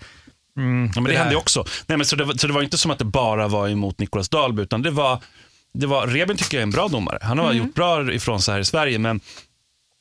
Mm, 0.57 0.85
Ja, 0.85 0.91
men 1.01 1.03
det, 1.03 1.09
där. 1.11 1.17
hände 1.17 1.33
ju 1.33 1.37
också. 1.39 1.65
Nej, 1.87 1.97
men 1.97 2.05
så, 2.05 2.15
det 2.15 2.23
var, 2.23 2.33
så 2.33 2.47
det 2.47 2.53
var 2.53 2.61
inte 2.61 2.77
som 2.77 2.91
att 2.91 2.99
det 2.99 3.05
bara 3.05 3.47
var 3.47 3.67
emot 3.69 3.99
Nicolas 3.99 4.29
Dahlby, 4.29 4.61
utan 4.61 4.81
det 4.81 4.91
var, 4.91 5.19
det 5.73 5.87
var 5.87 6.07
Reben 6.07 6.37
tycker 6.37 6.57
jag 6.57 6.61
är 6.61 6.63
en 6.63 6.71
bra 6.71 6.87
domare. 6.87 7.19
Han 7.21 7.39
har 7.39 7.53
gjort 7.53 7.73
bra 7.75 8.13
ifrån 8.13 8.41
sig 8.41 8.53
här 8.53 8.61
i 8.61 8.65
Sverige, 8.65 8.99
men 8.99 9.19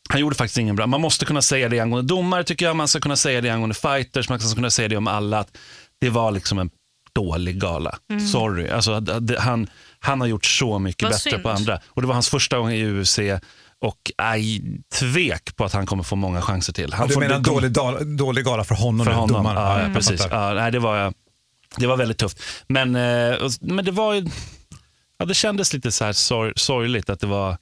han 0.08 0.20
gjorde 0.20 0.36
faktiskt 0.36 0.58
ingen 0.58 0.76
bra. 0.76 0.86
Man 0.86 1.00
måste 1.00 1.24
kunna 1.24 1.42
säga 1.42 1.68
det 1.68 1.80
angående 1.80 2.14
domare, 2.14 2.44
tycker 2.44 2.66
jag. 2.66 2.76
Man 2.76 2.88
ska 2.88 3.00
kunna 3.00 3.16
säga 3.16 3.40
det 3.40 3.50
angående 3.50 3.74
fighters, 3.74 4.28
man 4.28 4.40
ska 4.40 4.54
kunna 4.54 4.70
säga 4.70 4.88
det 4.88 4.96
om 4.96 5.06
alla. 5.08 5.38
Att 5.38 5.56
det 6.00 6.10
var 6.10 6.30
liksom 6.30 6.58
en 6.58 6.70
dålig 7.14 7.60
gala. 7.60 7.98
Sorry. 8.32 8.68
Alltså, 8.68 9.00
det, 9.00 9.40
han, 9.40 9.66
han 9.98 10.20
har 10.20 10.28
gjort 10.28 10.44
så 10.44 10.78
mycket 10.78 11.02
Vad 11.02 11.12
bättre 11.12 11.30
synd. 11.30 11.42
på 11.42 11.50
andra. 11.50 11.80
Och 11.86 12.02
Det 12.02 12.08
var 12.08 12.14
hans 12.14 12.28
första 12.28 12.58
gång 12.58 12.72
i 12.72 12.84
UFC 12.86 13.18
och 13.80 14.10
aj, 14.18 14.62
tvek 14.94 15.56
på 15.56 15.64
att 15.64 15.72
han 15.72 15.86
kommer 15.86 16.02
få 16.02 16.16
många 16.16 16.42
chanser 16.42 16.72
till. 16.72 16.92
Han 16.92 17.08
du 17.08 17.14
får, 17.14 17.20
menar 17.20 17.38
det 17.38 17.44
kommer- 17.44 17.68
dålig, 17.68 18.06
dålig 18.18 18.44
gala 18.44 18.64
för 18.64 18.74
honom? 18.74 19.06
för 19.06 19.12
honom. 19.12 19.36
domaren? 19.36 19.62
Ja, 19.62 19.78
ja, 19.78 19.84
jag 19.84 19.94
precis. 19.94 20.26
Ja, 20.30 20.52
nej, 20.54 20.72
det, 20.72 20.78
var, 20.78 21.12
det 21.76 21.86
var 21.86 21.96
väldigt 21.96 22.18
tufft. 22.18 22.40
Men, 22.66 22.96
eh, 22.96 23.36
men 23.60 23.84
det 23.84 23.90
var 23.90 24.14
ju- 24.14 24.26
ja, 25.18 25.24
det 25.24 25.34
kändes 25.34 25.72
lite 25.72 25.92
så 25.92 26.04
här 26.04 26.12
sorg, 26.12 26.52
sorgligt 26.56 27.10
att 27.10 27.20
det 27.20 27.26
var 27.26 27.56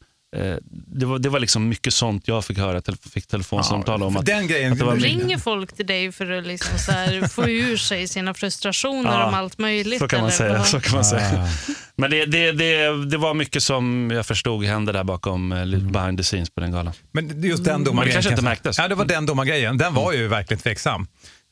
det 0.70 1.06
var, 1.06 1.18
det 1.18 1.28
var 1.28 1.40
liksom 1.40 1.68
mycket 1.68 1.94
sånt 1.94 2.28
jag 2.28 2.44
fick 2.44 2.58
höra, 2.58 2.80
tel- 2.80 2.96
fick 3.10 3.26
telefonsamtal 3.26 4.02
om. 4.02 4.12
för 4.12 4.20
Att, 4.20 4.26
den 4.26 4.46
grejen- 4.46 4.72
att 4.72 4.78
det 4.78 4.84
var 4.84 4.96
Ringer 4.96 5.38
folk 5.38 5.72
till 5.76 5.86
dig 5.86 6.12
för 6.12 6.30
att 6.30 6.46
liksom 6.46 6.78
så 6.78 6.92
här 6.92 7.28
få 7.28 7.48
ur 7.48 7.76
sig 7.76 8.08
sina 8.08 8.34
frustrationer 8.34 9.10
Ja, 9.12 9.26
om 9.28 9.34
allt 9.34 9.58
möjligt? 9.58 9.98
så 9.98 10.08
kan 10.08 10.20
man 10.20 10.30
eller 10.30 10.36
säga. 10.38 10.64
Så 10.64 10.80
kan 10.80 10.94
man 10.94 11.04
säga. 11.04 11.48
Men 11.96 12.10
det, 12.10 12.26
det, 12.26 12.52
det, 12.52 13.04
det 13.06 13.16
var 13.16 13.34
mycket 13.34 13.62
som 13.62 14.10
jag 14.14 14.26
förstod 14.26 14.64
hände 14.64 14.92
där 14.92 15.04
bakom 15.04 15.52
eh, 15.52 15.66
lite 15.66 15.84
behind 15.84 16.18
the 16.18 16.24
scenes 16.24 16.50
på 16.50 16.60
den 16.60 16.72
galan. 16.72 16.92
Men 17.12 17.42
just 17.42 17.64
den 17.64 17.84
domargrejen. 17.84 18.06
det 18.08 18.12
kanske 18.12 18.30
inte 18.30 18.44
märktes. 18.44 18.78
Ja, 18.78 18.88
det 18.88 18.94
var 18.94 19.04
den 19.04 19.26
domargrejen. 19.26 19.78
Den 19.78 19.94
var 19.94 20.12
ju 20.12 20.28
verkligen 20.28 20.60
tveksam. 20.60 21.06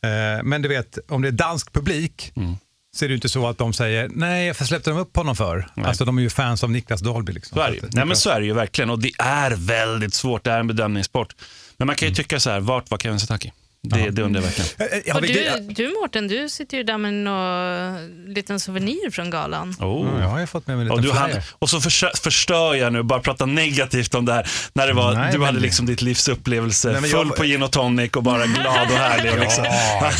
Eh, 0.04 0.42
Men 0.44 0.62
du 0.62 0.68
vet, 0.68 0.98
om 1.08 1.22
det 1.22 1.28
är 1.28 1.32
dansk 1.32 1.72
publik 1.72 2.32
Mm. 2.36 2.54
Så 2.94 3.04
är 3.04 3.08
det 3.08 3.14
inte 3.14 3.28
så 3.28 3.46
att 3.46 3.58
de 3.58 3.72
säger 3.72 4.10
nej, 4.14 4.46
varför 4.48 4.64
släppte 4.64 4.90
de 4.90 4.98
upp 4.98 5.16
honom 5.16 5.36
för? 5.36 5.68
Alltså 5.84 6.04
de 6.04 6.18
är 6.18 6.22
ju 6.22 6.30
fans 6.30 6.64
av 6.64 6.70
Niklas 6.70 7.00
Dahlby. 7.00 7.32
Liksom. 7.32 7.56
Så 7.56 7.62
är 7.62 7.70
det 7.70 7.88
Nej, 7.92 8.04
men 8.04 8.16
så 8.16 8.30
är 8.30 8.40
det 8.40 8.46
ju 8.46 8.52
verkligen. 8.52 8.90
Och 8.90 8.98
det 8.98 9.12
är 9.18 9.50
väldigt 9.50 10.14
svårt. 10.14 10.44
Det 10.44 10.50
är 10.50 10.60
en 10.60 10.66
bedömningssport. 10.66 11.34
Men 11.76 11.86
man 11.86 11.96
kan 11.96 12.08
ju 12.08 12.14
tycka 12.14 12.40
så 12.40 12.50
här, 12.50 12.60
vart 12.60 12.90
var 12.90 12.98
Kevin 12.98 13.20
Sataki? 13.20 13.52
Det, 13.86 14.10
det 14.10 14.22
undrar 14.22 14.40
jag 14.42 14.48
verkligen. 14.48 14.92
Eh, 14.92 14.98
eh, 15.10 15.16
Och 15.16 15.22
du, 15.22 15.74
du 15.74 15.94
Mårten, 16.00 16.28
du 16.28 16.48
sitter 16.48 16.76
ju 16.76 16.82
där 16.82 16.98
med 16.98 17.14
någon 17.14 18.34
liten 18.34 18.60
souvenir 18.60 19.10
från 19.10 19.30
galan. 19.30 19.76
Oh. 19.80 20.08
Ja, 20.14 20.20
jag 20.20 20.28
har 20.28 20.38
ju 20.40 20.46
fått 20.46 20.66
med 20.66 20.76
mig 20.76 20.86
en 20.86 20.90
Och, 20.92 21.00
liten 21.00 21.14
du 21.14 21.20
hann, 21.20 21.30
och 21.58 21.70
så 21.70 21.80
förstör 22.22 22.74
jag 22.74 22.92
nu, 22.92 23.02
bara 23.02 23.20
prata 23.20 23.46
negativt 23.46 24.14
om 24.14 24.24
det 24.24 24.32
här. 24.32 24.48
När 24.72 24.86
det 24.86 24.92
var, 24.92 25.14
Nej, 25.14 25.32
du 25.32 25.44
hade 25.44 25.60
liksom 25.60 25.86
ditt 25.86 26.02
livs 26.02 26.28
upplevelse, 26.28 26.92
Nej, 27.00 27.10
full 27.10 27.26
jag- 27.28 27.36
på 27.36 27.44
gin 27.44 27.62
och 27.62 27.72
tonic 27.72 28.12
och 28.12 28.22
bara 28.22 28.46
glad 28.46 28.90
och 28.90 28.96
härlig. 28.98 29.32
Och 29.32 29.38
liksom. 29.38 29.64
Ja, 29.64 30.12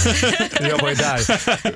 jag 0.69 0.79
var 0.83 0.89
ju 0.89 0.95
där. 0.95 1.21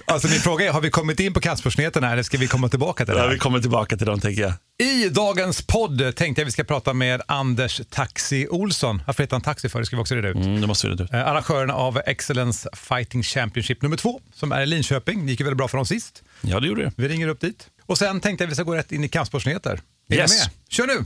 Alltså 0.07 0.29
min 0.29 0.41
fråga 0.41 0.67
är, 0.67 0.71
har 0.73 0.81
vi 0.81 0.91
kommit 0.91 1.21
in 1.21 1.35
på 1.35 1.41
kampsportsnyheterna 1.41 2.13
eller 2.13 2.23
ska 2.23 2.39
vi 2.39 2.47
komma 2.47 2.69
tillbaka 2.69 3.05
till 3.05 3.15
det 3.15 3.21
Ja, 3.21 3.27
vi 3.27 3.39
kommer 3.39 3.61
tillbaka 3.61 3.97
till 3.97 4.07
dem 4.07 4.21
tänker 4.21 4.43
jag. 4.43 4.53
I 4.83 5.09
dagens 5.09 5.67
podd 5.67 6.17
tänkte 6.17 6.41
jag 6.41 6.47
vi 6.47 6.53
ska 6.53 6.65
prata 6.65 6.93
med 6.93 7.23
Anders 7.29 7.81
Taxi 7.91 8.47
Olsson. 8.51 9.03
Varför 9.07 9.23
heter 9.23 9.35
han 9.35 9.41
Taxi 9.43 9.69
för? 9.69 9.79
Det 9.81 9.87
ska 9.87 9.97
vi 9.97 10.03
också 10.03 10.15
reda 10.15 10.29
ut. 10.29 10.37
Mm, 10.37 10.61
det 10.61 10.67
måste 10.67 10.87
vi 10.87 10.93
reda 10.93 11.05
ut. 11.05 11.13
Eh, 11.13 11.27
Arrangören 11.29 11.71
av 11.79 12.01
Excellence 12.07 12.69
Fighting 12.77 13.23
Championship 13.23 13.83
nummer 13.83 13.97
två, 13.97 14.21
som 14.35 14.53
är 14.53 14.63
i 14.63 14.67
Linköping. 14.67 15.27
Det 15.27 15.31
gick 15.33 15.41
ju 15.41 15.45
väldigt 15.45 15.59
bra 15.59 15.69
för 15.69 15.79
dem 15.79 15.87
sist. 15.87 16.23
Ja, 16.41 16.61
det 16.61 16.67
gjorde 16.67 16.83
det. 16.85 16.93
Vi 16.97 17.09
ringer 17.09 17.29
upp 17.29 17.41
dit. 17.41 17.69
Och 17.87 17.99
sen 17.99 18.21
tänkte 18.21 18.45
jag 18.45 18.49
vi 18.49 18.55
ska 18.55 18.65
gå 18.65 18.75
rätt 18.75 18.93
in 18.93 19.05
i 19.05 19.09
kampsportsnyheter. 19.09 19.81
Är 20.09 20.15
Yes. 20.17 20.31
med? 20.47 20.51
Kör 20.69 20.87
nu! 20.87 21.05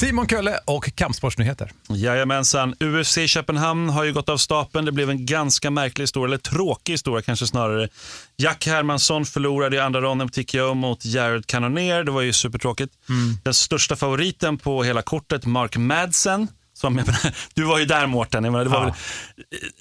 Simon 0.00 0.26
Kölle 0.28 0.58
och 0.64 0.94
kampsportsnyheter. 0.94 1.72
Jajamensan. 1.88 2.74
UFC 2.80 3.18
i 3.18 3.28
Köpenhamn 3.28 3.88
har 3.88 4.04
ju 4.04 4.12
gått 4.12 4.28
av 4.28 4.36
stapeln. 4.36 4.84
Det 4.84 4.92
blev 4.92 5.10
en 5.10 5.26
ganska 5.26 5.70
märklig 5.70 6.02
historia, 6.02 6.26
eller 6.26 6.38
tråkig 6.38 6.92
historia 6.92 7.22
kanske 7.22 7.46
snarare. 7.46 7.88
Jack 8.36 8.66
Hermansson 8.66 9.24
förlorade 9.24 9.76
i 9.76 9.80
andra 9.80 10.00
ronden 10.00 10.28
på 10.28 10.32
TKO 10.32 10.74
mot 10.74 11.04
Jared 11.04 11.46
Cannonier. 11.46 12.04
Det 12.04 12.10
var 12.10 12.20
ju 12.20 12.32
supertråkigt. 12.32 12.92
Den 13.44 13.54
största 13.54 13.96
favoriten 13.96 14.58
på 14.58 14.82
hela 14.82 15.02
kortet, 15.02 15.46
Mark 15.46 15.76
Madsen. 15.76 16.48
Som, 16.80 16.94
menar, 16.94 17.34
du 17.54 17.62
var 17.64 17.78
ju 17.78 17.84
där 17.84 18.06
Mårten. 18.06 18.42
Menar, 18.42 18.64
Ja. 18.64 18.80
väl, 18.84 18.92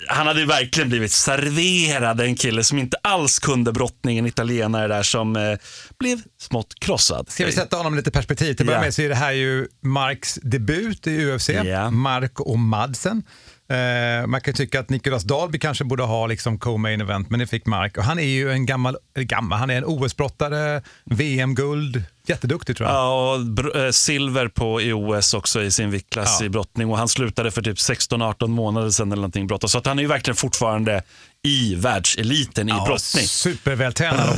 han 0.08 0.28
hade 0.28 0.40
ju 0.40 0.46
verkligen 0.46 0.90
blivit 0.90 1.12
serverad 1.12 2.22
en 2.22 2.36
kille 2.36 2.64
som 2.64 2.78
inte 2.80 2.98
alls 3.04 3.40
kunde 3.40 3.72
brottningen, 3.72 4.26
italienare 4.26 4.88
där 4.88 5.04
som 5.04 5.36
eh, 5.36 5.58
blev 6.00 6.22
smått 6.42 6.80
krossad. 6.80 7.30
Ska 7.30 7.46
vi 7.46 7.52
sätta 7.52 7.78
honom 7.78 7.96
lite 7.96 8.12
perspektiv? 8.12 8.54
Till 8.54 8.64
att 8.64 8.68
börja 8.68 8.80
Ja. 8.80 8.84
med 8.84 8.94
så 8.94 9.02
är 9.02 9.10
det 9.10 9.16
här 9.16 9.32
ju 9.32 9.68
Marks 9.84 10.40
debut 10.44 11.08
i 11.08 11.26
UFC. 11.26 11.50
Ja. 11.50 11.90
Mark 11.92 12.40
och 12.40 12.60
Madsen. 12.60 13.24
Eh, 13.70 14.28
man 14.28 14.42
kan 14.42 14.54
tycka 14.54 14.80
att 14.80 14.90
Nicolas 14.90 15.24
Dalby 15.24 15.60
kanske 15.60 15.84
borde 15.84 16.04
ha 16.04 16.28
liksom 16.28 16.60
co-main 16.60 17.02
event, 17.02 17.30
men 17.30 17.40
det 17.40 17.48
fick 17.48 17.66
Mark. 17.66 17.98
Och 17.98 18.04
han 18.04 18.20
är 18.20 18.24
ju 18.24 18.52
en 18.52 18.66
gammal, 18.66 18.98
gammal, 19.16 19.60
han 19.60 19.70
är 19.70 19.78
en 19.78 19.86
OS-brottare, 19.86 20.82
VM-guld, 21.06 22.04
jätteduktig 22.28 22.78
tror 22.78 22.90
jag. 22.90 22.96
Ja, 22.98 23.36
och 23.36 23.76
eh, 23.76 23.92
silver 23.92 24.48
på 24.48 24.82
i 24.82 24.94
OS 24.94 25.34
också 25.34 25.62
i 25.64 25.72
sin 25.72 25.92
viktklass 25.92 26.38
Ja. 26.40 26.46
i 26.46 26.50
brottning 26.50 26.90
och 26.90 26.98
han 26.98 27.08
slutade 27.08 27.52
för 27.52 27.62
typ 27.62 27.78
16-18 27.78 28.48
månader 28.48 28.90
sedan 28.90 29.08
eller 29.12 29.22
någonting 29.22 29.48
brotta. 29.48 29.68
Så 29.68 29.78
att 29.78 29.86
han 29.86 30.00
är 30.00 30.04
ju 30.04 30.08
verkligen 30.10 30.36
fortfarande 30.36 31.02
i 31.44 31.76
världseliten 31.76 32.70
i 32.70 32.72
brottning. 32.72 33.26
Supervältränad 33.28 34.30
och 34.30 34.36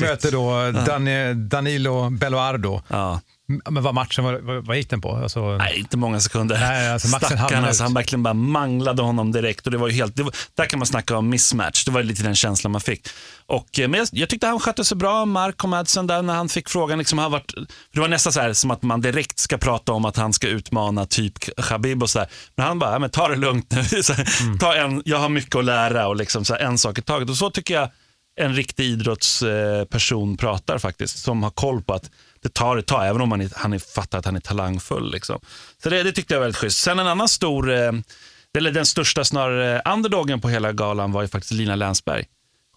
möter 0.00 0.32
då 0.32 0.72
Dan- 0.86 1.48
Danilo 1.48 2.10
Belluardo. 2.10 2.82
Ja. 2.88 3.20
Men 3.70 3.82
vad 3.82 3.94
matchen, 3.94 4.24
vad, 4.24 4.66
vad, 4.66 4.76
gick 4.76 4.90
den 4.90 5.00
på? 5.00 5.16
Alltså, 5.16 5.56
Nej, 5.56 5.78
inte 5.78 5.96
många 5.96 6.20
sekunder. 6.20 6.58
Nej, 6.60 6.92
alltså 6.92 7.08
Stackarn, 7.08 7.64
alltså, 7.64 7.82
han 7.82 7.94
verkligen 7.94 8.22
bara 8.22 8.34
manglade 8.34 9.02
honom 9.02 9.32
direkt. 9.32 9.66
Och 9.66 9.70
det 9.72 9.78
var 9.78 9.88
ju 9.88 9.94
helt, 9.94 10.20
var, 10.20 10.34
där 10.54 10.66
kan 10.66 10.78
man 10.78 10.86
snacka 10.86 11.16
om 11.16 11.28
mismatch. 11.28 11.84
Det 11.84 11.90
var 11.90 12.02
lite 12.02 12.22
den 12.22 12.36
känslan 12.36 12.72
man 12.72 12.80
fick. 12.80 13.08
Och, 13.46 13.78
eh, 13.78 13.88
men 13.88 13.98
jag, 13.98 14.08
jag 14.12 14.28
tyckte 14.28 14.46
han 14.46 14.60
skötte 14.60 14.84
sig 14.84 14.96
bra, 14.96 15.24
Mark 15.24 15.64
och 15.64 15.68
Madsen, 15.70 16.06
där 16.06 16.22
när 16.22 16.34
han 16.34 16.48
fick 16.48 16.68
frågan. 16.68 16.98
Liksom, 16.98 17.18
han 17.18 17.30
varit, 17.30 17.54
det 17.92 18.00
var 18.00 18.08
nästan 18.08 18.32
så 18.32 18.40
här 18.40 18.52
som 18.52 18.70
att 18.70 18.82
man 18.82 19.00
direkt 19.00 19.38
ska 19.38 19.58
prata 19.58 19.92
om 19.92 20.04
att 20.04 20.16
han 20.16 20.32
ska 20.32 20.48
utmana 20.48 21.06
typ 21.06 21.34
Khabib 21.60 22.02
och 22.02 22.10
så. 22.10 22.26
Men 22.56 22.66
han 22.66 22.78
bara, 22.78 22.98
men 22.98 23.10
ta 23.10 23.28
det 23.28 23.36
lugnt 23.36 23.70
nu. 23.70 23.76
Här, 23.82 24.40
Mm. 24.42 24.58
ta 24.58 24.74
en, 24.74 25.02
jag 25.04 25.18
har 25.18 25.28
mycket 25.28 25.56
att 25.56 25.64
lära 25.64 26.08
och 26.08 26.16
liksom, 26.16 26.44
så 26.44 26.54
här, 26.54 26.60
en 26.60 26.78
sak 26.78 26.98
i 26.98 27.02
taget. 27.02 27.30
Och 27.30 27.36
så 27.36 27.50
tycker 27.50 27.74
jag 27.74 27.88
en 28.40 28.54
riktig 28.54 28.84
idrottsperson 28.84 30.36
pratar 30.36 30.78
faktiskt, 30.78 31.18
som 31.18 31.42
har 31.42 31.50
koll 31.50 31.82
på 31.82 31.94
att 31.94 32.10
det 32.42 32.54
tar 32.54 32.76
ett 32.76 32.86
tag, 32.86 33.08
även 33.08 33.20
om 33.22 33.28
man 33.28 33.40
är, 33.40 33.50
han 33.56 33.72
är, 33.72 33.78
fattar 33.78 34.18
att 34.18 34.24
han 34.24 34.36
är 34.36 34.40
talangfull. 34.40 35.12
Liksom. 35.12 35.40
Så 35.82 35.90
det, 35.90 36.02
det 36.02 36.12
tyckte 36.12 36.34
jag 36.34 36.38
var 36.38 36.44
väldigt 36.44 36.58
schysst. 36.60 36.82
Sen 36.82 36.98
en 36.98 37.06
annan 37.06 37.28
stor, 37.28 37.72
eh, 37.72 37.92
eller 38.58 38.70
den 38.70 38.86
största 38.86 39.24
snarare 39.24 39.82
underdogen 39.92 40.40
på 40.40 40.48
hela 40.48 40.72
galan 40.72 41.12
var 41.12 41.22
ju 41.22 41.28
faktiskt 41.28 41.52
Lina 41.52 41.74
Länsberg. 41.76 42.24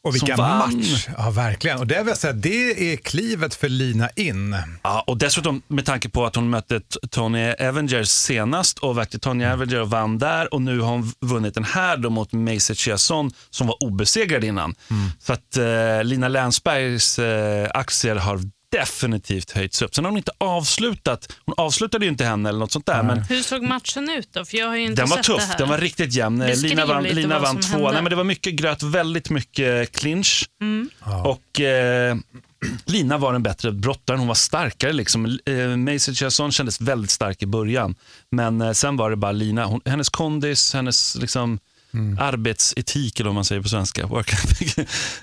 och 0.03 0.37
vann. 0.37 0.77
match! 0.77 1.07
Ja, 1.17 1.29
verkligen. 1.29 1.79
Och 1.79 1.87
det 1.87 1.97
vill 1.97 2.07
jag 2.07 2.17
säga, 2.17 2.33
det 2.33 2.93
är 2.93 2.97
klivet 2.97 3.55
för 3.55 3.69
Lina 3.69 4.09
in. 4.15 4.57
Ja, 4.83 5.03
och 5.07 5.17
dessutom 5.17 5.61
med 5.67 5.85
tanke 5.85 6.09
på 6.09 6.25
att 6.25 6.35
hon 6.35 6.49
mötte 6.49 6.81
Tony 7.09 7.53
Avenger 7.59 8.03
senast 8.03 8.79
och 8.79 8.97
väckte 8.97 9.19
Tony 9.19 9.45
Avenger 9.45 9.81
och 9.81 9.89
vann 9.89 10.17
där 10.17 10.53
och 10.53 10.61
nu 10.61 10.79
har 10.79 10.89
hon 10.89 11.13
vunnit 11.21 11.53
den 11.53 11.63
här 11.63 11.97
då 11.97 12.09
mot 12.09 12.31
Macy 12.31 12.75
Chiasson 12.75 13.31
som 13.49 13.67
var 13.67 13.83
obesegrad 13.83 14.43
innan. 14.43 14.75
Så 15.19 15.33
att 15.33 15.57
eh, 15.57 16.03
Lina 16.03 16.27
Länsbergs 16.27 17.19
eh, 17.19 17.69
aktier 17.73 18.15
har 18.15 18.39
definitivt 18.73 19.51
höjts 19.51 19.81
upp. 19.81 19.95
Sen 19.95 20.05
har 20.05 20.11
hon 20.11 20.17
inte 20.17 20.31
avslutat, 20.37 21.33
hon 21.45 21.55
avslutade 21.57 22.05
ju 22.05 22.11
inte 22.11 22.25
henne 22.25 22.49
eller 22.49 22.59
något 22.59 22.71
sånt 22.71 22.85
där, 22.85 23.03
men 23.03 23.19
Hur 23.19 23.41
såg 23.41 23.63
matchen 23.63 24.09
ut 24.09 24.33
då? 24.33 24.45
För 24.45 24.57
jag 24.57 24.67
har 24.67 24.75
ju 24.75 24.83
inte 24.83 25.01
den 25.01 25.09
var 25.09 25.17
sett 25.17 25.25
det 25.25 25.33
tuff, 25.33 25.43
här. 25.43 25.57
den 25.57 25.69
var 25.69 25.77
riktigt 25.77 26.13
jämn. 26.13 26.39
Beskriv 26.39 26.69
Lina 26.69 26.85
vann, 26.85 27.03
Lina 27.03 27.39
vann 27.39 27.61
två. 27.61 27.91
Nej, 27.91 28.01
men 28.01 28.09
det 28.09 28.15
var 28.15 28.23
mycket 28.23 28.53
gröt, 28.53 28.83
väldigt 28.83 29.29
mycket 29.29 29.91
clinch. 29.91 30.45
Mm. 30.61 30.89
Och 31.23 31.61
eh, 31.61 32.17
Lina 32.85 33.17
var 33.17 33.33
den 33.33 33.43
bättre 33.43 33.71
brottaren, 33.71 34.19
hon 34.19 34.27
var 34.27 34.35
starkare. 34.35 34.93
Liksom. 34.93 35.39
Eh, 35.45 35.77
Macy 35.77 36.15
Chiasson 36.15 36.51
kändes 36.51 36.81
väldigt 36.81 37.11
stark 37.11 37.43
i 37.43 37.45
början, 37.45 37.95
men 38.31 38.61
eh, 38.61 38.71
sen 38.71 38.97
var 38.97 39.09
det 39.09 39.15
bara 39.15 39.31
Lina. 39.31 39.65
Hon, 39.65 39.81
hennes 39.85 40.09
kondis, 40.09 40.73
hennes 40.73 41.15
liksom, 41.15 41.59
Mm. 41.93 42.17
arbetsetik, 42.19 43.19
eller 43.19 43.27
vad 43.27 43.35
man 43.35 43.45
säger 43.45 43.61
på 43.61 43.69
svenska, 43.69 44.01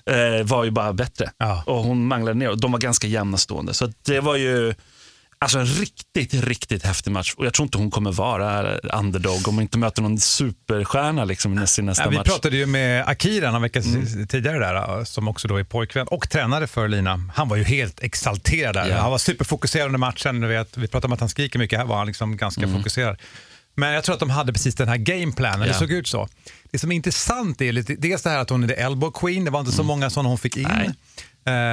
eh, 0.06 0.44
var 0.44 0.64
ju 0.64 0.70
bara 0.70 0.92
bättre. 0.92 1.30
Ja. 1.38 1.62
Och 1.66 1.85
hon 1.85 2.06
manglade 2.06 2.38
ner 2.38 2.50
och 2.50 2.61
de 2.61 2.72
var 2.72 2.78
ganska 2.78 3.06
jämna 3.06 3.38
stående. 3.38 3.74
Så 3.74 3.92
det 4.06 4.20
var 4.20 4.37
ju 4.37 4.74
Alltså 5.44 5.59
en 5.59 5.66
riktigt, 5.66 6.35
riktigt 6.35 6.83
häftig 6.85 7.11
match. 7.11 7.35
Och 7.37 7.46
jag 7.46 7.54
tror 7.54 7.64
inte 7.64 7.78
hon 7.78 7.90
kommer 7.90 8.12
vara 8.12 8.76
underdog 8.78 9.48
om 9.48 9.54
hon 9.54 9.62
inte 9.62 9.78
möter 9.78 10.02
någon 10.02 10.18
superstjärna 10.20 11.24
liksom, 11.24 11.62
i 11.62 11.66
sin 11.66 11.87
nästa 11.87 12.04
Ja, 12.04 12.11
vi 12.11 12.16
match. 12.16 12.26
pratade 12.28 12.56
ju 12.56 12.66
med 12.66 13.04
Akira 13.09 13.50
någon 13.50 13.62
vecka 13.62 13.80
Mm. 13.80 14.26
tidigare 14.26 14.59
där, 14.59 15.04
som 15.04 15.28
också 15.28 15.48
då 15.48 15.56
är 15.56 15.64
pojkvän 15.64 16.06
och 16.06 16.30
tränare 16.30 16.66
för 16.66 16.88
Lina. 16.88 17.30
Han 17.35 17.48
var 17.48 17.56
ju 17.56 17.64
helt 17.64 18.00
exalterad 18.02 18.74
där. 18.74 18.88
Ja. 18.88 18.96
Han 18.98 19.11
var 19.11 19.18
superfokuserad 19.18 19.87
under 19.87 19.98
matchen. 19.98 20.48
Vet, 20.48 20.76
vi 20.76 20.88
pratade 20.88 21.06
om 21.06 21.12
att 21.12 21.20
han 21.20 21.28
skriker 21.28 21.59
mycket, 21.59 21.78
här 21.78 21.87
var 21.87 21.96
han 21.98 22.06
liksom 22.06 22.37
ganska 22.37 22.68
fokuserad. 22.68 23.16
Men 23.74 23.92
jag 23.92 24.04
tror 24.04 24.14
att 24.14 24.20
de 24.20 24.30
hade 24.30 24.52
precis 24.52 24.74
den 24.74 24.88
här 24.88 24.96
gameplanen, 24.96 25.59
det 25.61 25.64
Mm. 25.64 25.68
Ja. 25.74 25.78
såg 25.78 25.90
ut 25.92 26.09
så. 26.09 26.28
Det 26.70 26.78
som 26.78 26.92
är 26.92 26.96
intressant 26.96 27.61
är 27.61 27.72
lite, 27.72 27.94
dels 27.94 28.22
det 28.22 28.30
här 28.30 28.38
att 28.38 28.50
hon 28.50 28.64
är 28.64 28.68
the 28.68 28.74
elbow 28.74 29.11
queen, 29.11 29.44
det 29.44 29.50
var 29.50 29.61
inte 29.61 29.72
så 29.72 29.83
många 29.83 30.11
sådana 30.11 30.28
hon 30.28 30.38
fick 30.38 30.56
in. 30.56 30.66
Mm. 30.66 30.78
Nej. 30.78 30.94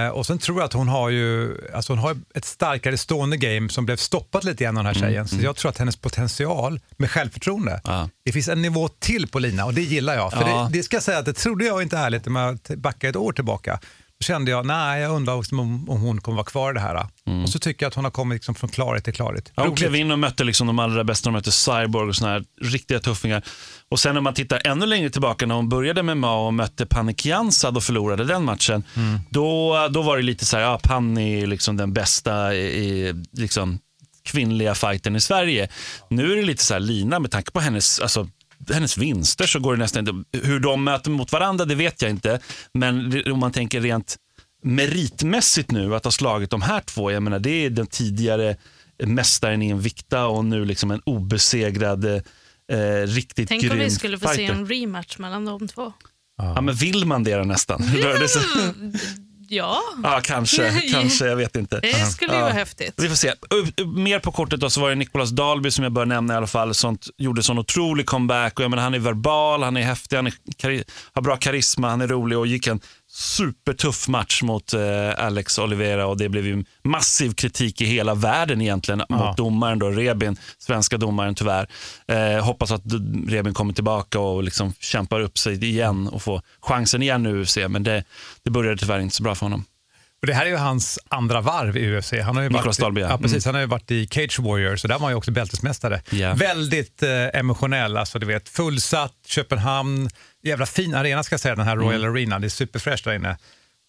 Eh, 0.05 0.09
och 0.09 0.25
sen 0.25 0.37
tror 0.39 0.57
jag 0.57 0.65
att 0.65 0.73
hon 0.73 0.87
har 0.87 1.09
ju 1.09 1.57
alltså 1.73 1.91
hon 1.93 1.99
har 1.99 2.17
ett 2.35 2.45
starkare 2.45 2.97
stående 2.97 3.37
game 3.37 3.69
som 3.69 3.85
blev 3.85 3.97
stoppat 3.97 4.43
lite 4.43 4.63
grann 4.63 4.77
av 4.77 4.83
den 4.83 4.93
här 4.95 5.01
tjejen. 5.01 5.27
Så 5.27 5.35
jag 5.41 5.55
tror 5.55 5.69
att 5.71 5.77
hennes 5.77 5.95
potential 5.95 6.79
med 6.97 7.11
självförtroende, 7.11 7.71
Mm, 7.71 7.81
Ja. 7.83 8.09
det 8.25 8.31
finns 8.31 8.47
en 8.47 8.61
nivå 8.61 8.87
till 8.87 9.27
på 9.27 9.39
Lina 9.39 9.65
och 9.65 9.73
det 9.73 9.81
gillar 9.81 10.15
jag. 10.15 10.31
För 10.33 10.41
Ja. 10.49 10.69
det, 10.71 10.77
det 10.77 10.83
ska 10.83 10.95
jag 10.95 11.03
säga 11.03 11.17
att 11.17 11.25
det 11.25 11.33
trodde 11.33 11.65
jag 11.65 11.81
inte 11.81 11.97
ärligt 11.97 12.25
när 12.25 12.39
jag 12.67 12.79
backade 12.79 13.09
ett 13.09 13.15
år 13.15 13.31
tillbaka. 13.33 13.79
Kände 14.23 14.51
jag, 14.51 14.65
nej 14.65 15.01
jag 15.01 15.11
undrar 15.11 15.33
också 15.33 15.55
om, 15.55 15.89
om 15.89 16.01
hon 16.01 16.21
kommer 16.21 16.35
vara 16.35 16.45
kvar 16.45 16.71
i 16.71 16.73
det 16.73 16.79
här. 16.79 17.07
Och 17.43 17.49
så 17.49 17.59
tycker 17.59 17.85
jag 17.85 17.87
att 17.89 17.95
hon 17.95 18.03
har 18.03 18.11
kommit 18.11 18.35
liksom 18.35 18.55
från 18.55 18.69
klarhet 18.69 19.03
till 19.03 19.13
klarhet. 19.13 19.47
Mm. 19.47 19.53
Ja, 19.55 19.63
hon 19.63 19.75
klev 19.75 19.95
in 19.95 20.11
och 20.11 20.19
mötte 20.19 20.43
liksom 20.43 20.67
de 20.67 20.79
allra 20.79 21.03
bästa. 21.03 21.29
De 21.29 21.33
mötte 21.33 21.51
Cyborg 21.51 22.09
och 22.09 22.15
såna 22.15 22.31
här 22.31 22.43
riktiga 22.61 22.99
tuffingar. 22.99 23.43
Och 23.89 23.99
sen 23.99 24.17
om 24.17 24.23
man 24.23 24.33
tittar 24.33 24.61
ännu 24.67 24.85
längre 24.85 25.09
tillbaka 25.09 25.45
när 25.45 25.55
hon 25.55 25.69
började 25.69 26.03
med 26.03 26.17
MMA 26.17 26.45
och 26.47 26.53
mötte 26.53 26.85
Panny 26.85 27.13
Kiansad 27.13 27.77
och 27.77 27.83
förlorade 27.83 28.23
den 28.23 28.43
matchen. 28.43 28.83
Mm. 28.95 29.19
Då, 29.29 29.87
då 29.91 30.01
var 30.01 30.17
det 30.17 30.23
lite 30.23 30.45
så 30.45 30.57
här, 30.57 30.63
ja, 30.63 30.79
Panny 30.83 31.41
är 31.41 31.47
liksom 31.47 31.77
den 31.77 31.93
bästa 31.93 32.55
i, 32.55 32.59
i, 32.59 33.13
liksom, 33.31 33.79
kvinnliga 34.23 34.75
fighten 34.75 35.15
i 35.15 35.21
Sverige. 35.21 35.69
Nu 36.09 36.31
är 36.31 36.35
det 36.35 36.43
lite 36.43 36.63
så 36.63 36.73
här 36.73 36.81
Lina 36.81 37.19
med 37.19 37.31
tanke 37.31 37.51
på 37.51 37.59
hennes, 37.59 37.99
alltså, 37.99 38.29
hennes 38.73 38.97
vinster 38.97 39.47
så 39.47 39.59
går 39.59 39.73
det 39.75 39.79
nästan 39.79 40.07
inte. 40.07 40.39
Hur 40.47 40.59
de 40.59 40.83
möter 40.83 41.11
mot 41.11 41.31
varandra 41.31 41.65
det 41.65 41.75
vet 41.75 42.01
jag 42.01 42.11
inte. 42.11 42.39
Men 42.73 43.23
om 43.31 43.39
man 43.39 43.51
tänker 43.51 43.81
rent 43.81 44.17
meritmässigt 44.63 45.71
nu 45.71 45.95
att 45.95 46.03
ha 46.03 46.11
slagit 46.11 46.49
de 46.49 46.61
här 46.61 46.81
två. 46.81 47.11
Jag 47.11 47.23
menar 47.23 47.39
det 47.39 47.65
är 47.65 47.69
den 47.69 47.87
tidigare 47.87 48.55
mästaren 49.03 49.61
i 49.61 49.69
en 49.69 49.79
vikta 49.81 50.27
och 50.27 50.45
nu 50.45 50.65
liksom 50.65 50.91
en 50.91 51.01
obesegrad 51.05 52.05
eh, 52.05 52.21
riktigt 53.05 53.49
Tänk 53.49 53.63
om 53.63 53.69
grym 53.69 53.79
vi 53.79 53.89
skulle 53.91 54.19
få 54.19 54.27
se 54.27 54.35
fighter. 54.35 54.53
en 54.53 54.67
rematch 54.67 55.17
mellan 55.17 55.45
de 55.45 55.67
två. 55.67 55.93
Ja, 56.37 56.61
men 56.61 56.75
vill 56.75 57.05
man 57.05 57.23
det 57.23 57.43
nästan? 57.43 57.83
Sig? 58.27 58.41
Ja, 59.49 59.81
Ja, 60.03 60.21
kanske, 60.23 60.81
kanske, 60.91 61.25
jag 61.25 61.35
vet 61.35 61.55
inte. 61.55 61.79
det 61.79 62.05
skulle 62.05 62.33
ju 62.33 62.41
vara 62.41 62.53
häftigt. 62.53 62.93
Vi 62.97 63.09
får 63.09 63.15
se. 63.15 63.33
Mer 63.95 64.19
på 64.19 64.31
kortet 64.31 64.59
då 64.59 64.69
så 64.69 64.81
var 64.81 64.89
det 64.89 64.95
Nicolas 64.95 65.29
Dalby 65.29 65.71
som 65.71 65.83
jag 65.83 65.93
bör 65.93 66.05
nämna 66.05 66.33
i 66.33 66.37
alla 66.37 66.47
fall. 66.47 66.73
Sånt, 66.73 67.07
gjorde 67.17 67.43
sån 67.43 67.59
otrolig 67.59 68.05
comeback. 68.05 68.59
Och 68.59 68.63
jag 68.63 68.69
menar, 68.69 68.83
han 68.83 68.93
är 68.93 68.99
verbal, 68.99 69.63
han 69.63 69.77
är 69.77 69.81
häftig, 69.81 70.15
han 70.15 70.27
är 70.27 70.33
har 71.13 71.21
bra 71.21 71.37
karisma, 71.37 71.89
han 71.89 72.01
är 72.01 72.07
rolig 72.07 72.37
och 72.37 72.47
gick 72.47 72.67
en 72.67 72.79
supertuff 73.17 74.07
match 74.07 74.41
mot 74.43 74.73
eh, 74.73 74.79
Alex 75.17 75.59
Oliveira 75.59 76.07
och 76.07 76.17
det 76.17 76.29
blev 76.29 76.45
ju 76.45 76.63
massiv 76.83 77.33
kritik 77.33 77.81
i 77.81 77.85
hela 77.85 78.15
världen 78.15 78.61
egentligen 78.61 79.03
mot 79.09 79.37
domaren 79.37 79.79
då, 79.79 79.89
Rebin, 79.89 80.37
svenska 80.57 80.97
domaren 80.97 81.35
tyvärr. 81.35 81.67
Eh, 82.07 82.45
hoppas 82.45 82.71
att 82.71 82.81
Rebin 83.27 83.53
kommer 83.53 83.73
tillbaka 83.73 84.19
och 84.19 84.43
liksom 84.43 84.73
kämpar 84.79 85.19
upp 85.19 85.37
sig 85.37 85.65
igen 85.65 86.07
och 86.07 86.21
får 86.21 86.41
chansen 86.61 87.01
igen 87.01 87.25
i 87.25 87.29
UFC, 87.29 87.57
men 87.69 87.83
det, 87.83 88.03
det 88.43 88.49
började 88.49 88.77
tyvärr 88.77 88.99
inte 88.99 89.15
så 89.15 89.23
bra 89.23 89.35
för 89.35 89.45
honom. 89.45 89.65
Och 90.21 90.27
det 90.27 90.33
här 90.33 90.45
är 90.45 90.49
ju 90.49 90.55
hans 90.55 90.99
andra 91.09 91.41
varv 91.41 91.77
i 91.77 91.97
UFC. 91.97 92.13
Han 92.23 92.35
har 92.35 92.43
ju 92.43 92.49
varit, 92.49 92.79
Dahlby, 92.79 93.01
ja. 93.01 93.07
ja. 93.09 93.17
precis, 93.17 93.45
Han 93.45 93.53
har 93.53 93.61
ju 93.61 93.67
varit 93.67 93.91
i 93.91 94.07
Cage 94.07 94.39
Warriors 94.39 94.83
och 94.83 94.87
där 94.87 94.95
var 94.95 95.01
han 95.01 95.11
ju 95.11 95.17
också 95.17 95.31
bältesmästare. 95.31 96.01
Ja. 96.09 96.33
Väldigt 96.33 97.03
eh, 97.03 97.09
emotionell, 97.39 97.97
alltså 97.97 98.19
du 98.19 98.25
vet 98.25 98.49
fullsatt, 98.49 99.13
Köpenhamn, 99.27 100.09
jävla 100.47 100.65
fin 100.65 100.95
arena 100.95 101.23
ska 101.23 101.33
jag 101.33 101.39
säga, 101.39 101.55
den 101.55 101.67
här 101.67 101.75
Royal 101.75 102.01
Mm. 102.03 102.13
Arena. 102.13 102.39
Det 102.39 102.47
är 102.47 102.49
superfräscht 102.49 103.03
där 103.03 103.13
inne. 103.13 103.37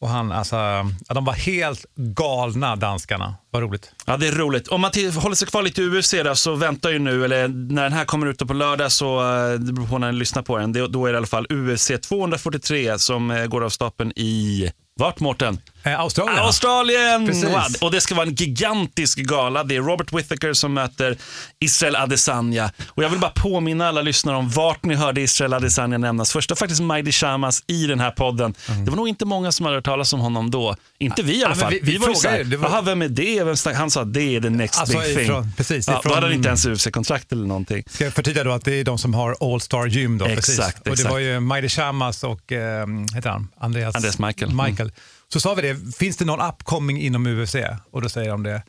Och 0.00 0.08
han, 0.08 0.32
alltså, 0.32 0.56
ja, 0.56 1.14
de 1.14 1.24
var 1.24 1.32
helt 1.32 1.86
galna 1.96 2.76
danskarna. 2.76 3.34
Vad 3.50 3.62
roligt. 3.62 3.92
Ja, 4.06 4.16
det 4.16 4.28
är 4.28 4.32
roligt. 4.32 4.68
Om 4.68 4.80
man 4.80 4.90
håller 5.16 5.34
sig 5.36 5.48
kvar 5.48 5.62
lite 5.62 5.82
i 5.82 5.84
UFC 5.98 6.14
då, 6.24 6.34
så 6.34 6.54
väntar 6.54 6.90
ju 6.90 6.98
nu, 6.98 7.24
eller 7.24 7.48
när 7.48 7.82
den 7.82 7.92
här 7.92 8.04
kommer 8.04 8.26
ut 8.26 8.46
på 8.46 8.54
lördag, 8.54 8.92
så 8.92 9.20
eh, 9.20 9.52
det 9.58 9.72
beror 9.72 9.86
på 9.86 9.98
när 9.98 10.12
ni 10.12 10.18
lyssnar 10.18 10.42
på 10.42 10.58
den, 10.58 10.72
det, 10.72 10.88
då 10.88 11.06
är 11.06 11.12
det 11.12 11.16
i 11.16 11.18
alla 11.18 11.26
fall 11.26 11.46
UFC 11.50 11.90
243 12.08 12.98
som 12.98 13.30
eh, 13.30 13.46
går 13.46 13.64
av 13.64 13.70
stapeln 13.70 14.12
i, 14.16 14.70
vart 14.98 15.20
Mårten? 15.20 15.58
Eh, 15.82 16.00
Australien. 16.00 16.38
Australien! 16.38 17.26
Precis. 17.26 17.82
Och 17.82 17.90
det 17.90 18.00
ska 18.00 18.14
vara 18.14 18.26
en 18.26 18.34
gigantisk 18.34 19.18
gala. 19.18 19.64
Det 19.64 19.76
är 19.76 19.80
Robert 19.80 20.12
Whittaker 20.12 20.52
som 20.52 20.74
möter 20.74 21.16
Israel 21.60 21.96
Adesanya. 21.96 22.72
Och 22.88 23.02
jag 23.04 23.08
vill 23.10 23.18
bara 23.20 23.30
påminna 23.34 23.88
alla 23.88 24.02
lyssnare 24.02 24.36
om 24.36 24.48
vart 24.50 24.84
ni 24.84 24.94
hörde 24.94 25.20
Israel 25.20 25.54
Adesanya 25.54 25.98
nämnas 25.98 26.32
först. 26.32 26.48
Det 26.48 26.52
var 26.52 26.56
faktiskt 26.56 26.82
Majdi 26.82 27.12
Shamas 27.12 27.62
i 27.66 27.86
den 27.86 28.00
här 28.00 28.10
podden. 28.10 28.54
Det 28.84 28.90
var 28.90 28.96
nog 28.96 29.08
inte 29.08 29.24
många 29.24 29.52
som 29.52 29.66
hade 29.66 29.76
hört 29.76 29.84
talas 29.84 30.12
om 30.12 30.20
honom 30.20 30.50
då. 30.50 30.76
Inte 30.98 31.22
vi 31.22 31.40
i 31.40 31.44
alla 31.44 31.54
Mm. 31.54 31.58
Ja, 31.58 31.64
fall. 31.64 31.72
vi- 31.82 31.92
vi 31.92 31.98
var 31.98 32.08
ju 32.08 32.14
såhär, 32.14 32.44
det 32.44 32.56
var- 32.56 32.68
"Jaha, 32.70 32.80
vem 32.82 33.02
är 33.02 33.08
det? 33.08 33.44
Vem 33.44 33.56
snack-" 33.56 33.76
Han 33.76 33.90
sa 33.90 34.04
det 34.04 34.36
är 34.36 34.40
the 34.40 34.50
next 34.50 34.80
Alltså, 34.80 34.98
big 34.98 35.06
thing. 35.14 35.24
ifrån- 35.24 35.52
precis, 35.56 35.88
ja, 35.88 35.92
Då 35.94 35.98
ifrån- 36.00 36.12
hade 36.14 36.26
han 36.26 36.34
inte 36.34 36.48
ens 36.48 36.66
UFC-kontrakt 36.66 37.32
eller 37.32 37.46
någonting. 37.46 37.82
Ska 37.90 38.04
jag 38.04 38.12
förtydliga 38.14 38.44
då 38.44 38.52
att 38.52 38.64
det 38.64 38.74
är 38.80 38.84
de 38.84 38.98
som 38.98 39.14
har 39.14 39.36
All 39.40 39.60
Star 39.60 39.86
Gym 39.86 40.18
då? 40.18 40.24
precis. 40.24 40.58
Exakt, 40.58 40.78
Och 40.78 40.84
det 40.84 40.90
exakt. 40.92 41.10
var 41.10 41.18
ju 41.18 41.40
Majdi 41.40 41.68
Shamas 41.68 42.24
och, 42.24 42.52
eh, 42.52 42.86
heter 43.14 43.30
han? 43.30 43.48
Andreas, 43.60 43.94
Andreas 43.96 44.18
Michael. 44.18 44.50
Mm. 44.52 44.87
Michael. 44.90 45.02
Så 45.32 45.40
sa 45.40 45.54
vi 45.54 45.62
det, 45.62 45.96
finns 45.98 46.16
det 46.16 46.24
någon 46.24 46.48
upcoming 46.48 47.00
inom 47.02 47.26
UFC? 47.26 47.54
Och 47.90 48.02
då 48.02 48.08
säger 48.08 48.30
de 48.30 48.42
det. 48.42 48.62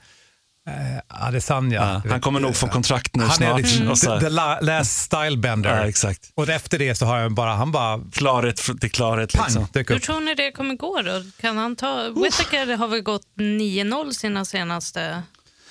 Eh, 0.70 1.26
Adesanya. 1.28 2.02
Ja, 2.04 2.12
han 2.12 2.22
kommer 2.22 2.40
nog 2.40 2.56
få 2.56 2.68
kontrakt 2.68 3.16
nu 3.16 3.24
han 3.24 3.36
snart. 3.36 3.50
är 3.60 3.64
liksom 3.64 3.88
Och 3.88 3.98
så- 3.98 4.20
the, 4.20 4.26
the 4.26 4.30
la- 4.30 4.60
last 4.62 4.98
stylebender. 5.02 5.78
Ja, 5.78 5.88
exakt. 5.88 6.32
Och 6.36 6.50
efter 6.50 6.80
det 6.80 6.96
så 6.96 7.06
har 7.06 7.20
han 7.20 7.36
bara, 7.36 7.54
han 7.54 7.72
bara 7.72 8.00
Klarhet 8.14 8.62
till 8.82 8.92
klarhet. 8.92 9.34
pang, 9.34 9.46
Liksom. 9.46 9.68
Hur 9.74 10.00
tror 10.00 10.20
ni 10.22 10.36
det 10.36 10.52
kommer 10.52 10.76
gå 10.76 11.02
då? 11.02 11.24
Kan 11.42 11.58
han 11.58 11.76
ta... 11.76 12.10
Whittaker 12.10 12.78
har 12.78 12.88
väl 12.88 13.02
gått 13.02 13.26
9-0 13.38 14.12
sina 14.12 14.46
senaste 14.46 15.24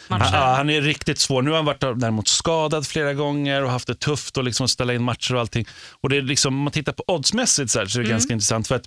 matcher? 0.09 0.31
Ja, 0.33 0.55
han 0.57 0.71
är 0.71 0.81
riktigt 0.81 1.19
svår. 1.19 1.43
Nu 1.43 1.51
har 1.51 1.57
han 1.57 1.65
varit 1.67 1.81
däremot 1.81 2.29
skadad 2.29 2.87
flera 2.87 3.15
gånger 3.15 3.63
och 3.65 3.71
haft 3.71 3.87
det 3.87 3.95
tufft 4.01 4.37
och 4.37 4.45
liksom 4.45 4.69
ställa 4.69 4.95
in 4.95 5.03
matcher 5.03 5.35
och 5.35 5.41
allting. 5.41 5.67
Och 6.01 6.09
det 6.09 6.17
är 6.17 6.23
liksom, 6.23 6.55
om 6.57 6.63
man 6.63 6.73
tittar 6.73 6.93
på 6.93 7.05
oddsmässigt 7.07 7.71
så, 7.71 7.79
här, 7.79 7.87
så 7.87 7.99
är 8.01 8.05
det 8.05 8.11
ganska 8.11 8.33
intressant. 8.33 8.69
för 8.69 8.75
att 8.75 8.85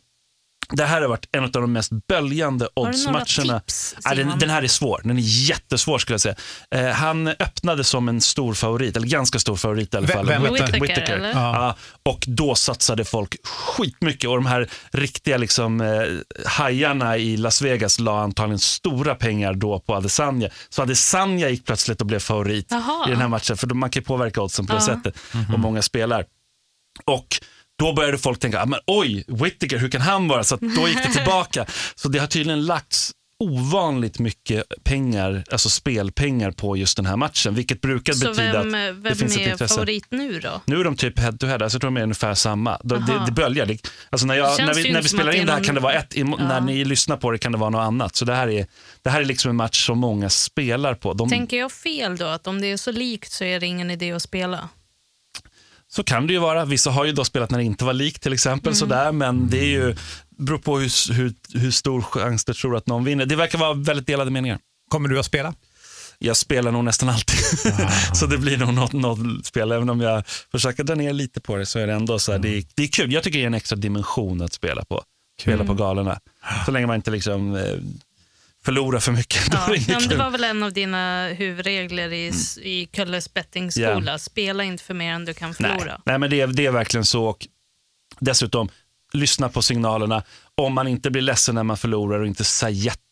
det 0.72 0.86
här 0.86 1.02
har 1.02 1.08
varit 1.10 1.28
en 1.32 1.44
av 1.44 1.52
de 1.52 1.74
mest 1.74 1.92
böljande 2.08 2.68
oddsmatcherna. 2.74 3.62
Ja, 4.04 4.16
den, 4.16 4.40
den 4.40 4.50
här 4.50 4.64
är 4.64 4.68
svår. 4.68 5.02
Den 5.04 5.18
är 5.18 5.22
jättesvår 5.22 5.98
skulle 6.00 6.14
jag 6.14 6.22
säga. 6.22 6.36
Eh, 6.76 6.86
han 6.96 7.28
öppnade 7.28 7.84
som 7.84 8.10
en 8.10 8.22
stor 8.22 8.54
favorit, 8.54 8.98
eller 8.98 9.08
ganska 9.08 9.40
stor 9.40 9.56
favorit 9.56 9.94
i 9.94 9.98
alla 9.98 10.08
fall. 10.08 10.26
vem 10.28 10.46
öppnade? 10.46 10.80
Whittaker, 10.80 11.14
eller? 11.18 11.30
Ja. 11.32 11.76
och 12.04 12.24
då 12.28 12.56
satsade 12.56 13.06
folk 13.06 13.36
skitmycket 13.44 14.30
och 14.30 14.36
de 14.36 14.46
här 14.46 14.70
riktiga 14.92 15.38
liksom, 15.38 15.82
eh, 15.82 15.88
hajarna 16.46 17.18
i 17.18 17.38
Las 17.38 17.62
Vegas 17.62 18.00
la 18.00 18.22
antagligen 18.22 18.60
stora 18.60 19.16
pengar 19.16 19.54
då 19.54 19.80
på 19.80 19.96
Adesanya. 19.96 20.50
Så 20.70 20.82
Adesanya 20.82 21.50
gick 21.50 21.66
plötsligt 21.66 22.02
och 22.02 22.08
blev 22.08 22.20
favorit 22.20 22.68
Jaha. 22.70 23.08
i 23.08 23.12
den 23.12 23.22
här 23.22 23.28
matchen, 23.28 23.58
för 23.58 23.68
man 23.68 23.90
kan 23.90 24.02
ju 24.02 24.06
påverka 24.06 24.42
oddsen 24.42 24.68
på 24.68 24.74
det 24.74 24.80
Ja. 24.80 24.86
sättet 24.96 25.16
och 25.54 25.60
många 25.60 25.82
spelar. 25.82 26.26
Och 27.06 27.28
då 27.82 27.94
började 27.94 28.18
folk 28.18 28.40
tänka, 28.40 28.62
ah, 28.62 28.66
men 28.66 28.80
oj, 28.88 29.24
Whittaker, 29.28 29.78
hur 29.78 29.90
kan 29.90 30.02
han 30.02 30.28
vara? 30.28 30.44
Så 30.44 30.56
att 30.56 30.62
då 30.62 30.88
gick 30.88 31.04
det 31.04 31.14
tillbaka. 31.16 31.66
Så 31.96 32.10
det 32.10 32.20
har 32.20 32.28
tydligen 32.28 32.66
lagts 32.66 33.12
ovanligt 33.40 34.20
mycket 34.20 34.64
pengar, 34.84 35.44
alltså 35.52 35.70
spelpengar 35.70 36.52
på 36.52 36.78
just 36.78 36.96
den 36.98 37.06
här 37.06 37.16
matchen, 37.18 37.56
vilket 37.56 37.82
brukar 37.82 38.14
Så 38.14 38.30
betyda 38.30 38.64
vem, 38.64 38.68
att 38.90 38.96
vem 38.96 39.04
det 39.04 39.16
finns 39.16 39.36
ett 39.36 39.42
är 39.42 39.52
intresse. 39.52 39.76
favorit 39.76 40.06
nu 40.10 40.40
då? 40.40 40.62
Nu 40.66 40.80
är 40.80 40.84
de 40.84 40.96
typ 40.96 41.20
head 41.20 41.32
to 41.32 41.46
head, 41.46 41.54
alltså 41.64 41.76
jag 41.76 41.82
tror 41.82 41.92
de 41.92 41.98
är 41.98 42.04
ungefär 42.04 42.34
samma. 42.34 42.78
De, 42.84 43.06
det, 43.06 43.24
det 43.26 43.32
böljar. 43.32 43.66
Det, 43.66 43.88
alltså 44.10 44.28
när, 44.28 44.36
jag, 44.36 44.58
när 44.60 44.74
vi, 44.74 44.92
när 44.94 45.02
vi 45.02 45.08
spelar 45.08 45.30
att 45.30 45.36
in 45.36 45.42
är 45.42 45.46
det 45.46 45.52
här 45.52 45.60
någon- 45.60 45.66
kan 45.66 45.76
det 45.76 45.82
vara 45.82 45.94
ett, 45.94 46.14
Ja. 46.16 46.24
när 46.26 46.62
ni 46.62 46.86
lyssnar 46.86 47.18
på 47.18 47.32
det 47.32 47.38
kan 47.38 47.52
det 47.52 47.58
vara 47.58 47.70
något 47.70 47.80
annat. 47.88 48.16
Så 48.16 48.26
det 48.26 48.36
här 48.36 48.48
är, 48.48 48.68
det 49.02 49.10
här 49.10 49.22
är 49.22 49.26
liksom 49.26 49.50
en 49.50 49.56
match 49.56 49.86
som 49.86 49.98
många 50.00 50.30
spelar 50.30 50.94
på. 50.96 51.14
De, 51.14 51.30
Tänker 51.30 51.58
jag 51.58 51.72
fel 51.72 52.18
då? 52.18 52.26
Att 52.26 52.48
om 52.48 52.62
det 52.62 52.68
är 52.68 52.78
så 52.78 52.92
likt 52.92 53.32
så 53.32 53.44
är 53.44 53.60
det 53.60 53.66
ingen 53.66 53.92
idé 53.92 54.12
att 54.12 54.22
spela? 54.22 54.70
Så 55.94 56.04
kan 56.04 56.28
det 56.28 56.34
ju 56.34 56.40
vara. 56.40 56.66
Vissa 56.66 56.92
har 56.92 57.06
ju 57.06 57.12
då 57.12 57.26
spelat 57.26 57.50
när 57.52 57.58
det 57.58 57.64
inte 57.64 57.86
var 57.86 57.94
likt 57.94 58.24
till 58.24 58.34
exempel. 58.34 58.68
Mm. 58.68 58.76
Sådär, 58.76 59.12
men 59.12 59.50
det 59.50 59.60
är 59.60 59.66
ju, 59.68 59.96
beror 60.38 60.58
på 60.58 60.80
hur, 60.80 61.14
hur, 61.14 61.34
hur 61.54 61.72
stor 61.72 62.02
chans 62.02 62.46
du 62.46 62.54
tror 62.54 62.78
att 62.78 62.88
någon 62.88 63.04
vinner. 63.04 63.26
Det 63.26 63.36
verkar 63.36 63.58
vara 63.60 63.74
väldigt 63.74 64.08
delade 64.08 64.32
meningar. 64.32 64.60
Kommer 64.90 65.10
du 65.10 65.20
att 65.20 65.26
spela? 65.26 65.54
Jag 66.20 66.38
spelar 66.38 66.72
nog 66.72 66.84
nästan 66.84 67.10
alltid. 67.10 67.40
Ah. 67.74 67.90
så 68.16 68.26
det 68.26 68.38
blir 68.38 68.58
nog 68.58 68.74
något, 68.74 68.94
något 68.94 69.46
spel. 69.46 69.72
Även 69.72 69.90
om 69.90 70.02
jag 70.02 70.24
försöker 70.52 70.84
dra 70.84 70.96
ner 70.96 71.14
lite 71.14 71.42
på 71.42 71.56
det 71.58 71.66
så 71.66 71.80
är 71.80 71.88
det 71.88 71.94
ändå 71.94 72.20
så 72.20 72.32
här, 72.32 72.40
Mm. 72.40 72.52
det, 72.52 72.58
är, 72.58 72.64
det 72.76 72.84
är 72.84 72.88
kul. 72.88 73.14
Jag 73.14 73.24
tycker 73.24 73.40
det 73.40 73.44
är 73.46 73.48
en 73.48 73.54
extra 73.54 73.76
dimension 73.76 74.42
att 74.42 74.54
spela 74.54 74.86
på. 74.86 75.04
Spela 75.42 75.64
på 75.64 75.74
galorna. 75.74 76.20
Så 76.66 76.72
länge 76.72 76.88
man 76.88 76.96
inte 76.96 77.12
liksom 77.12 77.56
förlorar 78.66 79.00
för 79.00 79.12
mycket. 79.12 79.42
Ja, 79.52 79.68
det 79.76 80.00
men 80.00 80.08
det 80.08 80.16
var 80.16 80.30
väl 80.30 80.44
en 80.44 80.64
av 80.64 80.74
dina 80.74 81.28
huvudregler 81.28 82.14
i, 82.14 82.28
s- 82.28 82.58
i 82.58 82.90
Kölles 82.94 83.34
bettingskola. 83.34 84.12
Ja. 84.12 84.18
Spela 84.18 84.64
inte 84.64 84.84
för 84.84 84.94
mer 84.94 85.14
än 85.14 85.26
du 85.26 85.34
kan 85.34 85.54
Nej, 85.60 85.72
förlora. 85.80 86.02
nej 86.06 86.18
men 86.18 86.30
det 86.30 86.42
är, 86.42 86.48
det 86.48 86.66
är 86.66 86.72
verkligen 86.72 87.06
så. 87.06 87.24
Och 87.26 87.48
dessutom, 88.20 88.70
lyssna 89.14 89.50
på 89.50 89.62
signalerna. 89.62 90.24
Om 90.58 90.74
man 90.74 90.88
inte 90.88 91.12
blir 91.12 91.22
ledsen 91.22 91.56
när 91.56 91.64
man 91.64 91.78
förlorar 91.78 92.20
och 92.20 92.28
inte 92.28 92.44
här 92.62 92.70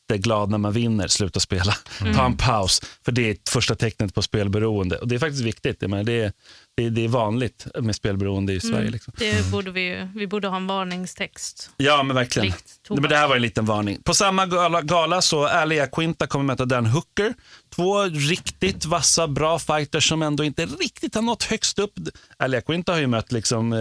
jätteglad 0.10 0.50
när 0.50 0.58
man 0.58 0.74
vinner, 0.74 1.08
sluta 1.08 1.40
spela. 1.40 1.76
Mm. 2.02 2.16
Ta 2.16 2.26
en 2.26 2.38
paus, 2.38 2.82
för 3.06 3.12
det 3.12 3.30
är 3.30 3.38
första 3.50 3.76
tecknet 3.76 4.14
på 4.14 4.22
spelberoende. 4.22 4.98
Och 4.98 5.08
Det 5.08 5.16
är 5.16 5.20
faktiskt 5.20 5.44
viktigt. 5.44 5.78
Jag 5.80 5.90
menar, 5.90 6.04
det, 6.04 6.22
är, 6.22 6.34
det, 6.78 6.86
är, 6.86 6.90
det 6.90 7.04
är 7.04 7.08
vanligt 7.08 7.68
med 7.80 7.96
spelberoende 7.96 8.54
i 8.54 8.60
Sverige. 8.60 8.90
Liksom. 8.90 9.14
Det 9.18 9.52
borde 9.52 9.72
vi, 9.72 10.08
vi 10.16 10.28
borde 10.28 10.48
ha 10.48 10.58
en 10.58 10.68
varningstext. 10.68 11.70
Ja, 11.78 12.04
men 12.04 12.16
verkligen. 12.16 12.54
Tobak. 12.88 13.02
Men 13.02 13.10
det 13.10 13.18
här 13.18 13.28
var 13.28 13.36
en 13.36 13.42
liten 13.42 13.66
varning. 13.66 14.02
På 14.04 14.14
samma 14.14 14.46
gala, 14.46 14.82
gala 14.82 15.22
så 15.22 15.46
Alia 15.48 15.88
Quinta 15.88 16.28
kommer 16.28 16.46
möta 16.46 16.66
Dan 16.66 16.86
Hooker. 16.86 17.34
Två 17.76 18.04
riktigt 18.04 18.86
vassa, 18.86 19.28
bra 19.28 19.60
fighters 19.60 20.10
som 20.10 20.22
ändå 20.22 20.44
inte 20.44 20.66
riktigt 20.66 21.16
har 21.16 21.22
nått 21.22 21.44
högst 21.44 21.80
upp. 21.80 21.94
Alia 22.38 22.62
Quinta 22.62 22.92
har 22.92 23.00
ju 23.00 23.08
mött 23.08 23.32
liksom, 23.32 23.74
eh, 23.74 23.80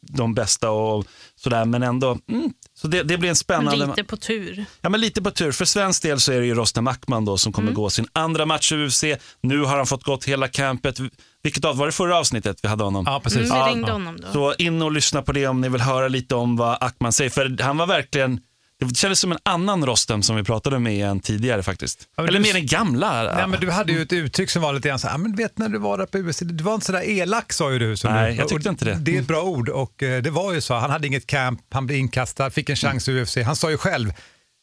de 0.00 0.34
bästa 0.34 0.70
och 0.70 1.06
sådär, 1.36 1.64
men 1.64 1.82
ändå. 1.82 2.18
Mm, 2.28 2.52
så 2.84 2.88
det, 2.88 3.02
det 3.02 3.18
blir 3.18 3.28
en 3.30 3.36
spännande... 3.36 3.86
Lite 3.86 4.04
på 4.04 4.16
tur. 4.16 4.64
Ja, 4.80 4.88
men 4.88 5.00
lite 5.00 5.22
på 5.22 5.30
tur. 5.30 5.52
För 5.52 5.64
svensk 5.64 6.02
del 6.02 6.20
så 6.20 6.32
är 6.32 6.40
det 6.40 6.46
ju 6.46 6.54
Rostem 6.54 6.86
Ackman 6.86 7.24
då 7.24 7.38
som 7.38 7.52
kommer 7.52 7.68
Mm. 7.68 7.74
gå 7.74 7.90
sin 7.90 8.06
andra 8.12 8.46
match 8.46 8.72
i 8.72 8.76
UFC. 8.86 9.04
Nu 9.40 9.60
har 9.60 9.76
han 9.76 9.86
fått 9.86 10.04
gått 10.04 10.24
hela 10.24 10.48
campet. 10.48 11.00
Vilket 11.42 11.64
av, 11.64 11.76
var 11.76 11.86
det 11.86 11.92
förra 11.92 12.18
avsnittet 12.18 12.56
vi 12.62 12.68
hade 12.68 12.84
honom? 12.84 13.04
Ja, 13.06 13.20
precis. 13.24 13.50
Mm, 13.50 13.64
vi 13.64 13.70
ringde 13.70 13.88
ja. 13.88 13.92
honom 13.92 14.16
då. 14.20 14.32
Så 14.32 14.54
in 14.54 14.82
och 14.82 14.92
lyssna 14.92 15.22
på 15.22 15.32
det 15.32 15.46
om 15.46 15.60
ni 15.60 15.68
vill 15.68 15.80
höra 15.80 16.08
lite 16.08 16.34
om 16.34 16.56
vad 16.56 16.78
Ackman 16.80 17.12
säger. 17.12 17.30
För 17.30 17.62
han 17.62 17.76
var 17.76 17.86
verkligen, 17.86 18.40
det 18.88 18.94
kändes 18.96 19.20
som 19.20 19.32
en 19.32 19.38
annan 19.42 19.86
Rostem 19.86 20.22
som 20.22 20.36
vi 20.36 20.44
pratade 20.44 20.78
med 20.78 21.06
än 21.10 21.20
tidigare 21.20 21.62
faktiskt. 21.62 22.08
Ja, 22.16 22.22
Eller 22.28 22.38
du- 22.38 22.44
mer 22.44 22.52
den 22.52 22.66
gamla. 22.66 23.34
Nej, 23.36 23.46
men 23.48 23.60
du 23.60 23.70
hade 23.70 23.92
ju 23.92 24.02
ett 24.02 24.12
uttryck 24.12 24.50
som 24.50 24.62
var 24.62 24.72
lite 24.72 24.88
grann 24.88 24.98
så 24.98 25.08
här, 25.08 25.14
"Ah, 25.14 25.18
men 25.18 25.36
vet 25.36 25.58
när 25.58 25.68
du 25.68 25.78
var 25.78 25.98
där 25.98 26.06
på 26.06 26.18
UFC, 26.18 26.38
du 26.44 26.64
var 26.64 26.74
inte 26.74 26.86
så 26.86 26.92
där 26.92 27.02
elak 27.08 27.52
sa 27.52 27.72
ju 27.72 27.78
du. 27.78 27.94
Nej, 28.04 28.32
du. 28.32 28.38
jag 28.38 28.48
tyckte 28.48 28.68
inte 28.68 28.84
det. 28.84 28.94
Det 28.94 29.16
är 29.16 29.20
ett 29.20 29.26
bra 29.26 29.42
ord 29.42 29.68
och 29.68 30.02
eh, 30.02 30.22
det 30.22 30.30
var 30.30 30.52
ju 30.52 30.60
så. 30.60 30.74
Han 30.74 30.90
hade 30.90 31.06
inget 31.06 31.26
camp, 31.26 31.60
han 31.70 31.86
blev 31.86 31.98
inkastad, 31.98 32.50
fick 32.50 32.68
en 32.70 32.76
chans 32.76 33.08
i 33.08 33.12
UFC. 33.22 33.36
Han 33.44 33.56
sa 33.56 33.70
ju 33.70 33.76
själv, 33.76 34.12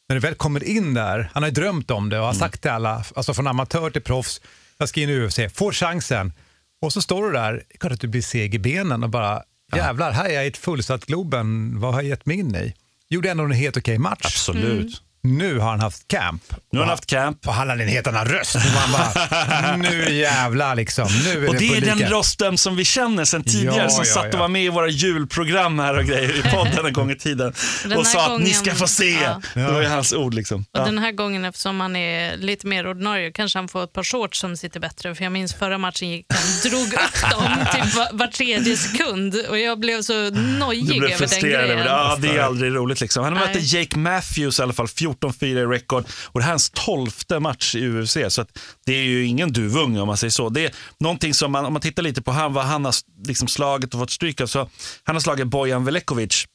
när 0.10 0.16
du 0.16 0.20
väl 0.20 0.36
kommer 0.36 0.64
in 0.64 0.94
där, 0.94 1.30
han 1.34 1.44
har 1.44 1.48
ju 1.50 1.54
drömt 1.54 1.92
om 1.92 2.10
det 2.10 2.20
och 2.20 2.26
har 2.26 2.34
sagt 2.34 2.62
till 2.62 2.72
alla, 2.72 3.04
alltså 3.16 3.34
från 3.34 3.48
amatör 3.48 3.90
till 3.90 4.02
proffs, 4.02 4.42
jag 4.78 4.90
ska 4.90 5.02
in 5.02 5.10
i 5.10 5.14
UFC, 5.28 5.40
får 5.54 5.72
chansen. 5.72 6.34
Och 6.82 6.94
så 6.94 7.02
står 7.02 7.24
du 7.26 7.32
där, 7.32 7.64
klart 7.80 7.94
att 7.94 8.00
du 8.02 8.08
blir 8.08 8.22
seg 8.22 8.56
i 8.56 8.60
benen 8.60 9.04
och 9.04 9.10
bara, 9.10 9.44
jävlar, 9.76 10.12
här 10.12 10.26
är 10.30 10.34
jag 10.34 10.46
i 10.46 10.48
ett 10.48 10.58
fullsatt 10.58 11.06
Globen, 11.06 11.80
vad 11.80 11.94
har 11.94 12.02
jag 12.02 12.10
gett 12.10 12.26
mig 12.26 12.40
in 12.40 12.56
i? 12.56 12.74
Gjorde 13.12 13.30
ändå 13.30 13.44
en 13.44 13.52
helt 13.52 13.78
okej 13.78 13.98
match. 13.98 14.26
Absolut. 14.26 15.02
Nu 15.24 15.60
har 15.60 15.70
han 15.70 15.80
haft 15.80 16.08
camp. 16.08 16.44
Nu 16.72 16.80
har 16.80 16.86
han 16.86 16.90
haft 16.90 17.06
camp. 17.06 17.48
Och 17.48 17.54
han 17.54 17.70
hade 17.70 17.84
en 17.84 17.90
helt 17.90 18.08
annan 18.08 18.26
röst. 18.26 18.56
Han 18.56 18.92
bara, 18.92 19.76
nu 19.78 20.14
jävlar 20.14 20.76
liksom. 20.76 21.08
Nu 21.26 21.46
är 21.46 21.48
Och 21.50 21.54
det, 21.56 21.60
det 21.60 21.78
är 21.78 21.82
den 21.82 22.00
rösten 22.00 22.58
som 22.58 22.76
vi 22.76 22.86
känner 22.86 23.26
sedan 23.26 23.44
tidigare, 23.44 23.78
Ja, 23.78 23.90
som 23.90 24.04
ja, 24.08 24.14
satt 24.14 24.26
ja. 24.26 24.34
och 24.34 24.40
var 24.40 24.48
med 24.48 24.64
i 24.66 24.70
våra 24.70 24.88
julprogram 24.88 25.80
här 25.80 25.98
och 25.98 26.06
grejer 26.06 26.40
i 26.40 26.42
podden 26.56 26.86
en 26.86 26.94
gång 26.94 27.12
i 27.12 27.16
tiden. 27.16 27.54
Den 27.84 27.98
och 27.98 28.08
sa 28.08 28.20
att 28.26 28.32
ni 28.32 28.38
gången- 28.38 28.54
ska 28.54 28.76
få 28.76 28.88
se. 28.88 29.12
ja. 29.24 29.42
Det 29.54 29.72
var 29.72 29.82
ju 29.82 29.88
hans 29.88 30.14
ord 30.14 30.34
liksom. 30.34 30.62
Och 30.62 30.68
Ja. 30.80 30.86
Den 30.86 30.98
här 30.98 31.12
gången, 31.12 31.46
eftersom 31.46 31.80
han 31.80 31.96
är 31.96 32.38
lite 32.38 32.68
mer 32.68 32.88
ordinarie, 32.88 33.32
kanske 33.32 33.58
han 33.60 33.68
får 33.68 33.84
ett 33.84 33.94
par 33.94 34.04
shorts 34.04 34.40
som 34.40 34.58
sitter 34.58 34.80
bättre. 34.80 35.16
För 35.16 35.24
jag 35.24 35.32
minns 35.32 35.54
förra 35.54 35.78
matchen 35.78 36.10
gick 36.10 36.26
han 36.30 36.72
drog 36.72 36.94
upp 36.94 37.32
dem 37.32 37.66
typ 37.74 37.96
var, 37.96 38.08
var 38.18 38.28
tredje 38.28 38.78
sekund 38.78 39.36
och 39.50 39.60
jag 39.60 39.80
blev 39.80 40.02
så 40.02 40.30
nojig 40.30 40.86
Du 40.88 41.00
blev 41.00 41.04
över 41.04 41.10
den 41.10 41.18
frustrerad 41.18 41.66
grejen. 41.66 41.72
över 41.72 41.84
det. 41.84 41.90
Ja, 41.90 42.18
det 42.20 42.28
är 42.38 42.42
aldrig 42.44 42.76
roligt. 42.76 43.02
Liksom. 43.02 43.24
Han 43.24 43.34
mötte 43.34 43.60
Jake 43.60 43.98
Matthews 43.98 44.60
i 44.60 44.64
alla 44.64 44.74
fall, 44.74 44.88
14-4 45.14 45.46
i 45.46 45.66
rekord. 45.66 46.06
Och 46.26 46.40
det 46.40 46.44
här 46.44 46.50
är 46.50 46.54
hans 46.54 46.70
tolfte 46.70 47.40
match 47.40 47.76
i 47.76 47.88
UFC. 47.88 48.18
Så 48.28 48.42
att 48.42 48.60
det 48.86 48.94
är 48.94 49.04
ju 49.04 49.26
ingen 49.26 49.52
duvunge 49.54 50.00
om 50.00 50.08
man 50.08 50.18
säger 50.18 50.32
så. 50.32 50.50
Det 50.50 50.66
är 50.66 50.72
någonting 51.00 51.34
som, 51.34 51.52
man, 51.52 51.66
om 51.66 51.74
man 51.74 51.82
tittar 51.82 52.04
lite 52.04 52.22
på 52.22 52.32
han, 52.32 52.54
vad 52.54 52.66
han 52.66 52.86
har 52.86 52.94
liksom 53.28 53.48
slagit 53.48 53.94
och 53.94 54.00
fått 54.00 54.12
stryk 54.12 54.42
av. 54.42 54.48
Så 54.48 54.70
han 55.04 55.16
har 55.16 55.22
slagit 55.22 55.48
Bojan 55.48 55.86
Velekovic. 55.86 56.46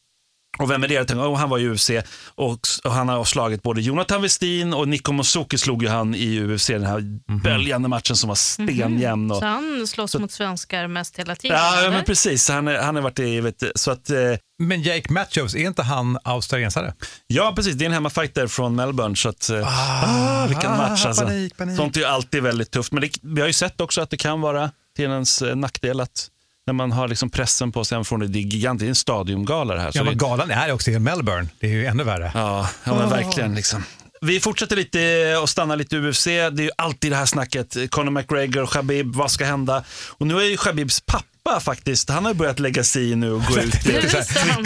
Och 0.58 0.70
vem 0.70 0.84
är 0.84 0.88
det? 0.88 0.94
Tänkte, 0.96 1.14
oh, 1.14 1.36
han 1.36 1.50
var 1.50 1.58
i 1.58 1.68
UFC 1.68 1.90
och, 2.34 2.58
och 2.84 2.92
han 2.92 3.08
har 3.08 3.24
slagit 3.24 3.62
både 3.62 3.80
Jonathan 3.80 4.22
Westin 4.22 4.74
och 4.74 4.88
Nico 4.88 5.12
Mosuki 5.12 5.58
slog 5.58 5.82
ju 5.82 5.88
han 5.88 6.14
i 6.14 6.40
UFC, 6.40 6.66
den 6.66 6.84
här 6.86 7.00
böljande 7.42 7.88
matchen 7.88 8.16
som 8.16 8.28
var 8.28 8.34
stenjämn. 8.34 9.30
Och, 9.30 9.36
Så 9.38 9.44
han 9.44 9.86
slåss 9.86 10.14
mot 10.18 10.32
svenskar 10.32 10.86
mest 10.88 11.18
hela 11.18 11.36
tiden? 11.36 11.56
Ja, 11.56 11.74
ja, 11.74 11.80
eller? 11.80 11.90
men 11.90 12.04
precis. 12.04 12.48
Han, 12.48 12.68
är- 12.68 12.78
han 12.82 12.94
har 12.94 13.02
varit 13.02 13.18
i, 13.18 13.40
vet, 13.40 13.62
så 13.74 13.90
att, 13.90 14.10
eh, 14.10 14.16
Men 14.58 14.82
Jake 14.82 15.12
Matthews, 15.12 15.54
är 15.54 15.58
inte 15.66 15.82
han 15.82 16.18
australiensare? 16.24 16.94
ja 17.26 17.52
precis, 17.56 17.74
det 17.74 17.84
är 17.84 17.86
en 17.86 17.92
hemmafighter 17.92 18.46
från 18.46 18.74
Melbourne. 18.76 19.16
Så 19.16 19.28
att, 19.28 19.50
eh, 19.50 19.62
ah, 19.66 20.46
vilken 20.46 20.70
ah, 20.72 20.76
match 20.76 21.06
alltså. 21.06 21.24
panik, 21.24 21.56
panik. 21.56 21.76
Sånt 21.76 21.96
är 21.96 22.00
ju 22.00 22.06
alltid 22.06 22.42
väldigt 22.42 22.70
tufft. 22.70 22.92
Men 22.92 23.00
det, 23.00 23.10
vi 23.22 23.40
har 23.40 23.48
ju 23.48 23.52
sett 23.52 23.80
också 23.80 24.00
att 24.00 24.10
det 24.10 24.16
kan 24.16 24.40
vara 24.40 24.70
till 24.96 25.04
ens 25.04 25.42
eh, 25.42 25.56
nackdel 25.56 26.00
att 26.00 26.28
när 26.66 26.74
man 26.74 26.92
har 26.92 27.08
liksom 27.08 27.30
pressen 27.30 27.72
på 27.72 27.84
sig 27.84 28.04
från 28.04 28.20
det, 28.20 28.26
det 28.26 28.38
är 28.38 28.40
gigantiskt, 28.40 28.80
det 28.80 28.86
är 28.86 28.88
en 28.88 28.94
stadiumgala 28.94 29.74
det 29.74 29.80
här. 29.80 29.90
så 29.92 29.98
Ja, 29.98 30.02
det, 30.02 30.10
men 30.10 30.18
galan 30.18 30.50
är 30.50 30.72
också 30.72 30.90
i 30.90 30.98
Melbourne. 30.98 31.48
Det 31.60 31.66
är 31.66 31.70
ju 31.70 31.86
ännu 31.86 32.04
värre. 32.04 32.30
Ja, 32.34 32.68
ja 32.84 32.98
men 32.98 33.10
verkligen. 33.10 33.54
Liksom. 33.54 33.84
Vi 34.20 34.40
fortsätter 34.40 34.76
lite 34.76 35.36
och 35.42 35.50
stannar 35.50 35.76
lite 35.76 35.96
i 35.96 35.98
UFC. 35.98 36.24
Det 36.24 36.32
är 36.32 36.60
ju 36.60 36.70
alltid 36.78 37.12
det 37.12 37.16
här 37.16 37.26
snacket. 37.26 37.90
Conor 37.90 38.10
McGregor, 38.10 38.66
Khabib, 38.66 39.14
vad 39.14 39.30
ska 39.30 39.44
hända? 39.44 39.84
Och 40.08 40.26
nu 40.26 40.36
är 40.36 40.44
ju 40.44 40.56
Khabibs 40.56 41.00
pappa 41.00 41.60
faktiskt, 41.60 42.10
han 42.10 42.24
har 42.24 42.32
ju 42.32 42.38
börjat 42.38 42.58
lägga 42.58 42.84
sig 42.84 43.10
i 43.10 43.16
nu 43.16 43.32
och 43.32 43.42
gå 43.42 43.58
ut 43.60 43.74
och 43.74 43.80
twittra 43.80 44.20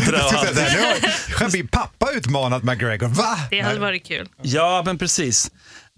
Nu 0.07 0.13
har 0.13 1.33
Khabib 1.39 1.71
pappa 1.71 2.13
utmanat 2.13 2.63
McGregor. 2.63 3.09
Va? 3.09 3.39
Det 3.51 3.61
hade 3.61 3.79
varit 3.79 4.07
kul. 4.07 4.29
Ja, 4.43 4.83
men 4.87 4.99
precis. 4.99 5.51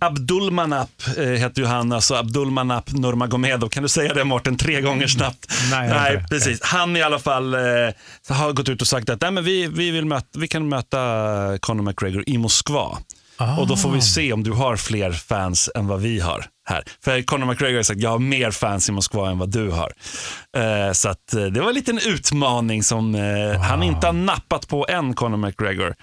Abdulmanap 0.03 0.91
eh, 1.17 1.25
heter 1.25 1.63
ju 1.63 1.67
han, 1.67 1.93
alltså 1.93 2.15
Abdulmanap 2.15 2.93
Nurmagomedov. 2.93 3.69
Kan 3.69 3.83
du 3.83 3.89
säga 3.89 4.15
det 4.15 4.25
Mårten 4.25 4.57
tre 4.57 4.81
gånger 4.81 5.07
snabbt? 5.07 5.53
Nej, 5.71 5.89
Nej 5.89 6.25
precis. 6.31 6.63
Han 6.63 6.97
i 6.97 7.03
alla 7.03 7.19
fall 7.19 7.55
eh, 7.55 7.61
har 8.29 8.53
gått 8.53 8.69
ut 8.69 8.81
och 8.81 8.89
sagt 8.89 9.11
att 9.11 9.21
Nej, 9.21 9.31
men 9.31 9.45
vi, 9.45 9.67
vi, 9.67 9.91
vill 9.91 10.07
möta, 10.07 10.39
vi 10.39 10.49
kan 10.49 10.69
möta 10.69 10.99
Conor 11.61 11.83
McGregor 11.83 12.25
i 12.27 12.39
Moskva. 12.39 12.99
Och 13.59 13.67
då 13.67 13.77
får 13.77 13.91
vi 13.91 14.01
se 14.01 14.33
om 14.33 14.43
du 14.43 14.53
har 14.53 14.77
fler 14.77 15.13
fans 15.13 15.71
än 15.75 15.87
vad 15.87 16.01
vi 16.01 16.21
har 16.21 16.45
här. 16.69 16.85
För 17.05 17.23
Conor 17.23 17.47
McGregor 17.47 17.77
har 17.77 17.83
sagt 17.83 18.01
jag 18.01 18.11
har 18.11 18.19
mer 18.19 18.51
fans 18.51 18.89
i 18.89 18.93
Moskva 18.93 19.31
än 19.31 19.39
vad 19.39 19.51
du 19.51 19.71
har. 19.71 19.93
Eh, 20.57 20.93
så 20.93 21.09
att, 21.09 21.35
eh, 21.35 21.45
det 21.45 21.61
var 21.61 21.69
en 21.69 21.75
liten 21.75 21.99
utmaning 21.99 22.83
som 22.83 23.15
eh, 23.15 23.61
han 23.61 23.83
inte 23.83 24.07
har 24.07 24.13
nappat 24.13 24.69
på 24.69 24.87
än, 24.89 25.15
Conor 25.15 25.37
McGregor. 25.37 25.95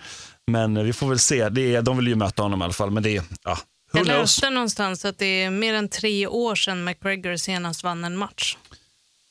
Men 0.52 0.86
vi 0.86 0.94
får 0.94 1.10
väl 1.10 1.20
se. 1.20 1.50
Det 1.50 1.76
är, 1.76 1.82
de 1.82 1.98
vill 1.98 2.08
ju 2.08 2.16
möta 2.16 2.44
honom 2.44 2.62
i 2.62 2.64
alla 2.64 2.74
fall. 2.74 2.92
Men 2.92 3.04
det 3.04 3.22
ja, 3.44 3.58
Jag 3.92 4.06
knows? 4.06 4.20
läste 4.20 4.50
någonstans 4.50 5.06
att 5.06 5.18
det 5.18 5.26
är 5.44 5.50
mer 5.50 5.74
än 5.74 5.90
tre 5.90 6.28
år 6.28 6.56
sedan 6.56 6.84
McGregor 6.84 7.36
senast 7.38 7.84
vann 7.84 8.04
en 8.04 8.18
match. 8.18 8.58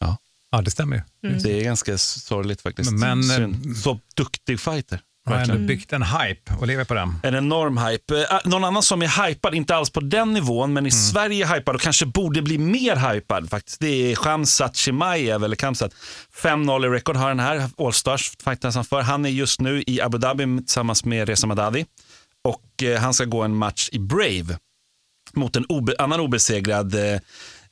Ja, 0.00 0.16
Ja, 0.50 0.62
det 0.62 0.70
stämmer 0.70 1.04
ju. 1.22 1.38
det 1.38 1.60
är 1.60 1.64
ganska 1.64 1.98
sorgligt 1.98 2.60
faktiskt. 2.60 2.90
Men, 2.92 3.22
Synd. 3.24 3.76
Så 3.76 4.00
duktig 4.16 4.60
fighter. 4.60 5.00
Han 5.26 5.50
har 5.50 5.58
byggt 5.58 5.92
en 5.92 6.02
hype 6.02 6.54
och 6.60 6.66
lever 6.66 6.84
på 6.84 6.94
den. 6.94 7.14
En 7.22 7.34
enorm 7.34 7.78
hype. 7.78 8.20
Eh, 8.20 8.38
någon 8.44 8.64
annan 8.64 8.82
som 8.82 9.02
är 9.02 9.26
hypad, 9.26 9.54
inte 9.54 9.76
alls 9.76 9.90
på 9.90 10.00
den 10.00 10.32
nivån, 10.32 10.72
men 10.72 10.86
i 10.86 10.90
Sverige 10.90 11.46
är 11.46 11.54
hypad 11.54 11.74
och 11.74 11.80
kanske 11.80 12.06
borde 12.06 12.42
bli 12.42 12.58
mer 12.58 13.12
hypad 13.12 13.50
faktiskt. 13.50 13.80
Det 13.80 14.12
är 14.12 14.16
Khamzat 14.16 14.76
Chimaev, 14.76 15.44
eller 15.44 15.56
Khamzat. 15.56 15.92
5-0 16.42 16.86
i 16.86 16.88
rekord 16.88 17.16
har 17.16 17.28
den 17.28 17.40
här, 17.40 17.70
Allstars 17.78 18.32
fighten 18.44 18.72
han 18.74 18.84
för. 18.84 19.02
Han 19.02 19.24
är 19.24 19.30
just 19.30 19.60
nu 19.60 19.84
i 19.86 20.00
Abu 20.00 20.18
Dhabi 20.18 20.44
tillsammans 20.58 21.04
med 21.04 21.28
Reza 21.28 21.46
Madadi 21.46 21.86
och 22.48 22.82
eh, 22.82 23.00
han 23.00 23.14
ska 23.14 23.24
gå 23.24 23.42
en 23.42 23.56
match 23.56 23.88
i 23.92 23.98
Brave 23.98 24.58
mot 25.34 25.56
en 25.56 25.64
obe, 25.68 25.94
annan 25.98 26.20
obesegrad 26.20 26.94
eh, 26.94 27.20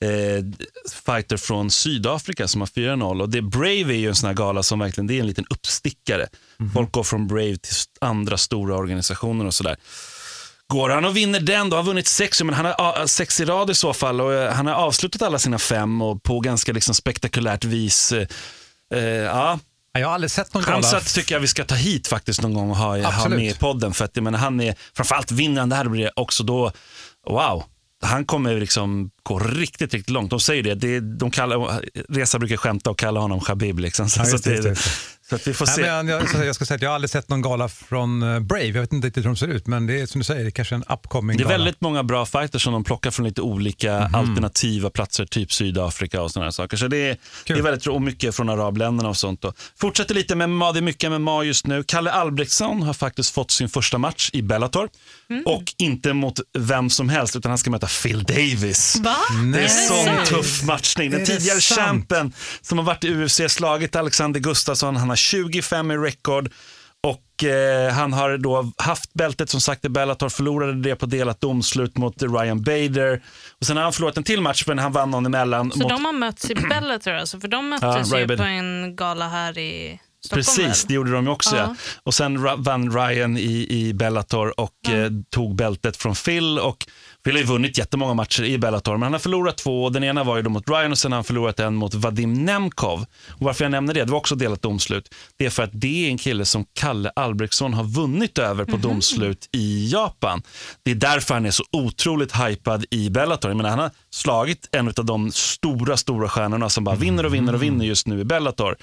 eh, 0.00 0.44
fighter 1.06 1.36
från 1.36 1.70
Sydafrika 1.70 2.48
som 2.48 2.60
har 2.60 2.68
4-0. 2.68 3.20
Och 3.20 3.28
det, 3.28 3.42
Brave 3.42 3.94
är 3.94 3.98
ju 3.98 4.08
en 4.08 4.14
sån 4.14 4.26
här 4.26 4.34
gala 4.34 4.62
som 4.62 4.78
verkligen 4.78 5.06
det 5.06 5.14
är 5.14 5.20
en 5.20 5.26
liten 5.26 5.46
uppstickare. 5.50 6.26
Folk 6.74 6.92
går 6.92 7.02
från 7.02 7.26
Brave 7.26 7.56
till 7.56 7.74
andra 8.00 8.36
stora 8.36 8.76
organisationer 8.76 9.44
och 9.44 9.54
sådär. 9.54 9.76
Går 10.68 10.88
han 10.88 11.04
och 11.04 11.16
vinner 11.16 11.40
den, 11.40 11.70
då 11.70 11.76
har 11.76 11.82
han 11.82 11.86
vunnit 11.86 12.06
sex, 12.06 12.42
men 12.42 12.54
han 12.54 12.66
har 12.66 13.06
sex 13.06 13.40
i 13.40 13.44
rad 13.44 13.70
i 13.70 13.74
så 13.74 13.92
fall 13.92 14.20
och 14.20 14.32
eh, 14.32 14.52
han 14.52 14.66
har 14.66 14.74
avslutat 14.74 15.22
alla 15.22 15.38
sina 15.38 15.58
fem 15.58 16.02
och 16.02 16.22
på 16.22 16.40
ganska 16.40 16.72
liksom 16.72 16.94
spektakulärt 16.94 17.64
vis. 17.64 18.12
Eh, 18.12 18.26
Ja, 19.24 19.58
Jag 19.98 20.06
har 20.06 20.14
aldrig 20.14 20.30
sett 20.30 20.54
någon 20.54 20.62
gala. 20.62 20.72
Khamzat 20.72 21.14
tycker 21.14 21.34
jag 21.34 21.40
vi 21.40 21.48
ska 21.48 21.64
ta 21.64 21.74
hit 21.74 22.08
faktiskt 22.08 22.42
någon 22.42 22.54
gång 22.54 22.70
och 22.70 22.76
ha, 22.76 23.10
ha 23.10 23.28
med 23.28 23.50
i 23.50 23.54
podden. 23.54 23.92
För 23.94 24.04
att 24.04 24.10
jag 24.14 24.22
menar, 24.22 24.38
han 24.38 24.60
är, 24.60 24.74
framförallt 24.96 25.30
vinner 25.30 25.60
han 25.60 25.68
det 25.68 25.76
här 25.76 25.88
blir 25.88 26.10
också 26.16 26.42
då, 26.42 26.72
wow. 27.28 27.64
Han 28.02 28.24
kommer 28.24 28.60
liksom 28.60 29.10
gå 29.22 29.38
riktigt, 29.38 29.94
riktigt 29.94 30.10
långt. 30.10 30.30
De 30.30 30.40
säger 30.40 30.62
det, 30.62 30.74
det 30.74 31.00
de 31.00 31.30
kallar, 31.30 31.80
Resa 32.08 32.38
brukar 32.38 32.56
skämta 32.56 32.90
och 32.90 32.98
kalla 32.98 33.20
honom 33.20 33.40
Khabib. 33.40 33.78
Liksom. 33.78 34.08
Så, 34.08 34.20
Ja, 34.20 34.24
så, 34.24 34.32
just 34.32 34.46
att 34.46 34.52
det, 34.62 34.68
just 34.68 34.84
det. 34.84 34.90
Så 35.28 35.34
att 35.34 35.46
vi 35.46 35.54
får 35.54 35.66
Nej, 35.66 35.74
se. 35.74 35.80
men 35.82 36.08
jag, 36.08 36.46
jag, 36.46 36.54
ska 36.54 36.64
säga 36.64 36.76
att 36.76 36.82
jag 36.82 36.90
har 36.90 36.94
aldrig 36.94 37.10
sett 37.10 37.28
någon 37.28 37.42
gala 37.42 37.68
från 37.68 38.22
eh, 38.22 38.40
Brave. 38.40 38.64
Jag 38.66 38.80
vet 38.80 38.92
inte 38.92 39.06
riktigt 39.06 39.24
hur 39.24 39.28
de 39.28 39.36
ser 39.36 39.46
ut, 39.48 39.66
men 39.66 39.86
det 39.86 40.00
är 40.00 40.06
som 40.06 40.18
du 40.18 40.24
säger, 40.24 40.42
det 40.42 40.48
är 40.48 40.50
kanske 40.50 40.74
en 40.74 40.82
upcoming 40.88 41.36
Det 41.36 41.42
är 41.42 41.44
gala. 41.44 41.58
väldigt 41.58 41.80
många 41.80 42.02
bra 42.02 42.26
fighters 42.26 42.62
som 42.64 42.72
de 42.72 42.84
plockar 42.84 43.10
från 43.10 43.26
lite 43.26 43.40
olika 43.42 44.00
Mhm. 44.00 44.14
alternativa 44.14 44.90
platser, 44.90 45.26
typ 45.26 45.52
Sydafrika 45.52 46.22
och 46.22 46.30
sådana 46.30 46.52
saker. 46.52 46.76
Så 46.76 46.88
det 46.88 46.96
är, 46.96 47.16
det 47.46 47.52
är 47.52 47.62
väldigt 47.62 47.86
och 47.86 48.02
mycket 48.02 48.34
från 48.36 48.48
arabländerna 48.48 49.08
och 49.08 49.16
sånt. 49.16 49.42
Då. 49.42 49.52
Fortsätter 49.80 50.14
lite 50.14 50.34
med 50.36 50.48
MMA, 50.50 50.72
det 50.72 50.78
är 50.78 50.82
mycket 50.82 51.10
MMA 51.12 51.44
just 51.44 51.66
nu. 51.66 51.82
Kalle 51.86 52.10
Albrektsson 52.10 52.82
har 52.82 52.92
faktiskt 52.94 53.30
fått 53.34 53.50
sin 53.50 53.68
första 53.68 53.98
match 53.98 54.30
i 54.32 54.42
Bellator. 54.42 54.88
Och 55.44 55.62
inte 55.78 56.12
mot 56.12 56.40
vem 56.58 56.90
som 56.90 57.08
helst, 57.08 57.36
utan 57.36 57.50
han 57.50 57.58
ska 57.58 57.70
möta 57.70 57.86
Phil 58.02 58.22
Davis. 58.22 58.96
Va? 59.00 59.16
Det 59.52 59.58
är 59.58 59.62
det 59.62 59.68
sån 59.68 60.38
tuff 60.38 60.62
matchning. 60.62 61.10
Den 61.10 61.24
tidigare 61.26 61.60
sant? 61.60 61.78
champen 61.88 62.32
som 62.62 62.78
har 62.78 62.84
varit 62.84 63.04
i 63.04 63.08
UFC, 63.14 63.40
slagit 63.48 63.96
Alexander 63.96 64.40
Gustafsson, 64.40 64.96
han 64.96 65.08
har 65.08 65.15
25 65.16 65.90
i 65.90 65.96
rekord. 65.96 66.50
Och 67.02 67.44
eh, 67.44 67.92
han 67.92 68.12
har 68.12 68.38
då 68.38 68.72
haft 68.76 69.14
bältet 69.14 69.50
som 69.50 69.60
sagt 69.60 69.84
i 69.84 69.88
Bellator, 69.88 70.28
förlorade 70.28 70.74
det 70.82 70.96
på 70.96 71.06
delat 71.06 71.40
domslut 71.40 71.96
mot 71.96 72.22
Ryan 72.22 72.62
Bader. 72.62 73.22
Och 73.60 73.66
sen 73.66 73.76
har 73.76 73.84
han 73.84 73.92
förlorat 73.92 74.16
en 74.16 74.22
till 74.24 74.40
match, 74.40 74.64
men 74.66 74.78
han 74.78 74.92
vann 74.92 75.10
någon 75.10 75.26
emellan. 75.26 75.70
Så 75.72 75.78
mot, 75.78 75.88
de 75.88 76.04
har 76.04 76.12
mötts 76.12 76.50
i 76.50 76.54
Bellator 76.70 77.12
alltså? 77.12 77.40
För 77.40 77.48
de 77.48 77.64
Ja, 77.64 77.88
möttes 77.90 78.12
ju 78.12 78.16
Raybed. 78.16 78.38
på 78.38 78.44
en 78.44 78.96
gala 78.96 79.28
här 79.28 79.58
i 79.58 80.00
Stockholm 80.24 80.44
Precis, 80.44 80.84
väl? 80.84 80.88
det 80.88 80.94
gjorde 80.94 81.12
de 81.12 81.24
ju 81.24 81.30
också. 81.30 81.56
Ja. 81.56 81.62
Ja. 81.62 81.74
Och 82.02 82.14
sen 82.14 82.62
vann 82.62 82.92
Ryan 82.92 83.36
i, 83.38 83.66
i 83.70 83.94
Bellator 83.94 84.60
och 84.60 84.88
eh, 84.90 85.10
tog 85.30 85.56
bältet 85.56 85.96
från 85.96 86.14
Phil. 86.14 86.58
Och 86.58 86.86
Phil 87.26 87.34
har 87.34 87.40
ju 87.40 87.46
vunnit 87.46 87.78
jättemånga 87.78 88.14
matcher 88.14 88.44
i 88.44 88.58
Bellator, 88.58 88.92
men 88.92 89.02
han 89.02 89.12
har 89.12 89.18
förlorat 89.18 89.56
två. 89.56 89.90
Den 89.90 90.04
ena 90.04 90.24
var 90.24 90.36
ju 90.36 90.42
då 90.42 90.50
mot 90.50 90.68
Ryan 90.68 90.92
och 90.92 90.98
sen 90.98 91.12
har 91.12 91.16
han 91.16 91.24
förlorat 91.24 91.60
en 91.60 91.74
mot 91.74 91.94
Vadim 91.94 92.32
Nemkov. 92.32 93.04
Och 93.28 93.40
varför 93.46 93.64
jag 93.64 93.70
nämner 93.70 93.94
det, 93.94 94.04
det 94.04 94.10
var 94.10 94.18
också 94.18 94.34
delat 94.34 94.62
domslut. 94.62 95.14
Det 95.36 95.46
är 95.46 95.50
för 95.50 95.62
att 95.62 95.70
det 95.72 96.06
är 96.06 96.10
en 96.10 96.18
kille 96.18 96.44
som 96.44 96.64
Kalle 96.74 97.10
Albrektsson 97.16 97.74
har 97.74 97.84
vunnit 97.84 98.38
över 98.38 98.64
på 98.64 98.76
domslut 98.76 99.48
i 99.52 99.88
Japan. 99.92 100.42
Det 100.82 100.90
är 100.90 100.94
därför 100.94 101.34
han 101.34 101.46
är 101.46 101.50
så 101.50 101.64
otroligt 101.72 102.36
hypad 102.36 102.84
i 102.90 103.10
Bellator. 103.10 103.50
Jag 103.50 103.56
menar, 103.56 103.70
han 103.70 103.78
har 103.78 103.90
slagit 104.10 104.68
en 104.72 104.88
av 104.88 105.04
de 105.04 105.32
stora, 105.32 105.96
stora 105.96 106.28
stjärnorna 106.28 106.68
som 106.68 106.84
bara 106.84 106.96
vinner 106.96 107.26
och 107.26 107.34
vinner 107.34 107.54
och 107.54 107.62
vinner 107.62 107.84
just 107.84 108.06
nu 108.06 108.20
i 108.20 108.24
Bellator. 108.24 108.76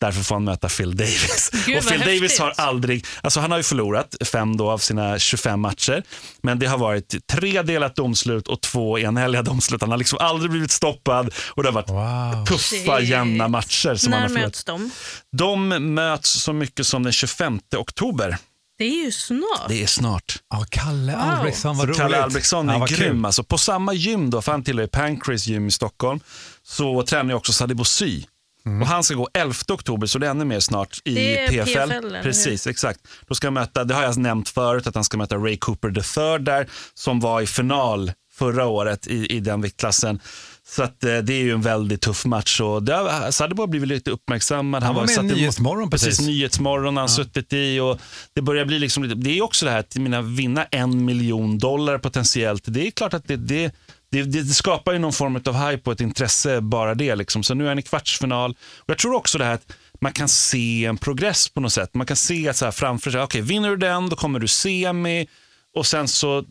Därför 0.00 0.22
får 0.22 0.34
han 0.34 0.44
möta 0.44 0.68
Phil 0.68 0.96
Davis. 0.96 1.50
Gud, 1.66 1.78
och 1.78 1.84
Phil 1.88 2.00
Davis 2.00 2.20
häftigt. 2.22 2.38
har 2.40 2.50
aldrig, 2.56 3.06
alltså 3.22 3.40
han 3.40 3.50
har 3.50 3.58
ju 3.58 3.62
förlorat 3.64 4.14
fem 4.32 4.56
då 4.56 4.70
av 4.70 4.78
sina 4.78 5.18
25 5.18 5.60
matcher. 5.60 6.02
Men 6.42 6.58
det 6.58 6.66
har 6.66 6.78
varit 6.78 7.26
tre 7.26 7.62
delat 7.62 7.96
domslut 7.96 8.48
och 8.48 8.60
två 8.60 8.98
enhälliga 8.98 9.42
domslut. 9.42 9.80
Han 9.80 9.90
har 9.90 9.98
liksom 9.98 10.18
aldrig 10.18 10.50
blivit 10.50 10.70
stoppad 10.70 11.34
och 11.48 11.62
det 11.62 11.68
har 11.68 11.74
varit 11.74 11.90
Wow. 11.90 12.46
tuffa, 12.46 12.96
Shit. 12.98 13.08
jämna 13.08 13.48
matcher 13.48 13.94
som 13.94 14.12
han 14.12 14.20
När 14.22 14.28
har 14.28 14.28
förlorat. 14.28 14.46
möts 14.46 14.64
de? 14.64 14.90
De 15.36 15.68
möts 15.94 16.30
så 16.42 16.52
mycket 16.52 16.86
som 16.86 17.02
den 17.02 17.12
25 17.12 17.60
oktober. 17.76 18.38
Det 18.78 18.84
är 18.84 19.04
ju 19.04 19.12
snart. 19.12 19.68
Det 19.68 19.82
är 19.82 19.86
snart. 19.86 20.36
Ja, 20.50 20.64
Kalle 20.70 21.12
Wow. 21.12 21.20
Albrektsson, 21.22 21.76
vad 21.76 21.86
roligt. 21.88 21.98
Kalle 22.00 22.22
Albrektsson 22.22 22.68
Ja, 22.68 22.74
är 22.74 22.78
vad 22.78 22.88
grym. 22.88 23.24
Alltså, 23.24 23.42
på 23.44 23.58
samma 23.58 23.92
gym, 23.92 24.30
då, 24.30 24.42
för 24.42 24.52
han 24.52 24.64
tillhör 24.64 24.82
ju 24.84 24.88
Pancrase 24.88 25.50
gym 25.50 25.66
i 25.66 25.70
Stockholm, 25.70 26.20
så 26.62 27.02
tränar 27.02 27.30
ju 27.30 27.36
också 27.36 27.52
Sadibou 27.52 27.84
Sy. 27.84 28.22
Och 28.66 28.86
han 28.86 29.04
ska 29.04 29.14
gå 29.14 29.28
11 29.34 29.54
oktober, 29.68 30.06
så 30.06 30.18
det 30.18 30.26
är 30.26 30.30
ännu 30.30 30.44
mer 30.44 30.60
snart 30.60 31.00
i 31.04 31.14
PFL. 31.14 31.90
PFL? 31.90 32.22
Precis, 32.22 32.66
exakt. 32.66 33.00
Då 33.28 33.34
ska 33.34 33.46
han 33.46 33.54
möta, 33.54 33.84
det 33.84 33.94
har 33.94 34.02
jag 34.02 34.16
nämnt 34.16 34.48
förut, 34.48 34.86
att 34.86 34.94
han 34.94 35.04
ska 35.04 35.18
möta 35.18 35.36
Ray 35.36 35.56
Cooper 35.56 35.88
III 35.88 36.44
där, 36.44 36.66
som 36.94 37.20
var 37.20 37.40
i 37.40 37.46
final 37.46 38.12
förra 38.38 38.66
året 38.66 39.06
i, 39.06 39.26
i 39.36 39.40
den 39.40 39.60
viktklassen. 39.60 40.20
Så 40.68 40.82
att, 40.82 41.04
eh, 41.04 41.18
det 41.18 41.34
är 41.34 41.42
ju 41.42 41.52
en 41.52 41.62
väldigt 41.62 42.00
tuff 42.00 42.24
match. 42.24 42.60
Och 42.60 42.82
det 42.82 42.94
har, 42.94 43.30
Sadebo 43.30 43.62
har 43.62 43.66
blivit 43.66 43.88
lite 43.88 44.10
uppmärksammad. 44.10 44.82
Han 44.82 44.94
var 44.94 45.06
med 45.06 45.30
i 45.30 45.34
Nyhetsmorgon 45.34 45.90
precis. 45.90 46.20
Nyhetsmorgon 46.20 46.96
har 46.96 47.02
han 47.02 47.08
suttit 47.08 47.52
i. 47.52 47.80
Och 47.80 48.00
det 48.34 48.42
börjar 48.42 48.64
bli 48.64 48.78
liksom 48.78 49.02
lite, 49.04 49.14
det 49.14 49.38
är 49.38 49.42
också 49.42 49.66
det 49.66 49.72
här 49.72 49.78
att 49.78 49.96
menar, 49.96 50.22
vinna 50.22 50.64
en 50.64 51.04
miljon 51.04 51.58
dollar 51.58 51.98
potentiellt. 51.98 52.64
Det 52.66 52.86
är 52.86 52.90
klart 52.90 53.14
att 53.14 53.28
det, 53.28 53.36
det, 53.36 53.74
det, 54.10 54.22
det 54.22 54.44
skapar 54.44 54.92
ju 54.92 54.98
någon 54.98 55.12
form 55.12 55.36
av 55.46 55.68
hype 55.68 55.90
och 55.90 55.92
ett 55.92 56.00
intresse 56.00 56.60
bara 56.60 56.94
det. 56.94 57.14
Liksom. 57.14 57.42
Så 57.42 57.54
nu 57.54 57.64
är 57.64 57.68
han 57.68 57.78
i 57.78 57.82
kvartsfinal. 57.82 58.50
Och 58.78 58.90
jag 58.90 58.98
tror 58.98 59.14
också 59.14 59.38
det 59.38 59.44
här 59.44 59.54
att 59.54 59.72
man 60.00 60.12
kan 60.12 60.28
se 60.28 60.84
en 60.84 60.98
progress 60.98 61.48
på 61.48 61.60
något 61.60 61.72
sätt. 61.72 61.94
Man 61.94 62.06
kan 62.06 62.16
se 62.16 62.48
att 62.48 62.56
så 62.56 62.64
här 62.64 62.72
framför 62.72 63.10
sig, 63.10 63.22
okej 63.22 63.40
vinner 63.40 63.70
du 63.70 63.76
den 63.76 64.08
då 64.08 64.16
kommer 64.16 64.38
du 64.38 64.48
semi 64.48 65.28
och 65.74 65.86
sen 65.86 66.08
så 66.08 66.44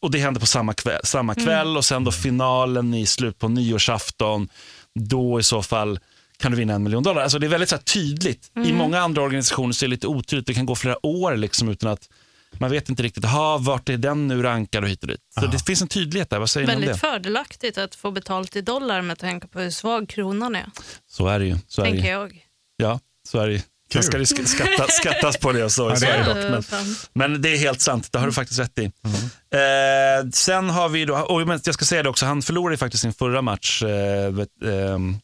och 0.00 0.10
det 0.10 0.18
händer 0.18 0.40
på 0.40 0.46
samma 0.46 0.74
kväll, 0.74 1.00
samma 1.04 1.34
kväll 1.34 1.76
och 1.76 1.84
sen 1.84 2.04
då 2.04 2.12
finalen 2.12 2.94
i 2.94 3.06
slut 3.06 3.38
på 3.38 3.48
nyårsafton. 3.48 4.48
Då 4.94 5.40
i 5.40 5.42
så 5.42 5.62
fall 5.62 5.98
kan 6.38 6.50
du 6.52 6.58
vinna 6.58 6.74
en 6.74 6.82
miljon 6.82 7.02
dollar. 7.02 7.22
Alltså 7.22 7.38
det 7.38 7.46
är 7.46 7.48
väldigt 7.48 7.68
så 7.68 7.78
tydligt. 7.78 8.50
I 8.64 8.72
många 8.72 9.00
andra 9.00 9.22
organisationer 9.22 9.72
så 9.72 9.84
är 9.84 9.88
det 9.88 9.90
lite 9.90 10.06
otydligt. 10.06 10.46
Det 10.46 10.54
kan 10.54 10.66
gå 10.66 10.74
flera 10.74 11.06
år 11.06 11.36
liksom 11.36 11.68
utan 11.68 11.90
att 11.90 12.08
man 12.58 12.70
vet 12.70 12.88
inte 12.88 13.02
riktigt, 13.02 13.24
aha, 13.24 13.58
vart 13.58 13.88
är 13.88 13.96
den 13.96 14.28
nu 14.28 14.42
rankad 14.42 14.84
och 14.84 14.90
hit 14.90 15.02
och 15.02 15.08
dit. 15.08 15.20
Så 15.40 15.46
det 15.46 15.66
finns 15.66 15.82
en 15.82 15.88
tydlighet 15.88 16.30
där. 16.30 16.38
Vad 16.38 16.50
säger 16.50 16.66
ni 16.66 16.74
om 16.74 16.80
Väldigt 16.80 16.94
det? 17.00 17.08
fördelaktigt 17.08 17.78
att 17.78 17.94
få 17.94 18.10
betalt 18.10 18.56
i 18.56 18.60
dollar 18.60 19.02
med 19.02 19.18
tanke 19.18 19.46
på 19.46 19.60
hur 19.60 19.70
svag 19.70 20.08
kronan 20.08 20.56
är, 20.56 20.66
Så 21.10 21.26
är 21.28 21.38
det 21.38 21.44
ju. 21.46 21.56
Så 21.68 21.80
är 21.82 21.84
det 21.86 21.92
tänker 21.92 22.10
jag. 22.10 22.46
Ja, 22.76 23.00
så 23.28 23.38
är 23.38 23.46
det 23.46 23.52
ju. 23.52 23.60
Ska 24.02 24.18
sk- 24.18 24.44
skatta, 24.46 24.86
skattas 24.88 25.36
på 25.36 25.52
det 25.52 25.64
och 25.64 25.72
så 25.72 25.88
i 25.88 25.90
det 25.90 25.96
Sverige 25.96 26.34
det. 26.34 26.48
dock. 26.50 26.64
Men, 26.70 26.94
men 27.12 27.42
det 27.42 27.48
är 27.48 27.56
helt 27.56 27.80
sant, 27.80 28.12
det 28.12 28.18
har 28.18 28.26
du 28.26 28.32
faktiskt 28.32 28.60
rätt 28.60 28.78
i. 28.78 28.84
Eh, 28.84 30.28
sen 30.32 30.70
har 30.70 30.88
vi 30.88 31.04
då, 31.04 31.16
och 31.18 31.46
men 31.46 31.60
jag 31.64 31.74
ska 31.74 31.84
säga 31.84 32.02
det 32.02 32.08
också, 32.08 32.26
han 32.26 32.42
förlorade 32.42 32.76
faktiskt 32.76 33.02
sin 33.02 33.12
förra 33.12 33.42
match, 33.42 33.82
eh, 33.82 34.26
ehm, 34.70 35.16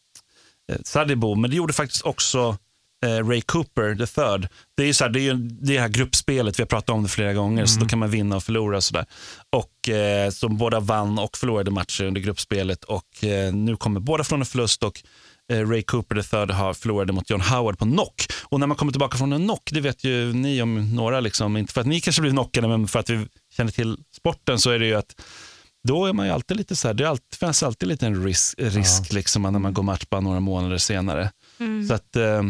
eh, 0.72 0.78
Sadibou, 0.84 1.34
men 1.34 1.50
det 1.50 1.56
gjorde 1.56 1.72
faktiskt 1.72 2.02
också 2.02 2.56
Ray 3.02 3.40
Cooper, 3.40 3.94
the 3.94 4.06
third. 4.06 4.48
Det 4.76 4.82
är 4.82 4.86
ju 4.86 4.94
så 4.94 5.04
här, 5.04 5.10
det, 5.10 5.20
är 5.20 5.22
ju 5.22 5.34
det 5.34 5.78
här 5.78 5.88
gruppspelet, 5.88 6.58
vi 6.58 6.62
har 6.62 6.68
pratat 6.68 6.90
om 6.90 7.02
det 7.02 7.08
flera 7.08 7.32
gånger, 7.32 7.66
så 7.66 7.80
då 7.80 7.86
kan 7.86 7.98
man 7.98 8.10
vinna 8.10 8.36
och 8.36 8.42
förlora. 8.42 8.76
Och 8.76 8.84
så 8.84 8.94
där. 8.94 9.06
Och, 9.50 9.88
eh, 9.88 10.30
så 10.30 10.48
båda 10.48 10.80
vann 10.80 11.18
och 11.18 11.36
förlorade 11.36 11.70
matcher 11.70 12.04
under 12.04 12.20
gruppspelet 12.20 12.84
och 12.84 13.24
eh, 13.24 13.54
nu 13.54 13.76
kommer 13.76 14.00
båda 14.00 14.24
från 14.24 14.40
en 14.40 14.46
förlust 14.46 14.82
och 14.82 15.02
eh, 15.52 15.68
Ray 15.68 15.82
Cooper 15.82 16.14
the 16.14 16.22
third 16.22 16.50
har 16.50 16.74
förlorade 16.74 17.12
mot 17.12 17.30
John 17.30 17.40
Howard 17.40 17.78
på 17.78 17.84
knock. 17.84 18.26
Och 18.42 18.60
när 18.60 18.66
man 18.66 18.76
kommer 18.76 18.92
tillbaka 18.92 19.18
från 19.18 19.32
en 19.32 19.44
knock, 19.44 19.70
det 19.72 19.80
vet 19.80 20.04
ju 20.04 20.32
ni 20.32 20.62
om 20.62 20.94
några, 20.94 21.20
liksom, 21.20 21.56
inte 21.56 21.72
för 21.72 21.80
att 21.80 21.86
ni 21.86 22.00
kanske 22.00 22.22
blir 22.22 22.32
knockade, 22.32 22.68
men 22.68 22.88
för 22.88 22.98
att 22.98 23.10
vi 23.10 23.26
känner 23.56 23.72
till 23.72 23.96
sporten 24.16 24.58
så 24.58 24.70
är 24.70 24.78
det 24.78 24.86
ju 24.86 24.94
att 24.94 25.20
då 25.88 26.06
är 26.06 26.12
man 26.12 26.26
ju 26.26 26.32
alltid 26.32 26.56
lite 26.56 26.76
så 26.76 26.88
här, 26.88 26.94
det 26.94 27.08
alltid, 27.08 27.38
finns 27.38 27.62
alltid 27.62 27.88
lite 27.88 28.06
en 28.06 28.24
risk, 28.24 28.54
risk 28.58 29.12
liksom, 29.12 29.42
när 29.42 29.50
man 29.50 29.74
går 29.74 29.82
match 29.82 30.04
bara 30.10 30.20
några 30.20 30.40
månader 30.40 30.78
senare. 30.78 31.30
Så 31.88 31.94
att 31.94 32.16
eh, 32.16 32.42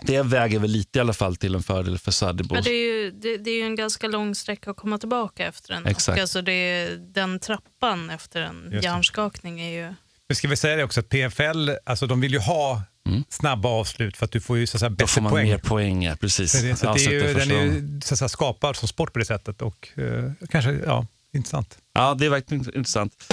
det 0.00 0.22
väger 0.22 0.58
väl 0.58 0.70
lite 0.70 0.98
i 0.98 1.00
alla 1.00 1.12
fall 1.12 1.36
till 1.36 1.54
en 1.54 1.62
fördel 1.62 1.98
för 1.98 2.10
Sadibou. 2.10 2.54
Men 2.54 2.62
det, 2.64 2.70
är 2.70 2.86
ju, 3.02 3.10
det, 3.10 3.36
det 3.36 3.50
är 3.50 3.56
ju 3.56 3.62
en 3.62 3.76
ganska 3.76 4.08
lång 4.08 4.34
sträcka 4.34 4.70
att 4.70 4.76
komma 4.76 4.98
tillbaka 4.98 5.46
efter 5.46 5.74
en 5.74 5.86
Exakt. 5.86 6.20
Alltså 6.20 6.42
det, 6.42 6.52
är- 6.52 6.96
Den 6.96 7.38
trappan 7.40 8.10
efter 8.10 8.42
en 8.42 8.78
hjärnskakning 8.82 9.60
är 9.60 9.70
ju... 9.86 9.94
Men 10.28 10.36
ska 10.36 10.48
vi 10.48 10.56
säga 10.56 10.76
det 10.76 10.84
också 10.84 11.00
att 11.00 11.08
PFL, 11.08 11.70
alltså 11.86 12.06
de 12.06 12.20
vill 12.20 12.32
ju 12.32 12.38
ha 12.38 12.82
snabba 13.28 13.68
avslut 13.68 14.16
för 14.16 14.24
att 14.24 14.32
du 14.32 14.40
får 14.40 14.58
ju 14.58 14.66
så 14.66 14.76
att 14.76 14.80
säga, 14.80 14.90
Då 14.90 14.94
bättre 14.96 15.06
får 15.08 15.20
man 15.22 15.32
poäng. 15.32 15.48
mer 15.48 15.58
poäng, 15.58 16.02
ja, 16.02 16.16
precis. 16.20 16.54
Är 16.54 16.68
det. 16.68 16.76
Så 16.76 16.88
att 16.88 16.96
det 16.98 17.04
är 17.06 17.10
ju, 17.10 17.34
den 17.34 17.50
är 17.50 17.62
ju 17.62 18.00
så 18.04 18.14
att 18.14 18.18
säga, 18.18 18.28
skapad 18.28 18.76
som 18.76 18.88
sport 18.88 19.12
på 19.12 19.18
det 19.18 19.24
sättet 19.24 19.62
och 19.62 19.88
eh, 19.98 20.32
kanske, 20.50 20.72
ja, 20.86 21.06
intressant. 21.34 21.78
Ja, 21.94 22.14
det 22.14 22.26
är 22.26 22.30
verkligen 22.30 22.76
intressant. 22.76 23.32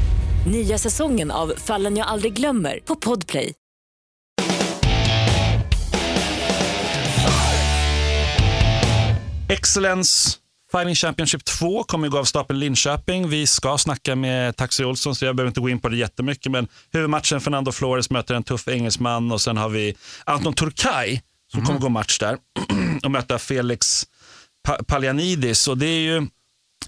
Nya 0.45 0.77
säsongen 0.77 1.31
av 1.31 1.53
Fallen 1.57 1.97
jag 1.97 2.07
aldrig 2.07 2.33
glömmer 2.33 2.79
på 2.85 2.95
Podplay. 2.95 3.53
Excellence 9.49 10.37
Fighting 10.71 10.95
Championship 10.95 11.45
2 11.45 11.83
kommer 11.83 12.07
gå 12.07 12.17
av 12.19 12.23
stapeln 12.23 12.59
Linköping. 12.59 13.29
Vi 13.29 13.47
ska 13.47 13.77
snacka 13.77 14.15
med 14.15 14.55
Taxi 14.57 14.83
Olsson 14.85 15.15
så 15.15 15.25
jag 15.25 15.35
behöver 15.35 15.47
inte 15.47 15.59
gå 15.61 15.69
in 15.69 15.79
på 15.79 15.89
det 15.89 15.97
jättemycket. 15.97 16.51
Men 16.51 16.67
huvudmatchen 16.93 17.41
Fernando 17.41 17.71
Flores 17.71 18.09
möter 18.09 18.35
en 18.35 18.43
tuff 18.43 18.67
engelsman 18.67 19.31
och 19.31 19.41
sen 19.41 19.57
har 19.57 19.69
vi 19.69 19.95
Anton 20.25 20.53
Turkay 20.53 21.21
som 21.51 21.65
kommer 21.65 21.79
gå 21.79 21.89
match 21.89 22.19
där 22.19 22.37
och 23.03 23.11
möta 23.11 23.39
Felix 23.39 24.03
pa- 24.67 24.83
Palianidis. 24.87 25.67
Och 25.67 25.77
det 25.77 25.85
är 25.85 25.99
ju, 25.99 26.27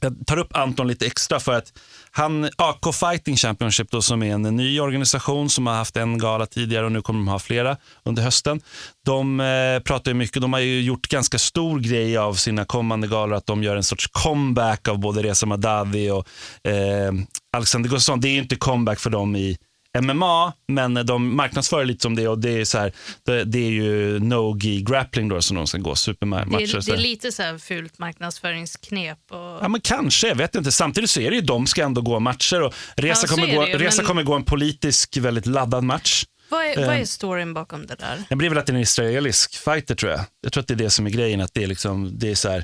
jag 0.02 0.16
tar 0.28 0.38
upp 0.38 0.56
Anton 0.56 0.88
lite 0.88 1.06
extra 1.06 1.40
för 1.40 1.54
att 1.54 1.74
han, 2.16 2.50
AK 2.56 2.96
Fighting 2.96 3.38
Championship 3.38 3.92
då, 3.92 4.02
som 4.02 4.24
är 4.24 4.34
en 4.34 4.42
ny 4.42 4.80
organisation 4.80 5.50
som 5.50 5.68
har 5.68 5.74
haft 5.74 5.98
en 5.98 6.18
gala 6.18 6.46
tidigare 6.46 6.86
och 6.86 6.92
nu 6.92 7.02
kommer 7.02 7.20
de 7.20 7.28
ha 7.28 7.40
flera 7.40 7.78
under 8.04 8.24
hösten. 8.24 8.62
De 9.06 9.40
eh, 9.40 9.80
pratar 9.80 10.12
ju 10.12 10.16
mycket, 10.16 10.42
de 10.42 10.54
har 10.54 10.60
ju 10.60 10.82
gjort 10.82 11.08
ganska 11.08 11.38
stor 11.38 11.80
grej 11.80 12.18
av 12.18 12.34
sina 12.34 12.66
kommande 12.66 13.08
galor 13.08 13.36
att 13.36 13.46
de 13.46 13.64
gör 13.64 13.76
en 13.76 13.84
sorts 13.84 14.08
comeback 14.08 14.88
av 14.88 15.00
både 15.00 15.24
Reza 15.24 15.46
Madadi 15.46 16.10
och 16.10 16.28
eh, 16.68 17.14
Alexander 17.58 17.90
Gustafsson. 17.90 18.22
Det 18.22 18.28
är 18.28 18.34
ju 18.34 18.42
inte 18.42 18.56
comeback 18.56 19.00
för 19.00 19.10
dem 19.10 19.36
i 19.36 19.58
MMA, 20.02 20.54
men 20.68 20.94
de 21.06 21.36
marknadsför 21.36 21.86
lite 21.86 22.02
som 22.02 22.16
det 22.16 22.28
och 22.28 22.40
det 22.40 22.50
är, 22.62 22.66
så 22.66 22.78
här, 22.78 22.94
det, 23.26 23.44
det 23.44 23.60
är 23.60 23.70
ju 23.72 24.20
no-gi 24.20 24.82
grappling 24.82 25.28
då 25.30 25.42
som 25.42 25.58
de 25.58 25.68
ska 25.68 25.78
gå 25.78 25.90
Det 25.90 25.96
supermatcher. 25.96 26.62
är, 26.62 26.68
så 26.82 26.92
det 26.92 26.98
är 26.98 27.02
lite 27.02 27.32
så 27.32 27.44
här 27.44 27.58
fult 27.58 28.00
marknadsföringsknep. 28.00 29.18
Och, 29.32 29.38
Ja, 29.38 29.68
men 29.68 29.82
kanske, 29.82 30.28
jag 30.28 30.36
vet 30.36 30.56
inte. 30.56 30.72
Samtidigt 30.72 31.10
så 31.10 31.20
är 31.20 31.30
det 31.30 31.36
ju 31.36 31.42
de 31.42 31.68
ska 31.68 31.84
ändå 31.84 32.02
gå 32.02 32.20
matcher 32.20 32.62
och 32.62 32.74
Resa, 32.96 33.28
Ja, 33.30 33.36
kommer, 33.36 33.56
gå, 33.56 33.62
det 33.62 33.72
ju, 33.72 33.78
Resa 33.78 34.02
men- 34.02 34.08
kommer 34.08 34.24
gå 34.24 34.34
en 34.34 34.44
politisk 34.44 35.18
väldigt 35.18 35.46
laddad 35.46 35.84
match. 35.84 36.26
vad, 36.50 36.66
är, 36.66 36.76
vad 36.76 36.96
eh, 36.96 37.02
är 37.02 37.06
storyn 37.06 37.54
bakom 37.54 37.88
det 37.88 37.96
där? 37.96 38.24
Det 38.30 38.36
blir 38.36 38.50
väl 38.50 38.58
att 38.58 38.66
det 38.66 38.72
är 38.72 38.76
en 38.76 38.82
israelisk 38.82 39.56
fighter 39.56 39.96
tror 39.96 40.12
jag. 40.12 40.22
Jag 40.42 40.54
tror 40.54 40.62
att 40.62 40.68
det 40.68 40.74
är 40.74 40.76
det 40.76 40.90
som 40.90 41.06
är 41.06 41.10
grejen, 41.10 41.42
att 41.42 41.54
det 41.54 41.64
är 41.64 41.68
liksom, 41.68 42.20
det 42.20 42.32
är 42.32 42.36
så 42.36 42.50
här, 42.50 42.64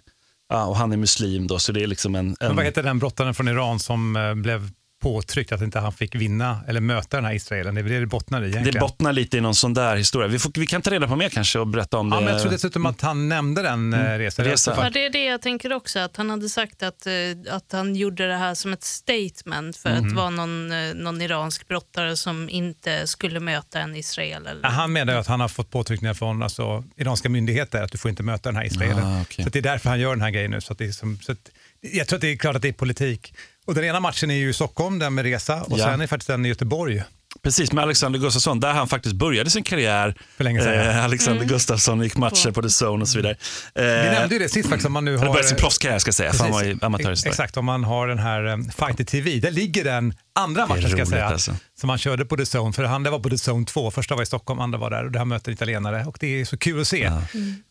ja, 0.50 0.66
och 0.66 0.76
han 0.78 0.92
är 0.92 0.98
muslim 0.98 1.48
då, 1.48 1.60
så 1.60 1.72
det 1.72 1.84
är 1.84 1.88
liksom 1.88 2.16
en... 2.16 2.36
Men 2.40 2.50
en 2.50 2.56
vad 2.56 2.66
heter 2.66 2.84
den 2.84 3.00
brottaren 3.00 3.34
från 3.34 3.48
Iran 3.48 3.80
som 3.80 4.16
eh, 4.16 4.34
blev 4.36 4.70
påtryckt 5.00 5.52
att 5.52 5.62
inte 5.62 5.80
han 5.80 5.94
fick 5.94 6.16
vinna 6.16 6.60
eller 6.68 6.82
möta 6.82 7.18
den 7.18 7.26
här 7.26 7.34
Israelen? 7.34 7.76
Det 7.76 7.82
är 7.82 7.84
väl 7.84 7.92
det 7.94 8.00
det 8.00 8.06
bottnar 8.06 8.42
i 8.42 8.48
egentligen. 8.48 8.74
det 8.74 8.80
bottnar 8.80 9.14
lite 9.14 9.38
i 9.38 9.42
någon 9.42 9.56
sån 9.56 9.74
där 9.74 9.96
historia. 9.96 10.28
Vi, 10.28 10.40
får, 10.40 10.52
vi 10.56 10.68
kan 10.68 10.82
ta 10.82 10.92
reda 10.92 11.08
på 11.08 11.16
mer 11.16 11.30
kanske 11.30 11.60
och 11.60 11.68
berätta 11.68 11.98
om 11.98 12.10
Ja, 12.12 12.16
det. 12.20 12.24
men 12.26 12.34
jag 12.34 12.42
tror 12.42 12.52
dessutom 12.52 12.86
att 12.86 13.02
han 13.02 13.30
nämnde 13.30 13.62
den 13.62 13.94
mm. 13.94 14.20
resan. 14.20 14.46
Resa. 14.46 14.74
Ja, 14.78 14.90
det 14.90 15.06
är 15.06 15.10
det 15.10 15.24
jag 15.26 15.42
tänker 15.42 15.74
också, 15.74 16.00
att 16.00 16.18
han 16.18 16.30
hade 16.30 16.50
sagt 16.50 16.84
att, 16.84 17.08
eh, 17.08 17.14
att 17.56 17.72
han 17.72 17.96
gjorde 17.96 18.28
det 18.28 18.36
här 18.36 18.56
som 18.56 18.74
ett 18.74 18.84
statement 18.84 19.78
för 19.78 19.90
Mhm. 19.90 20.08
att 20.08 20.14
vara 20.14 20.30
någon, 20.30 20.72
eh, 20.72 20.94
någon 20.94 21.22
iransk 21.22 21.68
brottare 21.68 22.18
som 22.18 22.50
inte 22.50 23.08
skulle 23.08 23.40
möta 23.40 23.80
en 23.80 23.96
israel. 23.96 24.48
Eller... 24.48 24.62
Ja, 24.64 24.70
Han 24.70 24.94
menar 24.94 25.14
ju 25.14 25.20
att 25.20 25.28
han 25.28 25.40
har 25.40 25.48
fått 25.48 25.70
påtryckningar 25.72 26.14
från 26.14 26.44
alltså, 26.44 26.84
iranska 26.98 27.30
myndigheter 27.30 27.84
att 27.84 27.92
du 27.92 27.98
får 27.98 28.10
inte 28.10 28.24
möta 28.24 28.50
den 28.50 28.56
här 28.56 28.66
israelen. 28.66 29.04
Ah, 29.06 29.22
okej. 29.22 29.44
Så 29.44 29.48
att 29.48 29.54
det 29.54 29.60
är 29.60 29.64
därför 29.64 29.90
han 29.90 30.00
gör 30.00 30.10
den 30.10 30.22
här 30.22 30.30
grejen 30.32 30.52
nu. 30.52 30.62
Så 30.62 30.74
att 30.74 30.80
det 30.80 30.86
är 30.86 30.92
som, 30.92 31.20
så 31.22 31.32
att, 31.32 31.50
jag 31.82 32.08
tror 32.08 32.18
att 32.18 32.22
det 32.22 32.32
är 32.32 32.38
klart 32.38 32.56
att 32.56 32.62
det 32.62 32.68
är 32.68 32.74
politik. 32.74 33.34
Och 33.70 33.76
den 33.76 33.84
ena 33.84 34.00
matchen 34.00 34.32
är 34.32 34.36
ju 34.36 34.50
i 34.50 34.54
Stockholm, 34.54 35.00
den 35.00 35.14
med 35.14 35.24
Resa, 35.26 35.62
och 35.62 35.78
Ja. 35.80 35.86
sen 35.86 36.02
är 36.02 36.08
faktiskt 36.08 36.28
den 36.28 36.46
i 36.46 36.50
Göteborg. 36.50 37.04
Precis, 37.42 37.72
med 37.72 37.84
Alexander 37.84 38.20
Gustafsson, 38.20 38.60
där 38.60 38.74
han 38.74 38.88
faktiskt 38.88 39.16
började 39.16 39.50
sin 39.50 39.64
karriär. 39.64 40.16
För 40.38 40.44
länge 40.44 40.62
sedan, 40.62 40.74
ja. 40.74 40.82
Eh, 40.82 41.04
Alexander 41.04 41.46
Gustafsson 41.46 42.02
gick 42.04 42.18
matcher 42.18 42.52
på 42.52 42.62
The 42.62 42.86
Zone 42.86 43.02
och 43.02 43.08
så 43.08 43.18
vidare. 43.18 43.36
Eh, 43.76 43.84
Vi 43.84 44.20
nämnde 44.20 44.36
ju 44.36 44.40
det 44.40 44.50
sist 44.50 44.70
faktiskt, 44.70 44.86
om 44.88 44.94
man 44.94 45.06
nu 45.06 45.12
han 45.18 45.28
har... 45.28 45.34
började 45.34 45.48
sin 45.48 45.58
proffskarriär 45.58 46.00
ska 46.00 46.08
jag 46.08 46.16
säga, 46.16 46.34
för 46.34 46.44
han 46.82 46.92
var 46.92 47.00
Precis. 47.00 47.26
Exakt, 47.26 47.58
om 47.58 47.66
man 47.66 47.84
har 47.84 48.08
den 48.08 48.20
här 48.20 48.46
um, 48.46 48.70
Fighter 48.72 49.04
TV. 49.04 49.40
Där 49.40 49.52
ligger 49.52 49.84
den 49.84 50.14
andra 50.36 50.68
matchen 50.68 50.82
ska 50.82 50.90
jag 50.92 50.98
roligt, 51.00 51.10
säga, 51.10 51.26
alltså. 51.26 51.56
som 51.80 51.90
han 51.90 51.98
körde 51.98 52.26
på 52.26 52.38
The 52.38 52.58
Zone. 52.58 52.74
För 52.74 52.84
han 52.84 53.04
det 53.04 53.10
var 53.10 53.20
på 53.20 53.30
The 53.30 53.52
Zone 53.52 53.66
2, 53.66 53.92
första 53.92 54.16
var 54.16 54.24
i 54.24 54.26
Stockholm, 54.26 54.60
andra 54.60 54.80
var 54.80 54.90
där 54.90 55.06
och 55.06 55.12
det 55.12 55.18
här 55.20 55.26
möter 55.26 55.52
italienare. 55.52 56.06
Och 56.06 56.18
det 56.20 56.42
är 56.42 56.46
så 56.46 56.58
kul 56.58 56.82
att 56.82 56.88
se, 56.88 57.12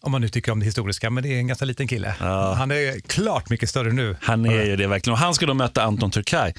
om 0.00 0.12
man 0.12 0.20
nu 0.20 0.28
tycker 0.28 0.52
om 0.52 0.60
det 0.60 0.66
historiska, 0.66 1.10
men 1.10 1.22
det 1.22 1.34
är 1.34 1.38
en 1.38 1.46
ganska 1.46 1.64
liten 1.64 1.88
kille. 1.88 2.14
Han 2.56 2.70
är 2.70 3.00
klart 3.00 3.50
mycket 3.50 3.68
större 3.70 3.92
nu. 3.92 4.16
Han 4.22 4.46
är 4.46 4.64
ju 4.64 4.76
det 4.76 4.86
verkligen. 4.86 5.12
Och 5.12 5.18
han 5.18 5.34
ska 5.34 5.46
då 5.46 5.54
möta 5.54 5.82
Anton 5.82 6.10
Turkay. 6.10 6.52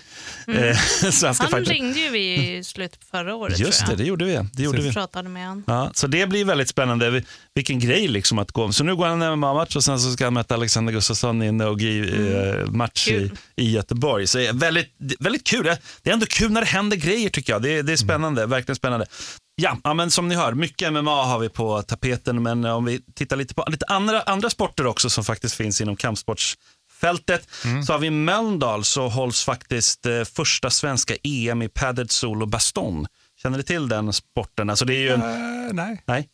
Eh, 0.48 0.78
svenska 1.12 1.44
Han 1.44 1.52
fighter. 1.52 1.72
ringde 1.74 2.00
ju 2.00 2.10
vi 2.10 2.58
i 2.58 2.64
slutet 2.64 2.89
typ 2.90 3.04
förra 3.12 3.36
året. 3.36 3.60
Just 3.60 3.88
det, 3.88 3.96
det 3.96 4.04
gjorde 4.04 4.26
vi. 4.26 4.40
Det 4.54 4.64
gjorde 4.64 4.78
Så 4.78 4.84
vi. 4.84 4.94
pratade 4.94 5.30
med 5.30 5.48
han. 5.48 5.64
Ja, 5.68 5.92
så 5.94 6.08
det 6.08 6.28
blir 6.28 6.46
väldigt 6.46 6.70
spännande. 6.70 7.10
Vi- 7.10 7.26
Vilken 7.56 7.80
grej 7.80 8.08
liksom 8.08 8.40
att 8.40 8.52
gå. 8.52 8.72
Så 8.72 8.84
nu 8.84 8.96
går 8.96 9.06
han 9.08 9.22
en 9.22 9.32
MMA-match 9.40 9.76
och 9.76 9.84
sen 9.84 10.00
så 10.00 10.12
ska 10.12 10.24
han 10.24 10.34
möta 10.34 10.54
Alexander 10.54 10.94
Gustafsson 10.94 11.44
i 11.44 11.46
en 11.46 11.62
OG-match 11.62 13.08
i, 13.08 13.12
Kul. 13.12 13.32
i 13.56 13.72
Göteborg. 13.72 14.28
Så 14.28 14.38
det 14.38 14.48
är 14.48 14.54
väldigt, 14.54 14.90
väldigt 15.20 15.44
kul. 15.48 15.64
Det 15.64 15.78
det 16.04 16.10
är 16.10 16.14
ändå 16.14 16.26
kul 16.26 16.52
när 16.52 16.62
det 16.62 16.68
händer 16.68 16.98
grejer 16.98 17.30
tycker 17.30 17.54
jag. 17.54 17.62
Det, 17.62 17.70
är- 17.78 17.84
det 17.84 17.92
är 17.94 17.98
spännande, 17.98 18.46
verkligen 18.46 18.76
spännande. 18.76 19.06
Ja, 19.62 19.78
ja, 19.84 19.94
men 19.94 20.12
som 20.12 20.28
ni 20.28 20.36
hör, 20.36 20.54
mycket 20.54 20.94
MMA 20.94 21.24
har 21.26 21.40
vi 21.40 21.50
på 21.50 21.82
tapeten, 21.82 22.44
men 22.44 22.66
om 22.66 22.86
vi 22.86 23.02
tittar 23.16 23.36
lite 23.38 23.54
på 23.54 23.66
lite 23.68 23.86
andra, 23.86 24.22
andra 24.22 24.50
sporter 24.50 24.86
också 24.88 25.10
som 25.10 25.24
faktiskt 25.24 25.56
finns 25.56 25.82
inom 25.82 25.96
kampsportsfältet, 27.00 27.48
så 27.86 27.94
har 27.94 28.00
vi 28.00 28.08
i 28.08 28.12
Mölndal 28.12 28.84
så 28.84 29.08
hålls 29.08 29.44
faktiskt 29.44 30.06
eh, 30.06 30.24
första 30.24 30.70
svenska 30.70 31.16
EM 31.24 31.62
i 31.62 31.70
padded 31.70 32.12
solo 32.12 32.46
baston. 32.46 33.08
Känner 33.42 33.58
ni 33.58 33.64
till 33.64 33.88
den 33.90 34.14
sporten? 34.14 34.70
Alltså 34.70 34.86
det 34.86 34.94
är 34.94 35.00
ju 35.02 35.10
en, 35.10 35.22
Eh, 35.22 35.74
nej. 35.74 36.02
nej? 36.06 36.30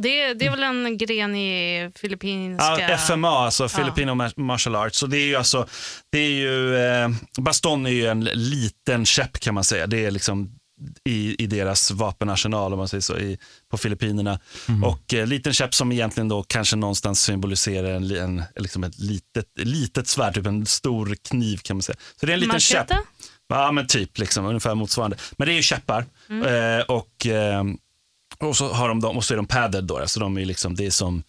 Det, 0.00 0.34
det 0.34 0.46
är 0.46 0.50
väl 0.50 0.62
en 0.62 0.98
gren 0.98 1.36
i 1.36 1.90
filippinska... 1.96 2.80
Ja, 2.80 2.96
FMA, 2.98 3.28
alltså 3.28 3.68
Filipino 3.68 4.10
Mar- 4.14 4.40
Martial 4.40 4.76
Arts. 4.76 4.98
Så 4.98 5.06
det 5.06 5.16
är 5.16 5.26
ju 5.26 5.36
alltså, 5.36 5.66
det 6.12 6.18
är 6.18 6.30
ju, 6.30 6.76
eh, 6.76 7.08
baston 7.38 7.86
är 7.86 7.90
ju 7.90 8.06
en 8.06 8.24
liten 8.24 9.06
käpp 9.06 9.40
kan 9.40 9.54
man 9.54 9.64
säga. 9.64 9.86
Det 9.86 10.04
är 10.04 10.10
liksom 10.10 10.50
i, 11.04 11.42
i 11.44 11.46
deras 11.46 11.90
vapenarsenal 11.90 12.72
om 12.72 12.78
man 12.78 12.88
säger 12.88 13.00
så, 13.00 13.18
i, 13.18 13.38
på 13.70 13.78
Filippinerna. 13.78 14.40
Och 14.84 15.14
eh, 15.14 15.26
liten 15.26 15.52
käpp 15.52 15.74
som 15.74 15.92
egentligen 15.92 16.28
då 16.28 16.42
kanske 16.42 16.76
någonstans 16.76 17.22
symboliserar 17.22 17.90
en, 17.90 18.16
en, 18.16 18.42
liksom 18.56 18.84
ett 18.84 18.98
litet, 18.98 19.46
litet 19.56 20.08
svärd, 20.08 20.34
typ 20.34 20.46
en 20.46 20.66
stor 20.66 21.16
kniv 21.28 21.56
kan 21.56 21.76
man 21.76 21.82
säga. 21.82 21.96
Så 22.20 22.26
det 22.26 22.32
är 22.32 22.34
en 22.34 22.40
liten 22.40 22.60
käpp. 22.60 22.90
Machete? 22.90 23.08
Ja, 23.48 23.72
men 23.72 23.86
typ 23.86 24.18
liksom, 24.18 24.46
ungefär 24.46 24.74
motsvarande. 24.74 25.16
Men 25.36 25.46
det 25.46 25.52
är 25.52 25.56
ju 25.56 25.62
käppar. 25.62 26.04
Eh, 26.28 26.84
och, 26.88 27.26
eh, 27.26 27.64
och 28.38 28.56
så 28.56 28.72
har 28.72 28.88
de 28.88 29.00
dem, 29.00 29.16
och 29.16 29.24
så 29.24 29.34
är 29.34 29.36
de 29.36 29.46
padded 29.46 29.84
då. 29.84 30.02
Så 30.06 30.20
de 30.20 30.38
är 30.38 30.44
liksom, 30.44 30.74
det 30.74 30.86
är 30.86 30.90
som, 30.90 31.22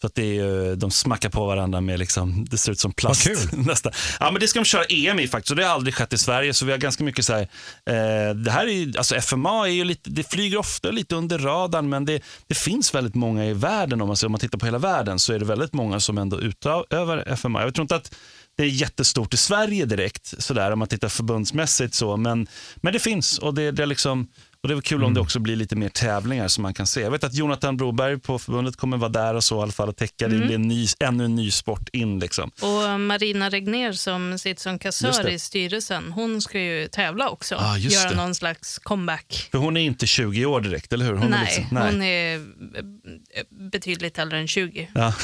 så 0.00 0.06
att 0.06 0.14
det 0.14 0.22
är, 0.22 0.34
ju- 0.34 0.76
de 0.76 0.90
smackar 0.90 1.28
på 1.28 1.46
varandra 1.46 1.80
med 1.80 1.98
liksom, 1.98 2.44
det 2.44 2.58
ser 2.58 2.72
ut 2.72 2.78
som 2.80 2.92
plast. 2.92 3.26
Vad 3.28 3.38
kul. 3.50 3.58
nästan. 3.66 3.92
Ja, 4.20 4.30
men 4.30 4.40
det 4.40 4.48
ska 4.48 4.58
de 4.58 4.64
köra 4.64 4.84
EM 4.84 5.20
i 5.20 5.28
faktiskt 5.28 5.50
och 5.50 5.56
det 5.56 5.64
har 5.64 5.74
aldrig 5.74 5.94
skett 5.94 6.12
i 6.12 6.18
Sverige. 6.18 6.54
Så 6.54 6.64
vi 6.64 6.72
har 6.72 6.78
ganska 6.78 7.04
mycket 7.04 7.24
så 7.24 7.32
här, 7.32 7.40
eh, 7.86 8.34
det 8.34 8.50
här 8.50 8.66
är 8.66 8.98
alltså 8.98 9.14
FMA 9.20 9.66
är 9.68 9.72
ju 9.72 9.84
lite, 9.84 10.10
det 10.10 10.30
flyger 10.30 10.58
ofta 10.58 10.90
lite 10.90 11.14
under 11.16 11.38
radarn 11.38 11.88
men 11.88 12.04
det, 12.04 12.22
det 12.46 12.54
finns 12.54 12.94
väldigt 12.94 13.14
många 13.14 13.44
i 13.46 13.52
världen 13.52 14.00
om 14.00 14.06
man, 14.08 14.16
ser- 14.16 14.26
om 14.26 14.32
man 14.32 14.40
tittar 14.40 14.58
på 14.58 14.66
hela 14.66 14.78
världen 14.78 15.18
så 15.18 15.32
är 15.32 15.38
det 15.38 15.44
väldigt 15.44 15.72
många 15.72 16.00
som 16.00 16.18
ändå 16.18 16.40
utövar 16.40 17.24
FMA. 17.36 17.62
Jag 17.62 17.74
tror 17.74 17.82
inte 17.84 17.96
att 17.96 18.14
det 18.56 18.62
är 18.62 18.68
jättestort 18.68 19.34
i 19.34 19.36
Sverige 19.36 19.84
direkt, 19.84 20.34
sådär, 20.42 20.70
om 20.70 20.78
man 20.78 20.88
tittar 20.88 21.08
förbundsmässigt. 21.08 21.94
Så, 21.94 22.16
men, 22.16 22.46
men 22.76 22.92
det 22.92 22.98
finns 22.98 23.38
och 23.38 23.54
det, 23.54 23.70
det, 23.70 23.82
är 23.82 23.86
liksom, 23.86 24.28
och 24.62 24.68
det 24.68 24.74
är 24.74 24.80
kul 24.80 25.04
om 25.04 25.14
det 25.14 25.20
också 25.20 25.38
blir 25.38 25.56
lite 25.56 25.76
mer 25.76 25.88
tävlingar 25.88 26.48
som 26.48 26.62
man 26.62 26.74
kan 26.74 26.86
se. 26.86 27.00
Jag 27.00 27.10
vet 27.10 27.24
att 27.24 27.34
Jonathan 27.34 27.76
Broberg 27.76 28.18
på 28.18 28.38
förbundet 28.38 28.76
kommer 28.76 28.96
vara 28.96 29.08
där 29.10 29.34
och 29.34 29.44
så 29.44 29.58
i 29.58 29.62
alla 29.62 29.72
fall 29.72 29.88
och 29.88 29.96
täcka. 29.96 30.28
Det 30.28 30.36
blir 30.38 30.54
en 30.54 30.62
ny, 30.68 30.86
ännu 31.00 31.24
en 31.24 31.34
ny 31.34 31.50
sport 31.50 31.88
in. 31.92 32.18
Liksom. 32.18 32.50
Och 32.60 33.00
Marina 33.00 33.50
Regner 33.50 33.92
som 33.92 34.38
sitter 34.38 34.62
som 34.62 34.78
kassör 34.78 35.28
i 35.28 35.38
styrelsen, 35.38 36.12
hon 36.12 36.42
ska 36.42 36.60
ju 36.60 36.88
tävla 36.88 37.28
också. 37.28 37.54
Ah, 37.58 37.76
Göra 37.76 38.10
det. 38.10 38.16
någon 38.16 38.34
slags 38.34 38.78
comeback. 38.78 39.48
För 39.50 39.58
hon 39.58 39.76
är 39.76 39.80
inte 39.80 40.06
20 40.06 40.46
år 40.46 40.60
direkt, 40.60 40.92
eller 40.92 41.04
hur? 41.04 41.14
Hon 41.14 41.30
nej, 41.30 41.40
är 41.40 41.44
liksom, 41.44 41.64
nej. 41.70 41.92
hon 41.92 42.02
är 42.02 42.34
eh, 42.36 43.44
betydligt 43.70 44.18
äldre 44.18 44.38
än 44.38 44.48
20. 44.48 44.88
Ja. 44.94 45.14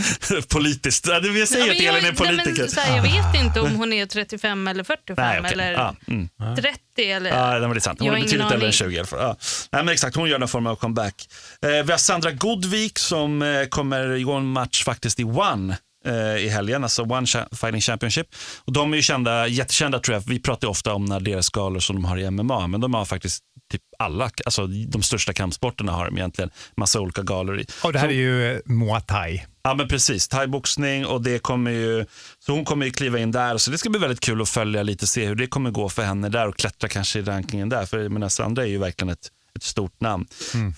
Politiskt. 0.48 1.04
Det- 1.04 1.38
Jag 1.38 1.48
säger 1.48 1.64
att 1.64 1.70
Elin 1.70 1.88
är 1.88 1.92
jag, 1.94 2.02
nej, 2.02 2.14
politiker. 2.14 2.68
men, 2.76 2.84
här, 2.84 2.96
jag 2.96 3.02
vet 3.02 3.42
inte 3.44 3.60
om 3.60 3.74
hon 3.76 3.92
är 3.92 4.06
35 4.06 4.68
eller 4.68 4.84
45 4.84 5.24
Nej, 5.26 5.40
okej. 5.40 5.52
eller 5.52 5.72
Ja, 5.72 5.94
mm. 6.08 6.28
30 6.56 6.78
eller... 7.10 7.60
Men 7.60 7.74
det 7.74 7.80
sant. 7.80 7.98
Hon 8.00 8.06
Jag 8.08 8.18
är 8.18 8.22
betydligt 8.22 8.40
äldre 8.44 8.56
än 8.56 8.62
aning. 8.62 8.72
20 8.78 8.94
i 8.96 8.98
alla 8.98 9.06
fall. 9.06 9.18
Ja. 9.20 9.36
Nej, 9.72 9.84
men 9.84 9.92
exakt, 9.94 10.16
hon 10.16 10.28
gör 10.28 10.38
någon 10.38 10.48
form 10.48 10.66
av 10.66 10.76
comeback. 10.76 11.14
Eh, 11.62 11.68
vi 11.84 11.90
har 11.92 11.98
Sandra 11.98 12.30
Godvik 12.32 12.98
som 12.98 13.42
eh, 13.42 13.64
kommer 13.64 14.10
igång 14.14 14.36
en 14.38 14.46
match 14.52 14.84
faktiskt 14.84 15.20
i 15.20 15.24
One 15.24 15.76
eh, 16.06 16.36
i 16.44 16.48
helgen, 16.48 16.82
alltså 16.82 17.02
One 17.02 17.26
Fighting 17.52 17.80
Championship. 17.80 18.26
Och 18.64 18.72
de 18.72 18.92
är 18.92 18.96
ju 18.96 19.02
kända, 19.02 19.46
jättekända 19.46 19.98
tror 20.00 20.14
jag. 20.14 20.20
Vi 20.26 20.38
pratar 20.40 20.66
ju 20.68 20.70
ofta 20.70 20.92
om 20.94 21.04
när 21.04 21.20
deras 21.20 21.50
galor 21.50 21.80
som 21.80 21.96
de 21.96 22.04
har 22.04 22.18
i 22.18 22.30
MMA, 22.30 22.66
men 22.66 22.80
de 22.80 22.94
har 22.94 23.04
faktiskt 23.04 23.44
typ 23.72 23.82
alla, 23.98 24.30
alltså 24.46 24.66
de 24.66 25.02
största 25.02 25.32
kampsporterna 25.32 25.92
har 25.92 26.04
de 26.06 26.16
egentligen 26.18 26.50
massa 26.76 27.00
olika 27.00 27.22
galor 27.22 27.60
i. 27.60 27.66
Och 27.84 27.92
det 27.92 27.98
här 27.98 28.06
Så- 28.06 28.12
är 28.12 28.16
ju 28.16 28.62
Muay 28.64 29.00
Thai. 29.00 29.42
Ja 29.62 29.74
men 29.74 29.88
precis, 29.88 30.28
thaiboxning 30.28 31.06
och 31.06 31.22
det 31.22 31.38
kommer 31.38 31.70
ju, 31.70 32.06
så 32.48 32.52
hon 32.54 32.64
kommer 32.64 32.86
ju 32.86 32.92
kliva 32.92 33.18
in 33.18 33.30
där. 33.30 33.58
Så 33.58 33.70
det 33.70 33.78
ska 33.78 33.90
bli 33.90 34.00
väldigt 34.00 34.20
kul 34.20 34.42
att 34.42 34.48
följa 34.48 34.82
lite, 34.82 35.06
se 35.06 35.26
hur 35.26 35.34
det 35.34 35.46
kommer 35.46 35.70
gå 35.70 35.88
för 35.88 36.02
henne 36.02 36.28
där 36.28 36.48
och 36.48 36.56
klättra 36.56 36.88
kanske 36.88 37.18
i 37.18 37.22
rankingen 37.22 37.68
där. 37.68 37.86
För 37.86 38.08
menar, 38.08 38.28
Sandra 38.28 38.62
är 38.62 38.66
ju 38.66 38.78
verkligen 38.78 39.12
ett, 39.12 39.28
ett 39.56 39.62
stort 39.62 40.00
namn. 40.00 40.26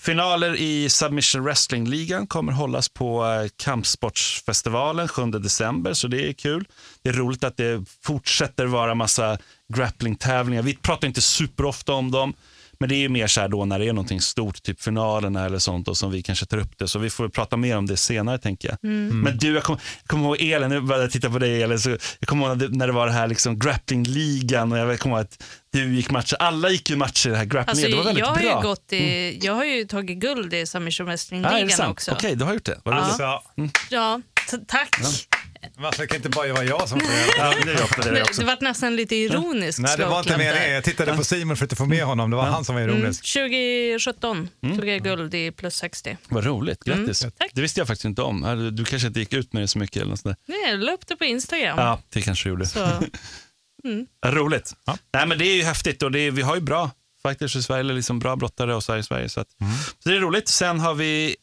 Finaler 0.01 0.55
i 0.55 0.89
Submission 0.89 1.43
Wrestling-ligan 1.43 2.27
kommer 2.27 2.53
hållas 2.53 2.89
på 2.89 3.25
eh, 3.25 3.49
Kampsportsfestivalen 3.55 5.07
7 5.07 5.25
december, 5.25 5.93
så 5.93 6.07
det 6.07 6.29
är 6.29 6.33
kul. 6.33 6.65
Det 7.03 7.09
är 7.09 7.13
roligt 7.13 7.43
att 7.43 7.57
det 7.57 7.85
fortsätter 8.03 8.65
vara 8.65 8.95
massa 8.95 9.37
grappling-tävlingar. 9.73 10.61
Vi 10.61 10.75
pratar 10.75 11.07
inte 11.07 11.21
superofta 11.21 11.93
om 11.93 12.11
dem. 12.11 12.33
Men 12.81 12.89
det 12.89 12.95
är 12.95 12.99
ju 12.99 13.09
mer 13.09 13.27
så 13.27 13.41
här 13.41 13.47
då 13.47 13.65
när 13.65 13.79
det 13.79 13.87
är 13.87 13.93
någonting 13.93 14.21
stort, 14.21 14.63
typ 14.63 14.81
finalerna 14.81 15.45
eller 15.45 15.59
sånt, 15.59 15.87
och 15.87 15.97
som 15.97 16.11
vi 16.11 16.23
kanske 16.23 16.45
tar 16.45 16.57
upp 16.57 16.77
det. 16.77 16.87
Så 16.87 16.99
vi 16.99 17.09
får 17.09 17.29
prata 17.29 17.57
mer 17.57 17.77
om 17.77 17.85
det 17.87 17.97
senare 17.97 18.37
tänker 18.37 18.69
jag. 18.69 18.77
Men 19.13 19.37
du, 19.37 19.53
jag 19.53 19.63
kommer 19.63 19.81
kom 20.05 20.21
ihåg 20.23 20.41
Elin, 20.41 20.69
nu 20.69 20.81
började 20.81 21.03
jag 21.03 21.11
titta 21.11 21.29
på 21.29 21.39
dig 21.39 21.63
Elin, 21.63 21.79
så 21.79 21.89
jag 21.89 21.99
kommer 22.27 22.47
ihåg 22.47 22.57
när 22.57 22.67
det- 22.67 22.77
när 22.77 22.87
det 22.87 22.93
var 22.93 23.07
det 23.07 23.13
här 23.13 23.27
liksom 23.27 23.59
grapplingligan 23.59 24.71
och 24.71 24.77
jag 24.77 24.99
kommer 24.99 25.15
ihåg 25.15 25.25
att 25.25 25.43
du 25.73 25.95
gick 25.95 26.11
matcher, 26.11 26.35
alla 26.39 26.69
gick 26.69 26.89
ju 26.89 26.95
matcher 26.95 27.27
i 27.27 27.31
det 27.31 27.37
här 27.37 27.45
grappling, 27.45 27.69
Alltså, 27.69 27.87
det 27.87 27.95
var 27.95 28.03
väldigt 28.03 28.19
jag, 28.19 28.27
har 28.27 28.35
bra. 28.41 28.61
ju 28.61 28.67
gått 28.67 28.93
i, 28.93 29.39
jag 29.45 29.53
har 29.53 29.63
ju 29.65 29.85
tagit 29.85 30.17
guld 30.19 30.53
i 30.53 30.57
ah, 30.57 30.77
är 30.77 30.79
det 30.99 31.03
Wrestling-ligan 31.03 31.69
sant? 31.69 31.91
också. 31.91 32.11
Okej, 32.11 32.35
du 32.35 32.45
har 32.45 32.53
gjort 32.53 32.65
det. 32.65 32.79
Vad 32.83 32.93
roligt. 32.95 33.05
Alltså, 33.21 33.41
Ja, 33.89 34.21
tack. 34.67 34.95
Varför 35.77 36.05
kan 36.05 36.15
inte 36.17 36.29
bara 36.29 36.53
vara 36.53 36.63
jag 36.63 36.89
som 36.89 36.99
får 36.99 37.09
göra 37.09 37.25
Ja, 37.37 37.53
det 37.65 37.73
det 38.39 38.45
var 38.45 38.57
nästan 38.63 38.95
lite 38.95 39.15
ironiskt 39.15 39.79
Nej, 39.79 39.97
det 39.97 40.05
var 40.05 40.19
inte 40.19 40.37
meningen. 40.37 40.71
Jag 40.71 40.83
tittade 40.83 41.17
på 41.17 41.23
Simon 41.23 41.57
för 41.57 41.65
att 41.65 41.77
få 41.77 41.85
med 41.85 42.03
honom. 42.05 42.29
Det 42.29 42.35
var 42.37 42.43
han 42.45 42.65
som 42.65 42.75
var 42.75 42.81
Mm, 42.81 42.97
ironisk. 42.97 43.33
2017 43.33 44.49
Mm. 44.63 44.77
tog 44.77 44.87
jag 44.87 45.03
guld 45.03 45.33
i 45.33 45.51
plus 45.51 45.75
60. 45.75 46.17
Vad 46.29 46.45
roligt, 46.45 46.83
grattis. 46.83 47.23
Mm, 47.23 47.31
tack. 47.37 47.51
Det 47.53 47.61
visste 47.61 47.79
jag 47.79 47.87
faktiskt 47.87 48.05
inte 48.05 48.21
om. 48.21 48.43
Ja, 48.43 48.55
Du, 48.55 48.85
kanske 48.85 49.07
inte 49.07 49.19
gick 49.19 49.33
ut 49.33 49.53
med 49.53 49.63
det 49.63 49.67
så 49.67 49.79
mycket 49.79 49.97
eller 50.01 50.09
något. 50.09 50.25
Nej, 50.25 50.35
Jag 50.69 50.79
la 50.79 50.91
upp 50.91 51.07
det 51.07 51.15
på 51.15 51.25
Instagram. 51.25 51.77
Ja, 51.77 52.01
det 52.09 52.21
kanske 52.21 52.45
du 52.45 52.49
gjorde. 52.49 52.65
Så, 52.65 52.79
Ja, 54.21 54.31
Roligt. 54.31 54.73
Nej, 55.13 55.27
men 55.27 55.37
det 55.37 55.45
är 55.45 55.55
ju 55.55 55.63
häftigt 55.63 56.03
och 56.03 56.11
det 56.11 56.19
är, 56.19 56.31
vi 56.31 56.41
har 56.41 56.55
ju 56.55 56.61
bra 56.61 56.91
fighters 57.27 57.55
i 57.55 57.63
Sverige, 57.63 57.79
eller 57.79 57.93
liksom 57.93 58.19
bra 58.19 58.35
brottare 58.35 58.75
och 58.75 58.83
så 58.83 58.91
här 58.91 58.99
i 58.99 59.03
Sverige. 59.03 59.29
Så, 59.29 59.39
att, 59.41 59.47
så 60.03 60.09
det 60.09 60.15
är 60.15 60.19
roligt. 60.19 60.47
Sen 60.47 60.79
har 60.79 60.93
vi 60.93 61.35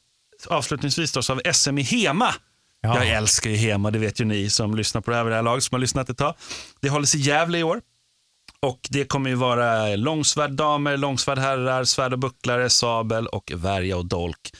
avslutningsvis 0.46 1.12
då, 1.12 1.22
så 1.22 1.34
har 1.34 1.40
vi 1.44 1.52
SM 1.54 1.78
i 1.78 1.82
Hema. 1.82 2.34
Ja. 2.80 3.04
Jag 3.04 3.08
älskar 3.08 3.50
ju 3.50 3.56
Hema, 3.56 3.90
det 3.90 3.98
vet 3.98 4.20
ju 4.20 4.24
ni 4.24 4.50
som 4.50 4.76
lyssnar 4.76 5.00
på 5.00 5.10
det 5.10 5.16
här 5.16 5.24
vid 5.24 5.32
det 5.32 5.36
här 5.36 5.42
laget, 5.42 5.64
som 5.64 5.74
har 5.74 5.80
lyssnat 5.80 6.10
ett 6.10 6.18
tag. 6.18 6.34
Det 6.80 6.88
hålls 6.88 7.14
i 7.14 7.18
Gävle 7.18 7.58
i 7.58 7.62
år. 7.62 7.80
Och 8.60 8.80
det 8.90 9.04
kommer 9.04 9.30
ju 9.30 9.36
vara 9.36 9.96
långsvärd 9.96 10.50
damer, 10.50 10.96
långsvärd 10.96 11.38
herrar, 11.38 11.84
svärd 11.84 12.12
och 12.12 12.18
bucklare, 12.18 12.70
sabel 12.70 13.26
och 13.26 13.52
värja 13.54 13.96
och 13.96 14.06
dolk. 14.06 14.52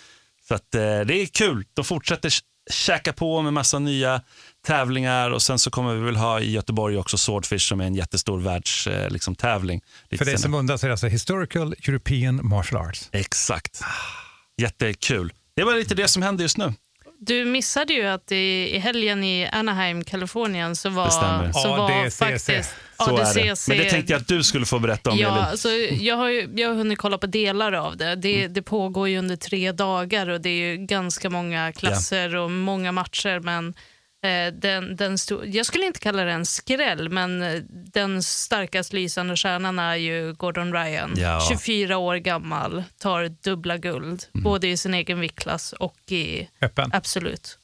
Så 0.48 0.54
att, 0.54 0.74
eh, 0.74 0.80
det 0.80 1.14
är 1.14 1.26
kul. 1.26 1.64
De 1.74 1.84
fortsätter 1.84 2.32
käka 2.70 3.12
på 3.12 3.42
med 3.42 3.52
massa 3.52 3.78
nya 3.78 4.22
tävlingar 4.66 5.30
och 5.30 5.42
sen 5.42 5.58
så 5.58 5.70
kommer 5.70 5.94
vi 5.94 6.00
väl 6.00 6.16
ha 6.16 6.40
i 6.40 6.50
Göteborg 6.50 6.98
också 6.98 7.18
Swordfish 7.18 7.68
som 7.68 7.80
är 7.80 7.84
en 7.84 7.94
jättestor 7.94 8.40
världstävling. 8.40 9.04
Eh, 9.04 9.10
liksom, 9.10 9.34
tävling. 9.34 9.80
För 10.18 10.24
dig 10.24 10.38
som 10.38 10.54
undrar 10.54 10.76
så 10.76 10.86
är 10.86 10.88
det 10.88 10.92
alltså 10.92 11.06
Historical 11.06 11.72
European 11.72 12.40
Martial 12.48 12.86
Arts. 12.88 13.08
Exakt. 13.12 13.80
Jättekul. 14.60 15.32
Det 15.56 15.64
var 15.64 15.74
lite 15.74 15.94
det 15.94 16.08
som 16.08 16.22
hände 16.22 16.42
just 16.42 16.56
nu. 16.56 16.74
Du 17.20 17.44
missade 17.44 17.92
ju 17.92 18.06
att 18.06 18.32
i, 18.32 18.70
i 18.74 18.78
helgen 18.78 19.24
i 19.24 19.48
Anaheim, 19.52 20.04
Kalifornien, 20.04 20.76
så 20.76 20.88
var, 20.88 21.10
så 21.52 21.68
var 21.68 21.90
ADCC. 22.04 22.18
faktiskt 22.18 22.46
Så 22.98 23.16
är 23.16 23.34
det. 23.44 23.50
ADCC 23.50 23.68
Men 23.68 23.78
det 23.78 23.84
tänkte 23.90 24.12
jag 24.12 24.20
att 24.20 24.28
du 24.28 24.42
skulle 24.42 24.66
få 24.66 24.78
berätta 24.78 25.10
om. 25.10 25.18
Ja, 25.18 25.28
Elin. 25.28 25.38
alltså, 25.44 25.68
jag, 26.00 26.16
har 26.16 26.28
ju, 26.28 26.48
jag 26.56 26.68
har 26.68 26.74
hunnit 26.74 26.98
kolla 26.98 27.18
på 27.18 27.26
delar 27.26 27.72
av 27.72 27.96
det. 27.96 28.14
Det, 28.14 28.38
Mm. 28.40 28.52
det 28.52 28.62
pågår 28.62 29.08
ju 29.08 29.18
under 29.18 29.36
tre 29.36 29.72
dagar 29.72 30.28
och 30.28 30.40
det 30.40 30.48
är 30.48 30.70
ju 30.70 30.76
ganska 30.76 31.30
många 31.30 31.72
klasser 31.72 32.36
och 32.36 32.50
många 32.50 32.92
matcher. 32.92 33.40
Men 33.40 33.74
den, 34.52 34.96
den 34.96 35.16
sto- 35.16 35.44
jag 35.46 35.66
skulle 35.66 35.86
inte 35.86 36.00
kalla 36.00 36.24
det 36.24 36.32
en 36.32 36.46
skräll, 36.46 37.08
men 37.08 37.42
eh, 37.42 37.60
den 37.70 38.22
starkast 38.22 38.92
lysande 38.92 39.36
stjärnan 39.36 39.78
är 39.78 39.94
ju 39.96 40.32
Gordon 40.32 40.72
Ryan. 40.72 41.14
Ja. 41.16 41.46
24 41.48 41.96
år 41.98 42.16
gammal, 42.16 42.84
tar 42.98 43.28
dubbla 43.28 43.76
guld, 43.76 44.24
Mm. 44.34 44.44
både 44.44 44.68
i 44.68 44.76
sin 44.76 44.94
egen 44.94 45.20
viktklass 45.20 45.72
och 45.72 45.96
i 46.12 46.48
Öppen. 46.62 46.90
absolut. 46.92 47.58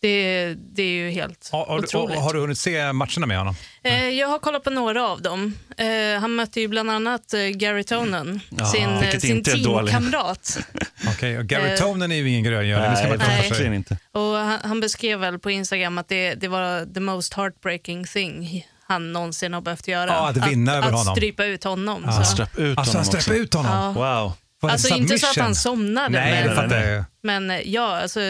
Det, 0.00 0.54
det 0.54 0.82
är 0.82 0.86
ju 0.90 1.10
helt 1.10 1.48
Har, 1.52 1.66
har, 1.66 1.78
otroligt. 1.78 2.18
har 2.18 2.32
du 2.32 2.40
hunnit 2.40 2.58
se 2.58 2.92
matcherna 2.92 3.26
med 3.26 3.38
honom? 3.38 3.54
Eh, 3.82 4.08
jag 4.08 4.28
har 4.28 4.38
kollat 4.38 4.64
på 4.64 4.70
några 4.70 5.06
av 5.08 5.22
dem. 5.22 5.54
Eh, 5.76 6.20
han 6.20 6.34
mötte 6.34 6.60
ju 6.60 6.68
bland 6.68 6.90
annat 6.90 7.34
eh, 7.34 7.40
Gary 7.40 7.84
Tonen, 7.84 8.40
Ja, 8.50 8.66
sin, 8.66 8.88
eh, 8.88 9.18
sin 9.18 9.44
teamkamrat. 9.44 10.58
Okej, 11.08 11.38
och 11.38 11.44
Gary 11.46 11.70
Eh, 11.70 11.76
Tonen 11.78 12.12
är 12.12 12.16
ju 12.16 12.28
ingen 12.28 12.44
gröngöling. 12.44 12.90
Det 12.90 12.96
ska 12.96 13.08
man 13.08 13.18
Nej, 13.18 13.24
inte 13.24 13.24
ha 13.24 13.42
för 13.42 13.48
verkligen 13.48 13.70
sig. 13.70 13.76
inte. 13.76 13.98
Och 14.12 14.36
han, 14.36 14.58
han 14.64 14.80
beskrev 14.80 15.18
väl 15.18 15.38
på 15.38 15.50
Instagram 15.50 15.98
att 15.98 16.08
det, 16.08 16.34
det 16.34 16.48
var 16.48 16.94
the 16.94 17.00
most 17.00 17.34
heartbreaking 17.34 18.04
thing 18.04 18.64
han 18.86 19.12
någonsin 19.12 19.52
har 19.54 19.60
behövt 19.60 19.88
göra. 19.88 20.06
Ja, 20.10 20.28
att 20.28 20.48
vinna 20.48 20.72
över 20.72 20.88
att 20.88 20.94
honom. 20.94 21.14
strypa 21.16 21.44
ut 21.44 21.64
honom. 21.64 22.02
Ja. 22.06 22.24
Så. 22.24 22.42
Ut 22.42 22.78
Alltså, 22.78 22.96
han 22.98 23.04
honom 23.06 23.18
också. 23.18 23.34
ut 23.34 23.54
honom? 23.54 23.72
Ja. 23.96 24.32
Wow. 24.60 24.70
Alltså 24.70 24.94
inte 24.94 25.18
så 25.18 25.26
att 25.26 25.36
han 25.36 25.54
somnade. 25.54 26.08
Nej, 26.08 26.32
men, 26.32 26.48
det 26.48 26.54
fattar 26.62 26.80
jag 26.80 26.96
ju. 26.96 27.04
Men 27.22 27.52
ja, 27.64 28.00
alltså, 28.02 28.20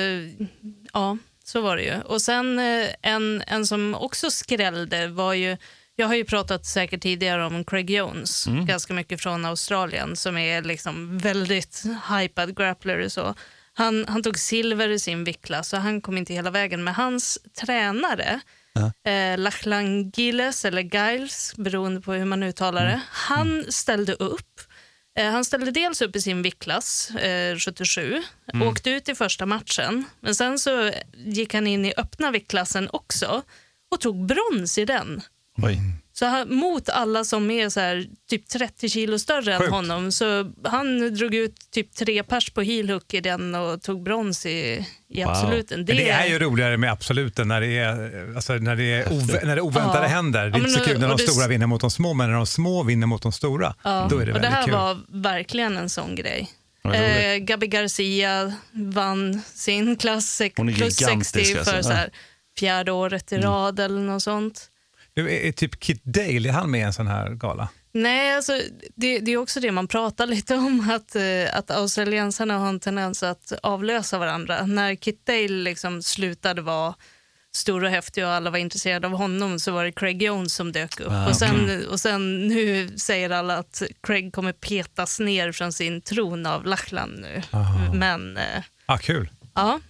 ja, 0.93 1.17
så 1.49 1.61
var 1.61 1.77
det 1.77 1.83
ju. 1.83 2.01
Och 2.01 2.23
sen 2.23 2.59
eh, 2.59 2.87
en, 3.03 3.43
en 3.47 3.67
som 3.67 3.95
också 3.95 4.31
skrällde 4.31 5.07
var 5.09 5.33
ju, 5.35 5.57
jag 5.97 6.07
har 6.07 6.15
ju 6.15 6.25
pratat 6.25 6.67
säkert 6.67 7.03
tidigare 7.03 7.47
om 7.47 7.65
Craig 7.65 7.91
Jones, 7.91 8.47
Mm. 8.47 8.67
ganska 8.67 8.95
mycket 8.95 9.21
från 9.21 9.45
Australien, 9.45 10.17
som 10.17 10.39
är 10.39 10.63
liksom 10.63 11.19
väldigt 11.19 11.83
hypad 12.19 12.57
grappler 12.57 13.05
och 13.05 13.13
så. 13.13 13.35
Han, 13.73 14.05
han 14.09 14.23
tog 14.23 14.39
silver 14.39 14.89
i 14.89 14.99
sin 14.99 15.25
viktklass 15.25 15.69
så 15.69 15.77
han 15.77 16.01
kom 16.01 16.19
inte 16.19 16.35
hela 16.35 16.51
vägen. 16.51 16.85
Men 16.85 16.95
hans 16.95 17.39
tränare, 17.61 18.41
eh, 19.05 19.39
Lachlan 19.39 20.11
Giles, 20.11 20.65
eller 20.65 20.83
Giles, 20.83 21.55
beroende 21.57 22.01
på 22.01 22.13
hur 22.13 22.25
man 22.25 22.43
uttalar 22.43 22.85
det, 22.87 23.01
han 23.11 23.65
ställde 23.69 24.13
upp. 24.13 24.61
Eh, 25.19 25.31
Han 25.31 25.45
ställde 25.45 25.71
dels 25.71 26.03
upp 26.03 26.17
i 26.17 26.21
sin 26.21 26.43
viktklass, 26.43 27.11
eh, 27.11 27.57
77, 27.59 28.23
Mm. 28.55 28.69
åkte 28.69 28.91
ut 28.91 29.09
i 29.09 29.15
första 29.15 29.47
matchen. 29.47 30.05
Men 30.21 30.35
sen 30.35 30.59
så 30.59 30.91
gick 31.17 31.55
han 31.55 31.67
in 31.67 31.85
i 31.85 31.93
öppna 31.97 32.31
viktklassen 32.31 32.89
också 32.93 33.43
och 33.91 34.01
tog 34.01 34.27
brons 34.27 34.79
i 34.79 34.85
den. 34.85 35.21
Oj. 35.63 35.79
Så 36.19 36.27
han, 36.27 36.55
mot 36.55 36.89
alla 36.89 37.25
som 37.25 37.51
är 37.51 37.69
så 37.69 37.81
här, 37.81 38.07
typ 38.31 38.49
30 38.49 38.89
kilo 38.89 39.19
större 39.19 39.55
än 39.55 39.61
Sjukt. 39.61 39.73
honom. 39.73 40.13
Så 40.13 40.53
han 40.65 41.15
drog 41.15 41.35
ut 41.35 41.55
typ 41.71 41.95
tre 41.95 42.23
pers 42.23 42.51
på 42.51 42.63
heel 42.63 42.91
hook 42.91 43.15
i 43.15 43.21
den 43.21 43.55
och 43.55 43.83
tog 43.83 44.03
brons 44.03 44.47
i, 44.47 44.87
i 45.09 45.25
Wow. 45.25 45.29
absoluten. 45.33 45.79
Men 45.79 45.97
det 45.97 46.11
är 46.11 46.27
ju 46.27 46.39
roligare 46.39 46.77
med 46.77 46.93
absoluten 46.93 47.49
när 47.49 47.61
det 47.61 47.79
är, 47.79 48.33
alltså, 48.37 48.53
när 48.53 48.77
det 48.77 48.85
är 48.85 49.13
ove, 49.13 49.41
när 49.45 49.57
det 49.57 49.63
oväntade 49.63 50.03
Ja. 50.03 50.09
händer. 50.09 50.41
Det 50.51 50.59
är 50.59 50.61
Ja, 50.61 50.69
inte 50.69 50.71
så 50.81 50.85
kul 50.85 51.01
när 51.01 51.09
de 51.09 51.17
det- 51.17 51.29
stora 51.29 51.47
vinner 51.49 51.67
mot 51.67 51.81
de 51.81 51.91
små, 51.91 52.15
men 52.15 52.29
när 52.31 52.37
de 52.37 52.47
små 52.47 52.83
vinner 52.83 53.07
mot 53.07 53.23
de 53.23 53.33
stora, 53.33 53.75
Ja, 53.85 54.07
då 54.11 54.19
är 54.19 54.27
det 54.27 54.33
och 54.33 54.41
det 54.41 54.49
väldigt 54.49 54.51
här 54.53 54.65
kul. 54.65 54.75
var 54.75 54.99
verkligen 55.09 55.77
en 55.77 55.91
sån 55.91 56.15
grej. 56.15 56.49
Eh, 56.85 57.37
Gabi 57.37 57.67
Garcia 57.67 58.53
vann 58.73 59.43
sin 59.55 59.97
klass 59.97 60.41
plus 60.57 61.01
gigantisk, 61.01 61.31
60 61.31 61.59
alltså. 61.59 61.73
för 61.75 61.83
så 61.83 61.91
Ja. 61.91 61.95
här, 61.95 62.11
fjärde 62.59 62.93
året 62.93 63.33
i 63.33 63.39
rad 63.39 63.81
eller 63.81 64.01
något 64.01 64.23
sånt. 64.23 64.71
Nu 65.19 65.31
är, 65.31 65.41
är 65.49 65.53
typ 65.53 65.81
Kit 65.81 66.05
Dale, 66.05 66.49
är 66.49 66.53
han 66.53 66.71
med 66.71 66.81
i 66.81 66.83
en 66.83 66.93
sån 66.93 67.07
här 67.07 67.31
gala? 67.31 67.69
Nej, 67.93 68.37
alltså, 68.37 68.53
det, 68.97 69.19
det 69.19 69.33
är 69.33 69.37
också 69.37 69.61
det 69.61 69.73
man 69.73 69.89
pratar 69.89 70.27
lite 70.27 70.55
om, 70.55 70.91
att, 70.91 71.17
eh, 71.17 71.23
att 71.59 71.71
australiensarna 71.71 72.59
har 72.59 72.69
en 72.69 72.81
tendens 72.81 73.23
att 73.23 73.53
avlösa 73.63 74.19
varandra. 74.19 74.67
När 74.67 74.95
Kit 74.95 75.27
Dale 75.27 75.49
liksom 75.49 76.03
slutade 76.03 76.63
vara 76.63 76.95
stor 77.55 77.85
och 77.85 77.91
häftig 77.91 78.25
och 78.25 78.31
alla 78.31 78.51
var 78.51 78.59
intresserade 78.59 79.07
av 79.07 79.13
honom 79.13 79.59
så 79.61 79.73
var 79.73 79.85
det 79.85 79.93
Craig 79.93 80.23
Jones 80.23 80.55
som 80.55 80.73
dök 80.73 81.01
upp. 81.01 81.13
Ah, 81.13 81.29
och, 81.29 81.37
sen, 81.37 81.87
och 81.91 82.01
sen 82.01 82.49
nu 82.49 82.89
säger 82.99 83.31
alla 83.31 83.57
att 83.59 83.83
Craig 84.03 84.33
kommer 84.33 84.53
petas 84.53 85.21
ner 85.21 85.53
från 85.53 85.73
sin 85.73 86.01
tron 86.03 86.47
av 86.47 86.67
Lachlan 86.67 87.11
nu. 87.11 87.43
Men 87.95 88.37
eh, 88.37 88.63
Ah, 88.87 88.99
kul. 88.99 89.31
ja, 89.55 89.81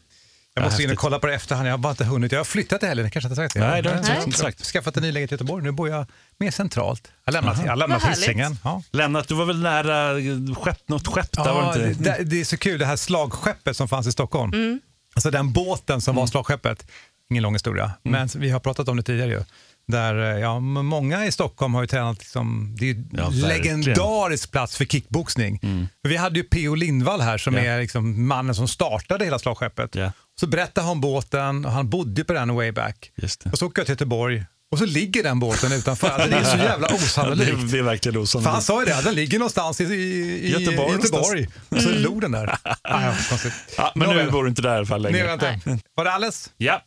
Jag 0.58 0.70
måste 0.70 0.82
in 0.82 0.90
och 0.90 0.98
kolla 0.98 1.18
på 1.18 1.26
det 1.26 1.34
efterhand. 1.34 1.68
Jag 1.68 1.72
har 1.72 1.78
bara 1.78 1.90
inte 1.90 2.04
hunnit. 2.04 2.32
Jag 2.32 2.38
har 2.38 2.44
flyttat 2.44 2.82
helgen, 2.82 3.04
jag 3.06 3.12
kanske 3.12 3.26
inte 3.26 3.36
sagt 3.36 3.54
det. 3.54 3.60
Nej, 3.60 3.82
det 3.82 3.90
har 3.90 4.22
inte 4.24 4.38
sagt. 4.38 4.62
skaffat 4.64 4.96
en 4.96 5.02
ny 5.02 5.12
lägenhet 5.12 5.32
i 5.32 5.34
Göteborg. 5.34 5.64
Nu 5.64 5.70
bor 5.72 5.88
jag 5.88 6.06
mer 6.38 6.50
centralt. 6.50 7.08
Jag 7.24 7.32
lämnat, 7.32 7.58
jag 7.66 7.78
lämnat. 7.78 8.04
Hisingen. 8.04 8.58
Ja. 8.64 8.82
Lämnat, 8.90 9.28
du 9.28 9.34
var 9.34 9.44
väl 9.44 9.62
nära 9.62 10.18
eh, 10.18 10.54
skepp, 10.54 10.88
något 10.88 11.06
skepp 11.06 11.32
där 11.32 11.52
var 11.52 11.62
Ja, 11.62 11.74
det 11.82 11.88
inte? 11.90 12.02
det, 12.18 12.24
det 12.24 12.40
är 12.40 12.44
så 12.44 12.56
kul, 12.56 12.78
det 12.78 12.86
här 12.86 12.96
slagskeppet 12.96 13.76
som 13.76 13.88
fanns 13.88 14.06
i 14.06 14.12
Stockholm. 14.12 14.52
Mm. 14.52 14.80
Alltså 15.14 15.30
den 15.30 15.52
båten 15.52 16.00
som 16.00 16.16
var 16.16 16.26
slagskeppet. 16.26 16.86
Ingen 17.30 17.42
lång 17.42 17.52
historia, 17.52 17.92
men 18.02 18.28
vi 18.36 18.50
har 18.50 18.60
pratat 18.60 18.88
om 18.88 18.96
det 18.96 19.02
tidigare 19.02 19.30
ju. 19.30 19.42
Där, 19.88 20.34
eh, 20.34 20.40
ja, 20.40 20.60
många 20.60 21.26
i 21.26 21.32
Stockholm 21.32 21.74
har 21.74 21.80
ju 21.82 21.86
tränat, 21.86 22.18
liksom, 22.18 22.76
det 22.78 22.84
är 22.90 22.94
ju 22.94 23.04
Ja, 23.12 23.28
legendarisk 23.28 24.50
plats 24.50 24.76
för 24.76 24.84
kickboxning. 24.84 25.58
För 26.02 26.08
vi 26.08 26.16
hade 26.16 26.38
ju 26.38 26.44
P.O. 26.44 26.74
Lindvall 26.74 27.20
här 27.20 27.38
som 27.38 27.54
Ja. 27.54 27.60
är 27.60 27.80
liksom 27.80 28.26
mannen 28.28 28.54
som 28.54 28.68
startade 28.68 29.24
hela 29.24 29.38
slagskeppet. 29.38 29.94
Ja. 29.94 30.12
Så 30.40 30.46
berättade 30.46 30.84
han 30.86 30.92
om 30.92 31.00
båten 31.00 31.64
och 31.64 31.72
han 31.72 31.90
bodde 31.90 32.24
på 32.24 32.32
den 32.32 32.54
way 32.54 32.72
back. 32.72 33.10
Och 33.52 33.58
så 33.58 33.66
åker 33.66 33.80
jag 33.80 33.86
till 33.86 33.92
Göteborg 33.92 34.44
och 34.70 34.78
så 34.78 34.86
ligger 34.86 35.22
den 35.22 35.40
båten 35.40 35.72
utanför. 35.72 36.08
Alltså, 36.08 36.30
det 36.30 36.36
är 36.36 36.44
så 36.44 36.56
jävla 36.64 36.88
Ja, 36.90 36.94
osannolikt. 36.94 37.50
det, 37.60 37.66
det 37.72 37.78
är 37.78 37.82
verkligen 37.82 38.12
För 38.26 38.38
han 38.50 38.58
osannolikt. 38.58 38.64
sa 38.66 38.80
ju 38.80 38.86
det, 38.86 39.02
den 39.04 39.14
ligger 39.14 39.38
någonstans 39.38 39.80
i, 39.80 39.84
i, 39.84 40.50
Göteborg 40.50 40.90
i 40.90 40.94
Göteborg. 41.02 41.48
Och 41.68 41.80
så 41.82 41.90
låg 41.90 42.20
den 42.20 42.32
där. 42.32 42.46
Ah, 42.82 43.02
ja, 43.04 43.14
konstigt. 43.28 43.52
Ja, 43.76 43.92
men 43.94 44.08
nu 44.08 44.14
Nåväl. 44.14 44.32
bor 44.32 44.42
du 44.44 44.48
inte 44.50 44.62
där 44.62 44.74
i 44.74 44.76
alla 44.76 44.86
fall 44.86 45.02
Nej, 45.02 45.12
längre. 45.12 45.26
vänta. 45.26 45.78
Var 45.94 46.04
det 46.04 46.12
alles? 46.12 46.50
Ja. 46.56 46.82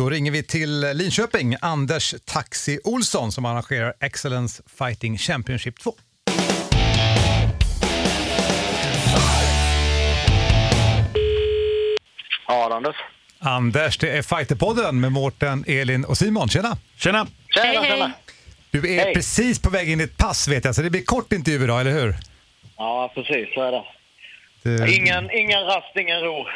Då 0.00 0.10
ringer 0.10 0.30
vi 0.32 0.42
till 0.42 0.80
Linköping, 0.80 1.56
Anders 1.60 2.14
Taxi 2.24 2.78
Olsson 2.84 3.32
som 3.32 3.44
arrangerar 3.44 3.94
Excellence 4.00 4.62
Fighting 4.78 5.18
Championship 5.18 5.80
2. 5.80 5.94
Ja, 12.48 12.74
Anders. 12.76 12.96
Anders, 13.38 13.98
det 13.98 14.10
är 14.10 14.22
Fighterpodden 14.22 15.00
med 15.00 15.12
Mårten, 15.12 15.64
Elin 15.66 16.04
och 16.04 16.16
Simon. 16.18 16.48
Tjena! 16.48 16.76
Tjena! 16.96 17.26
Tjena, 17.54 17.66
Hej, 17.66 17.90
tjena. 17.90 18.12
Du 18.70 18.94
är 18.94 19.04
Hej. 19.04 19.14
precis 19.14 19.62
på 19.62 19.70
väg 19.70 19.90
in 19.90 20.00
i 20.00 20.04
ett 20.04 20.16
pass 20.16 20.48
vet 20.48 20.64
jag, 20.64 20.74
så 20.74 20.82
det 20.82 20.90
blir 20.90 21.04
kort 21.04 21.32
intervju 21.32 21.64
idag, 21.64 21.80
eller 21.80 21.92
hur? 21.92 22.14
Ja, 22.76 23.12
precis. 23.14 23.54
Så 23.54 23.62
är 23.62 23.72
det. 23.72 23.84
Det, 24.62 24.92
Ingen, 24.92 25.30
ingen 25.30 25.60
rast, 25.60 25.96
ingen 25.96 26.20
ro. 26.20 26.46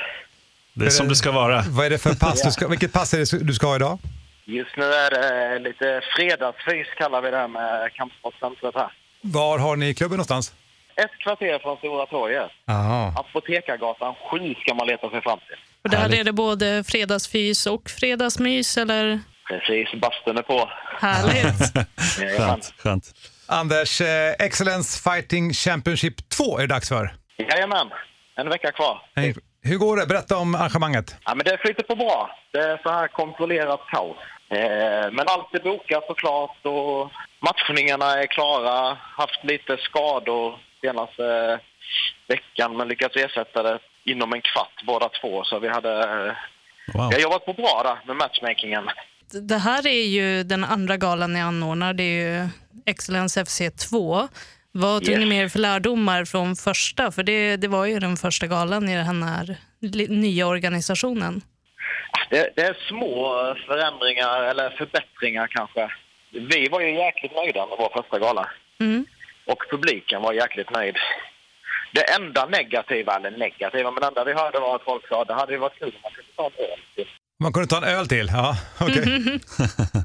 Det 0.75 0.87
är 0.87 0.91
som 0.91 1.09
det 1.09 1.17
ska 1.17 1.33
vara. 1.33 1.63
Vad 1.69 1.87
är 1.87 1.91
det 1.91 1.99
för 1.99 2.15
pass 2.15 2.43
du 2.43 2.51
ska, 2.51 2.69
vilket 2.69 2.93
pass 2.93 3.15
är 3.15 3.19
det 3.19 3.45
du 3.45 3.53
ska 3.55 3.67
ha 3.67 3.77
idag? 3.77 3.99
Just 4.45 4.77
nu 4.77 4.85
är 4.85 5.11
det 5.11 5.59
lite 5.59 6.01
fredagsfys 6.17 6.87
kallar 6.99 7.23
vi 7.23 7.31
det 7.31 7.37
här 7.37 7.49
med 7.49 7.93
kampsportcentret 7.95 8.75
här. 8.75 8.93
Var 9.21 9.59
har 9.59 9.77
ni 9.77 9.95
klubben 9.95 10.17
någonstans? 10.17 10.53
Ett 10.97 11.19
kvarter 11.23 11.59
från 11.59 11.77
Stora 11.77 12.07
torget. 12.07 12.51
Jaha. 12.67 13.09
Apotekargatan 13.17 14.15
7 14.31 14.55
ska 14.63 14.75
man 14.75 14.87
leta 14.87 15.11
sig 15.11 15.23
fram 15.23 15.39
till. 15.39 15.57
och 15.85 15.91
där 15.91 15.99
Härligt. 15.99 16.21
är 16.21 16.25
det 16.25 16.33
både 16.33 16.85
fredagsfys 16.85 17.67
och 17.67 17.91
fredagsmys, 17.91 18.77
eller? 18.79 19.21
Precis, 19.49 20.01
bastun 20.01 20.39
är 20.39 20.43
på. 20.43 20.71
Härligt. 21.01 21.73
Skönt. 22.39 22.75
Skönt. 22.79 23.05
Anders, 23.47 24.01
eh, 24.01 24.33
Excellence 24.39 25.03
Fighting 25.11 25.53
Championship 25.53 26.29
2 26.29 26.59
är 26.59 26.61
det 26.61 26.75
dags 26.75 26.89
för. 26.89 27.15
Jajamän. 27.39 27.87
En 28.37 28.49
vecka 28.49 28.73
kvar. 28.73 29.03
Hej. 29.17 29.35
Hur 29.67 29.79
går 29.79 29.97
det? 29.97 30.07
Berätta 30.07 30.37
om 30.37 30.55
arrangemanget. 30.55 31.17
Ja, 31.25 31.35
men 31.35 31.45
det 31.45 31.59
flyter 31.59 31.83
på 31.83 31.97
bra. 31.97 32.39
Det 32.53 32.59
är 32.59 32.81
så 32.83 32.91
här 32.91 33.09
kontrollerat 33.09 33.81
kaos. 33.93 34.17
Eh, 34.51 35.13
men 35.13 35.25
allt 35.27 35.55
är 35.55 35.63
bokat 35.63 36.05
såklart 36.07 36.59
och 36.63 37.11
matchningarna 37.49 38.23
är 38.23 38.27
klara. 38.27 38.97
Haft 39.17 39.45
lite 39.45 39.77
skador 39.77 40.59
senaste 40.81 41.61
veckan 42.29 42.77
men 42.77 42.89
lyckats 42.89 43.17
ersätta 43.17 43.63
det 43.63 43.79
inom 44.05 44.33
en 44.33 44.41
kvart 44.41 44.83
båda 44.87 45.09
två. 45.21 45.45
Så 45.45 45.59
vi 45.59 45.69
hade... 45.69 45.97
Wow. 46.95 47.09
Vi 47.09 47.15
har 47.15 47.23
jobbat 47.23 47.45
på 47.45 47.53
bra 47.53 47.83
där 47.85 48.07
med 48.07 48.17
matchmakingen. 48.17 48.85
Det 49.43 49.59
här 49.59 49.87
är 49.87 50.07
ju 50.07 50.43
den 50.43 50.65
andra 50.65 50.97
galan 50.97 51.33
ni 51.33 51.41
anordnar. 51.41 51.95
Det 51.95 52.03
är 52.03 52.43
ju 52.43 52.49
Excellence 52.87 53.45
FC 53.45 53.63
2. 53.91 54.29
Vad 54.77 55.03
tog 55.05 55.11
Yes. 55.11 55.19
ni 55.19 55.27
med 55.27 55.45
er 55.45 55.49
för 55.49 55.59
lärdomar 55.59 56.25
från 56.25 56.57
första? 56.57 57.11
För 57.13 57.23
det, 57.23 57.57
det 57.57 57.69
var 57.69 57.85
ju 57.87 57.99
den 57.99 58.17
första 58.17 58.47
galan 58.47 58.89
i 58.89 58.95
den 58.97 59.23
här 59.23 59.57
nya 60.09 60.47
organisationen. 60.47 61.43
Det, 62.31 62.53
det 62.57 62.63
är 62.63 62.77
små 62.89 63.19
förändringar, 63.67 64.43
eller 64.43 64.71
förbättringar 64.71 65.47
kanske. 65.47 65.89
Vi 66.31 66.69
var 66.69 66.81
ju 66.81 66.95
jäkligt 66.95 67.33
nöjda 67.37 67.67
med 67.67 67.77
vår 67.79 68.03
första 68.03 68.19
gala. 68.19 68.51
Mm. 68.81 69.07
Och 69.47 69.63
publiken 69.71 70.23
var 70.23 70.33
jäkligt 70.33 70.71
nöjd. 70.71 70.97
Det 71.93 72.05
enda 72.15 72.47
negativa, 72.47 73.17
eller 73.17 73.31
negativa, 73.31 73.91
men 73.91 74.01
det 74.01 74.07
enda 74.07 74.25
vi 74.25 74.33
hörde 74.33 74.61
var 74.61 74.77
att 74.77 74.83
folk 74.83 75.09
sa 75.09 75.23
att 75.23 75.29
det 75.29 75.35
hade 75.35 75.57
varit 75.59 75.79
kul 75.79 75.89
om 75.95 76.01
man 76.03 76.13
kunde 76.13 76.31
ta 76.37 76.47
en 76.47 76.65
öl. 76.71 76.79
till." 76.95 77.07
Man 77.45 77.53
kunde 77.53 77.69
ta 77.69 77.77
en 77.77 77.85
öl 77.99 78.07
till? 78.09 78.31
Ja, 78.33 78.57
okej. 78.81 79.41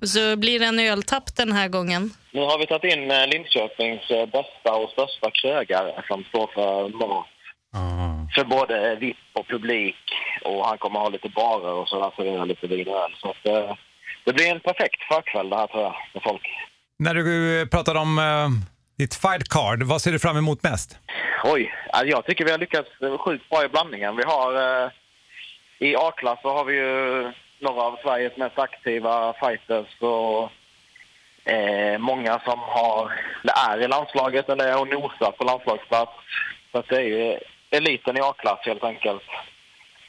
Så 0.13 0.37
blir 0.37 0.59
det 0.59 0.65
en 0.65 0.79
öltapp 0.79 1.35
den 1.35 1.51
här 1.51 1.67
gången. 1.67 2.11
Nu 2.31 2.41
har 2.41 2.57
vi 2.59 2.67
tagit 2.67 2.93
in 2.93 3.11
eh, 3.11 3.27
Linköpings 3.27 4.11
eh, 4.11 4.25
bästa 4.25 4.69
och 4.79 4.89
största 4.89 5.31
krögare 5.41 6.03
som 6.07 6.23
står 6.23 6.47
för 6.55 6.89
mat. 7.07 7.27
För 8.35 8.43
både 8.43 8.95
VIP 8.95 9.17
och 9.33 9.47
publik. 9.47 10.03
Och 10.45 10.65
han 10.67 10.77
kommer 10.77 10.99
ha 10.99 11.09
lite 11.09 11.29
barer 11.29 11.73
och 11.73 11.87
så 11.87 12.13
servera 12.15 12.45
lite 12.45 12.67
vin 12.67 12.87
och 12.87 13.03
öl. 13.03 13.11
Så 13.21 13.29
att, 13.29 13.45
eh, 13.45 13.75
det 14.25 14.33
blir 14.33 14.51
en 14.51 14.59
perfekt 14.59 15.01
förkväll 15.11 15.49
det 15.49 15.55
här 15.55 15.67
tror 15.67 15.83
jag, 15.83 15.95
för 16.13 16.19
folk. 16.29 16.47
När 16.99 17.13
du 17.13 17.67
pratar 17.71 17.95
om 17.95 18.19
eh, 18.19 18.49
ditt 18.97 19.15
fight 19.15 19.49
card, 19.49 19.83
vad 19.83 20.01
ser 20.01 20.11
du 20.11 20.19
fram 20.19 20.37
emot 20.37 20.63
mest? 20.63 20.97
Oj, 21.43 21.73
jag 22.05 22.25
tycker 22.25 22.45
vi 22.45 22.51
har 22.51 22.57
lyckats 22.57 22.89
sjukt 23.25 23.49
bra 23.49 23.65
i 23.65 23.69
blandningen. 23.69 24.15
Vi 24.15 24.23
har 24.23 24.83
eh, 24.83 24.89
i 25.79 25.95
A-klass 25.95 26.39
så 26.41 26.49
har 26.49 26.65
vi 26.65 26.73
ju 26.73 27.31
några 27.59 27.81
av 27.81 27.99
Sveriges 28.03 28.37
mest 28.37 28.59
aktiva 28.59 29.33
fighters 29.33 29.87
och 29.99 30.51
eh, 31.51 31.97
många 31.97 32.39
som 32.39 32.59
har, 32.59 33.11
eller 33.43 33.73
är 33.73 33.83
i 33.83 33.87
landslaget 33.87 34.49
eller 34.49 34.67
är 34.67 34.79
och 34.79 34.87
nosar 34.87 35.31
på 35.31 35.43
landslagsplats. 35.43 36.11
Så 36.71 36.77
att 36.77 36.87
det 36.89 36.95
är 36.95 37.01
ju 37.01 37.39
eliten 37.69 38.17
i 38.17 38.21
A-klass 38.21 38.59
helt 38.65 38.83
enkelt. 38.83 39.23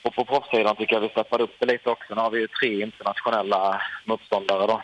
Och 0.03 0.15
på 0.15 0.25
proffssidan 0.25 0.77
tycker 0.77 0.97
jag 0.97 1.01
vi 1.01 1.09
steppade 1.09 1.45
upp 1.45 1.55
det 1.59 1.67
lite 1.67 1.91
också. 1.91 2.15
Nu 2.15 2.21
har 2.21 2.31
vi 2.31 2.41
ju 2.41 2.47
tre 2.47 2.83
internationella 2.83 3.83
motståndare 4.05 4.67
då. 4.67 4.83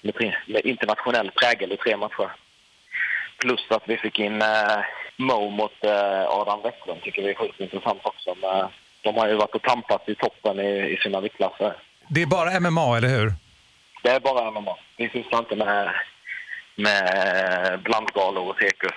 med, 0.00 0.14
tre, 0.14 0.34
med 0.46 0.66
internationell 0.66 1.30
prägel 1.30 1.72
i 1.72 1.76
tre 1.76 1.96
matcher. 1.96 2.32
Plus 3.38 3.66
att 3.70 3.88
vi 3.88 3.96
fick 3.96 4.18
in 4.18 4.42
eh, 4.42 4.78
Mo 5.16 5.50
mot 5.50 5.84
eh, 5.84 6.28
Adam 6.28 6.62
Westlund 6.62 7.02
tycker 7.02 7.22
vi 7.22 7.30
är 7.30 7.34
sjukt 7.34 7.60
intressant 7.60 8.00
också. 8.02 8.34
med 8.34 8.68
de 9.02 9.16
har 9.16 9.28
ju 9.28 9.34
varit 9.34 9.54
och 9.54 9.62
tampat 9.62 10.08
i 10.08 10.14
toppen 10.14 10.60
i, 10.60 10.70
i 10.94 10.96
sina 11.02 11.20
viktklasser. 11.20 11.72
Det 12.08 12.22
är 12.22 12.26
bara 12.26 12.60
MMA, 12.60 12.96
eller 12.96 13.08
hur? 13.08 13.32
Det 14.02 14.10
är 14.10 14.20
bara 14.20 14.50
MMA. 14.50 14.76
Vi 14.96 15.08
sysslar 15.08 15.38
inte 15.38 15.56
med, 15.56 15.90
med 16.76 17.80
blandgalor 17.84 18.48
och 18.50 18.56
cirkus. 18.60 18.92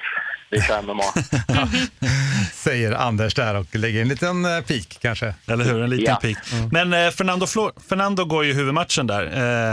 Vi 0.50 0.62
kör 0.62 0.82
MMA. 0.82 1.04
Säger 2.54 2.92
Anders 2.92 3.34
där 3.34 3.56
och 3.56 3.76
lägger 3.76 4.02
en 4.02 4.08
liten 4.08 4.46
eh, 4.46 4.62
pik 4.62 4.98
kanske. 5.02 5.34
Eller 5.48 5.66
hur, 5.66 5.82
en 5.84 5.90
liten 5.90 6.06
Ja. 6.14 6.16
pik. 6.22 6.38
Men 6.72 6.94
eh, 6.94 7.10
Fernando, 7.10 7.46
Flor- 7.46 7.90
Fernando 7.90 8.26
går 8.26 8.46
ju 8.46 8.54
huvudmatchen 8.54 9.08
där. 9.08 9.24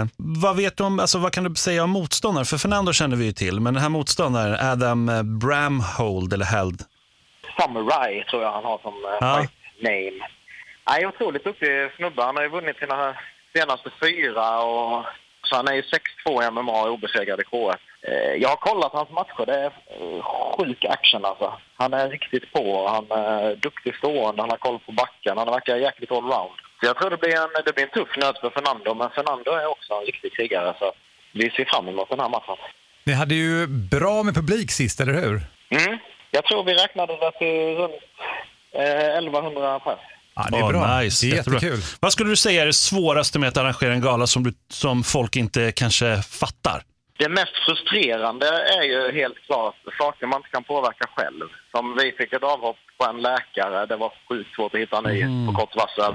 Eh, 0.01 0.07
vad, 0.17 0.57
vet 0.57 0.77
du 0.77 0.85
om, 0.85 1.01
alltså, 1.01 1.19
vad 1.19 1.33
kan 1.33 1.45
du 1.45 1.55
säga 1.55 1.85
om 1.85 1.91
motståndaren? 1.91 2.47
För 2.47 2.59
Fernando 2.59 2.93
känner 2.93 3.17
vi 3.17 3.25
ju 3.25 3.33
till, 3.33 3.61
men 3.61 3.75
den 3.75 3.83
här 3.83 3.91
motståndaren, 3.91 4.71
Adam 4.73 5.09
eh, 5.09 5.23
Bramhold, 5.23 6.33
eller 6.33 6.45
Held. 6.47 6.83
Samurai 7.59 8.25
tror 8.31 8.43
jag 8.43 8.53
han 8.53 8.65
har 8.65 8.79
som 8.79 8.93
eh, 8.95 9.19
Ja. 9.21 9.47
Name. 9.83 10.27
Nej, 10.89 11.07
otroligt 11.07 11.45
duktig 11.45 11.69
snubbe. 11.97 12.23
Han 12.23 12.37
har 12.37 12.43
ju 12.43 12.49
vunnit 12.49 12.79
sina 12.79 13.17
senaste 13.57 13.91
fyra 14.03 14.63
och 14.63 15.05
så 15.43 15.57
han 15.57 15.69
är 15.69 15.75
ju 15.75 15.83
6-2 16.27 16.49
i 16.49 16.51
MMA 16.51 16.83
och 16.83 16.93
obesegrad 16.93 17.41
i 17.41 17.43
K1. 17.43 17.77
Eh, 18.03 18.35
Jag 18.43 18.49
har 18.49 18.57
kollat 18.57 18.93
hans 18.93 19.11
matcher. 19.11 19.47
Det 19.47 19.55
är 19.55 19.65
eh, 19.67 20.23
sjuk 20.59 20.85
action 20.85 21.25
alltså. 21.25 21.53
Han 21.77 21.93
är 21.95 22.09
riktigt 22.09 22.53
på. 22.53 22.89
Han 22.89 23.19
är 23.19 23.57
duktig 23.57 23.95
stående. 23.97 24.43
Han 24.43 24.51
har 24.51 24.57
koll 24.57 24.79
på 24.79 24.93
backen. 24.93 25.39
Han 25.39 25.47
verkar 25.47 25.77
jäkligt 25.77 26.13
allround. 26.13 26.51
Så 26.81 26.87
jag 26.87 26.97
tror 26.97 27.11
det 27.11 27.17
blir, 27.17 27.37
en, 27.37 27.49
det 27.67 27.73
blir 27.75 27.85
en 27.85 27.91
tuff 27.91 28.17
nöt 28.17 28.39
för 28.39 28.51
Fernando, 28.51 28.95
men 28.95 29.11
Fernando 29.11 29.51
är 29.51 29.67
också 29.67 29.95
en 29.95 30.05
riktig 30.07 30.33
krigare. 30.37 30.75
Så 30.79 30.93
vi 31.33 31.51
ser 31.51 31.65
fram 31.65 31.89
emot 31.89 32.09
den 32.11 32.21
här 32.21 32.29
matchen. 32.29 32.57
Ni 33.05 33.13
hade 33.13 33.35
ju 33.35 33.67
bra 33.67 34.23
med 34.23 34.35
publik 34.35 34.71
sist, 34.71 35.01
eller 35.01 35.13
hur? 35.13 35.41
Mm. 35.71 35.99
Jag 36.31 36.45
tror 36.45 36.65
vi 36.65 36.75
räknade 36.75 37.13
det 37.17 37.33
till 37.39 37.77
runt 37.77 37.95
eh, 38.73 39.19
1100 39.19 39.79
pers. 39.81 39.99
Ja, 40.35 40.47
det 40.51 40.59
är 40.59 40.69
bra. 40.69 40.99
Nice, 40.99 41.27
det 41.27 41.33
är 41.33 41.37
jättebra. 41.37 41.59
jättekul. 41.59 41.81
Vad 42.01 42.13
skulle 42.13 42.31
du 42.31 42.37
säga 42.37 42.63
är 42.63 42.67
det 42.67 42.73
svåraste 42.73 43.39
med 43.39 43.49
att 43.49 43.57
arrangera 43.57 43.93
en 43.93 44.01
gala 44.01 44.27
som, 44.27 44.43
du, 44.43 44.53
som 44.69 45.03
folk 45.05 45.37
inte 45.37 45.73
kanske 45.73 46.23
fattar? 46.23 46.83
Det 47.19 47.29
mest 47.29 47.57
frustrerande 47.67 48.47
är 48.49 48.83
ju 48.83 49.13
helt 49.13 49.39
klart 49.47 49.75
saker 49.99 50.27
man 50.27 50.39
inte 50.39 50.49
kan 50.49 50.65
påverka 50.65 51.07
själv. 51.17 51.49
Som 51.71 51.97
vi 51.97 52.13
fick 52.13 52.33
ett 52.33 52.43
avhopp 52.43 52.77
på 52.99 53.05
en 53.07 53.21
läkare. 53.23 53.87
Det 53.87 53.97
var 53.97 54.13
sjukt 54.29 54.55
svårt 54.55 54.75
att 54.75 54.81
hitta 54.81 54.99
en 54.99 55.05
ny 55.05 55.47
på 55.47 55.59
kort 55.59 55.77
varsel. 55.77 56.15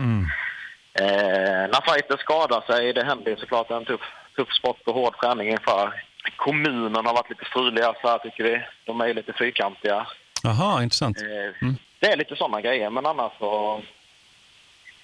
Eh, 0.99 1.63
när 1.73 1.91
fighter 1.93 2.17
skadar 2.17 2.61
sig, 2.61 2.93
det 2.93 3.05
händer 3.05 3.31
ju 3.31 3.37
såklart 3.37 3.71
en 3.71 3.85
tuff, 3.85 4.01
tuff 4.35 4.53
sport 4.53 4.81
och 4.85 4.93
hård 4.93 5.15
träning 5.21 5.49
inför. 5.49 5.93
Kommunen 6.35 7.05
har 7.05 7.13
varit 7.13 7.29
lite 7.29 7.45
struliga 7.45 7.93
så 8.01 8.07
här 8.07 8.17
tycker 8.17 8.43
vi. 8.43 8.61
De 8.85 9.01
är 9.01 9.07
ju 9.07 9.13
lite 9.13 9.33
fyrkantiga. 9.33 10.07
Jaha, 10.43 10.83
intressant. 10.83 11.17
Eh, 11.21 11.69
Det 11.99 12.07
är 12.07 12.17
lite 12.17 12.35
sådana 12.35 12.61
grejer, 12.61 12.89
men 12.89 13.05
annars 13.05 13.31
så... 13.39 13.81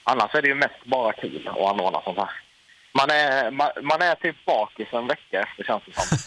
Annars 0.04 0.36
är 0.36 0.42
det 0.42 0.48
ju 0.48 0.56
mest 0.56 0.86
bara 0.86 1.14
kul 1.14 1.48
att 1.48 1.58
anordna 1.58 2.02
sånt 2.02 2.18
här. 2.18 2.30
Man 2.94 3.10
är, 3.10 3.52
man, 3.52 3.70
man 3.82 4.02
är 4.02 4.16
typ 4.16 4.46
bakis 4.46 4.88
en 4.92 5.08
vecka 5.08 5.42
efter 5.42 5.64
känns 5.64 5.84
det 5.86 5.94
som. 5.94 6.18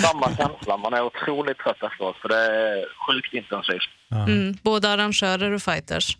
Samma 0.00 0.36
känsla. 0.36 0.76
Man 0.76 0.94
är 0.94 1.02
otroligt 1.02 1.58
trött 1.58 1.82
efteråt 1.82 2.16
för 2.16 2.28
det 2.28 2.36
är 2.36 2.86
sjukt 3.06 3.34
intensivt. 3.34 3.90
Mm, 4.28 4.56
både 4.62 4.90
arrangörer 4.90 5.52
och 5.52 5.62
fighters. 5.62 6.16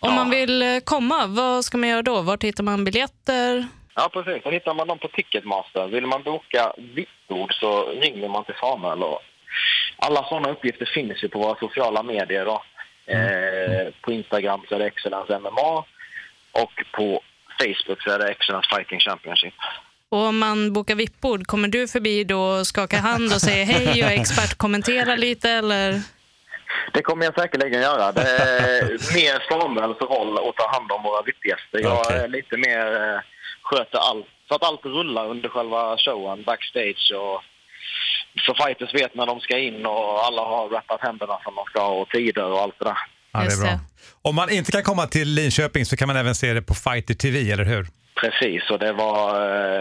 Om 0.00 0.14
man 0.14 0.30
vill 0.30 0.62
eh, 0.62 0.80
komma, 0.84 1.26
vad 1.26 1.64
ska 1.64 1.78
man 1.78 1.88
göra 1.88 2.02
då? 2.02 2.22
Vart 2.22 2.44
hittar 2.44 2.64
man 2.64 2.84
biljetter? 2.84 3.68
Ja, 3.94 4.10
precis. 4.12 4.42
Så 4.42 4.50
hittar 4.50 4.74
man 4.74 4.86
dem 4.86 4.98
på 4.98 5.08
Ticketmaster. 5.08 5.86
Vill 5.86 6.06
man 6.06 6.22
boka 6.22 6.72
VIP-bord 6.76 7.54
så 7.54 7.90
ringer 7.90 8.28
man 8.28 8.44
till 8.44 8.54
Samuel. 8.60 9.02
Och 9.02 9.20
alla 9.96 10.24
sådana 10.24 10.50
uppgifter 10.50 10.86
finns 10.86 11.24
ju 11.24 11.28
på 11.28 11.38
våra 11.38 11.58
sociala 11.58 12.02
medier. 12.02 12.44
Då. 12.44 12.62
Eh, 13.06 13.92
på 14.00 14.12
Instagram 14.12 14.60
så 14.68 14.74
är 14.74 14.78
det 14.78 14.86
Excellence 14.86 15.38
MMA 15.38 15.84
och 16.52 16.72
på 16.92 17.20
Facebook 17.58 18.02
så 18.02 18.10
är 18.10 18.18
det 18.18 18.28
Excellence 18.28 18.68
Fighting 18.76 19.00
Championship. 19.00 19.54
Och 20.08 20.18
om 20.18 20.38
man 20.38 20.72
bokar 20.72 20.94
VIP-bord, 20.94 21.46
kommer 21.46 21.68
du 21.68 21.88
förbi 21.88 22.24
då 22.24 22.40
och 22.40 22.66
skaka 22.66 22.98
hand 22.98 23.32
och 23.32 23.40
säga 23.40 23.64
hej, 23.64 23.98
jag 23.98 24.12
är 24.12 24.20
expert, 24.20 24.54
kommentera 24.54 25.16
lite 25.16 25.50
eller? 25.50 26.00
Det 26.92 27.02
kommer 27.02 27.24
jag 27.24 27.34
säkerligen 27.34 27.82
göra. 27.82 28.12
Det 28.12 28.20
är 28.22 28.82
mer 29.14 29.48
Samuels 29.48 30.00
roll 30.00 30.48
att 30.48 30.56
ta 30.56 30.70
hand 30.70 30.92
om 30.92 31.02
våra 31.02 31.22
VIP-gäster. 31.22 31.80
Jag 31.80 32.12
är 32.12 32.28
lite 32.28 32.56
mer 32.56 32.86
eh, 33.02 33.20
sköter 33.62 33.98
allt. 33.98 34.26
Så 34.48 34.54
att 34.54 34.64
allt 34.64 34.84
rullar 34.84 35.28
under 35.28 35.48
själva 35.48 35.96
showen, 35.98 36.42
backstage 36.42 37.12
och 37.14 37.42
så 38.36 38.54
fighters 38.54 38.94
vet 38.94 39.14
när 39.14 39.26
de 39.26 39.40
ska 39.40 39.58
in 39.58 39.86
och 39.86 40.24
alla 40.26 40.42
har 40.42 40.68
rappat 40.68 41.00
händerna 41.00 41.38
som 41.44 41.54
de 41.54 41.64
ska 41.64 41.86
och 41.88 42.08
tider 42.08 42.44
och 42.44 42.60
allt 42.60 42.78
det 42.78 42.84
där. 42.84 42.98
Ja, 43.32 43.40
det 43.40 43.52
är 43.52 43.60
bra. 43.60 43.78
Om 44.22 44.34
man 44.34 44.50
inte 44.50 44.72
kan 44.72 44.82
komma 44.82 45.06
till 45.06 45.28
Linköping 45.28 45.84
så 45.86 45.96
kan 45.96 46.08
man 46.08 46.16
även 46.16 46.34
se 46.34 46.52
det 46.52 46.62
på 46.62 46.74
Fighter 46.74 47.14
TV, 47.14 47.50
eller 47.52 47.64
hur? 47.64 47.86
Precis, 48.20 48.70
och 48.70 48.78
det 48.78 48.92
var 48.92 49.20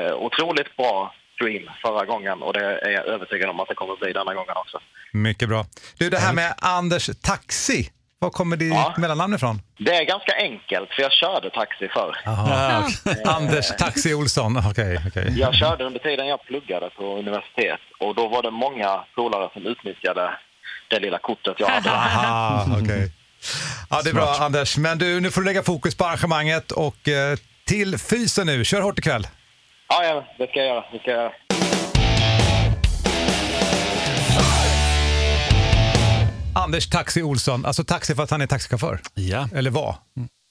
eh, 0.08 0.14
otroligt 0.14 0.78
bra 0.78 1.14
stream 1.36 1.70
förra 1.82 2.06
gången 2.06 2.42
och 2.42 2.54
det 2.54 2.66
är 2.66 2.90
jag 2.90 3.06
övertygad 3.06 3.50
om 3.50 3.60
att 3.60 3.68
det 3.68 3.76
kommer 3.76 3.96
bli 3.96 4.14
denna 4.14 4.34
gången 4.34 4.56
också. 4.56 4.80
Mycket 5.14 5.50
bra. 5.50 5.66
Du, 5.98 6.10
det 6.10 6.18
här 6.18 6.34
med 6.34 6.54
Anders 6.58 7.10
Taxi, 7.22 7.90
var 8.20 8.30
kommer 8.30 8.58
ditt 8.58 8.74
Ja. 8.74 8.94
mellannamn 8.98 9.34
ifrån? 9.34 9.62
Det 9.78 9.96
är 9.96 10.04
ganska 10.06 10.34
enkelt 10.36 10.90
för 10.94 11.02
jag 11.02 11.12
körde 11.12 11.50
taxi 11.50 11.88
förr. 11.94 12.16
Anders 13.26 13.68
Taxi 13.78 14.14
Olsson, 14.14 14.58
okej. 14.70 15.00
okej. 15.08 15.34
Jag 15.40 15.56
körde 15.56 15.84
under 15.84 16.00
tiden 16.00 16.28
jag 16.28 16.44
pluggade 16.46 16.90
på 16.90 17.18
universitet 17.18 17.80
och 18.00 18.16
då 18.16 18.28
var 18.28 18.42
det 18.44 18.52
många 18.52 19.04
polare 19.16 19.50
som 19.54 19.66
utnyttjade 19.66 20.32
det 20.88 21.00
lilla 21.00 21.18
kortet 21.18 21.56
jag 21.60 21.68
hade. 21.68 21.90
Aha, 21.92 22.66
okej. 22.84 23.12
Ja, 23.90 24.02
det 24.04 24.10
är 24.10 24.14
bra 24.14 24.36
Anders. 24.40 24.78
Men 24.78 24.98
du, 24.98 25.20
nu 25.20 25.32
får 25.32 25.42
du 25.42 25.48
lägga 25.48 25.64
fokus 25.64 25.96
på 25.96 26.06
arrangemanget 26.06 26.72
och 26.72 27.08
eh, 27.08 27.38
till 27.66 27.98
fysen 27.98 28.48
nu. 28.48 28.66
Kör 28.66 28.82
hårt 28.82 29.00
ikväll. 29.00 29.28
Ja, 29.90 30.04
ja, 30.04 30.26
det 30.38 30.48
ska 30.50 30.60
jag 30.60 30.68
göra. 30.68 30.84
Det 30.92 31.00
ska 31.00 31.12
jag 31.12 31.20
göra. 31.20 31.32
Anders 36.70 36.90
Taxi 36.90 37.22
Olsson, 37.24 37.66
alltså 37.66 37.84
taxi 37.84 38.16
för 38.16 38.24
att 38.24 38.32
han 38.32 38.42
är 38.42 38.48
taxichaufför. 38.48 39.02
ja. 39.14 39.50
Eller 39.54 39.70
var. 39.72 39.96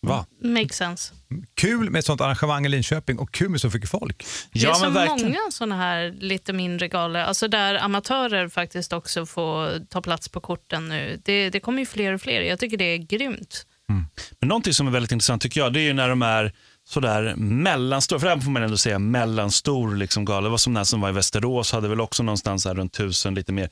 Va? 0.07 0.27
Makes 0.45 0.77
sense. 0.77 1.15
Kul 1.55 1.91
med 1.91 1.99
ett 1.99 2.05
sånt 2.05 2.21
arrangemang 2.21 2.67
i 2.67 2.69
Linköping 2.69 3.19
och 3.19 3.33
kul 3.33 3.49
med 3.49 3.61
så 3.61 3.67
mycket 3.69 3.91
folk. 3.91 4.27
Det 4.53 4.59
är 4.59 4.65
Ja, 4.65 4.75
så 4.75 4.91
många 4.91 5.39
såna 5.51 5.77
här 5.77 6.15
lite 6.21 6.53
mindre 6.53 6.89
galor, 6.89 7.21
alltså 7.21 7.49
där 7.49 7.75
amatörer 7.75 8.49
faktiskt 8.49 8.93
också 8.93 9.27
får 9.27 9.85
ta 9.89 10.03
plats 10.03 10.29
på 10.29 10.41
korten 10.41 10.89
nu. 10.89 11.21
Det, 11.25 11.51
det 11.51 11.61
kommer 11.61 11.79
ju 11.79 11.87
fler 11.87 12.13
och 12.13 12.21
fler. 12.21 12.41
Jag 12.41 12.59
tycker 12.59 12.77
det 12.77 12.85
är 12.85 12.99
grymt. 12.99 13.67
Men 14.41 14.49
någonting 14.49 14.75
som 14.75 14.87
är 14.87 14.91
väldigt 14.91 15.13
intressant 15.13 15.43
tycker 15.43 15.61
jag, 15.61 15.73
det 15.73 15.81
är 15.81 15.85
ju 15.85 15.93
när 15.93 16.09
de 16.09 16.23
är 16.23 16.53
sådär 16.89 17.35
mellanstor, 17.37 18.19
för 18.19 18.27
det 18.27 18.35
här 18.35 18.41
får 18.41 18.51
man 18.51 18.63
ändå 18.63 18.77
säga 18.77 18.99
mellanstor 18.99 19.97
liksom 19.97 20.25
gala. 20.25 20.41
Det 20.41 20.49
var 20.51 20.59
som 20.59 20.75
den 20.75 20.85
som 20.87 21.01
var 21.01 21.09
i 21.09 21.13
Västerås, 21.13 21.73
hade 21.73 21.89
väl 21.89 22.01
också 22.01 22.23
någonstans 22.23 22.65
här 22.65 22.75
runt 22.75 22.93
tusen, 22.93 23.35
lite 23.35 23.53
mer 23.53 23.71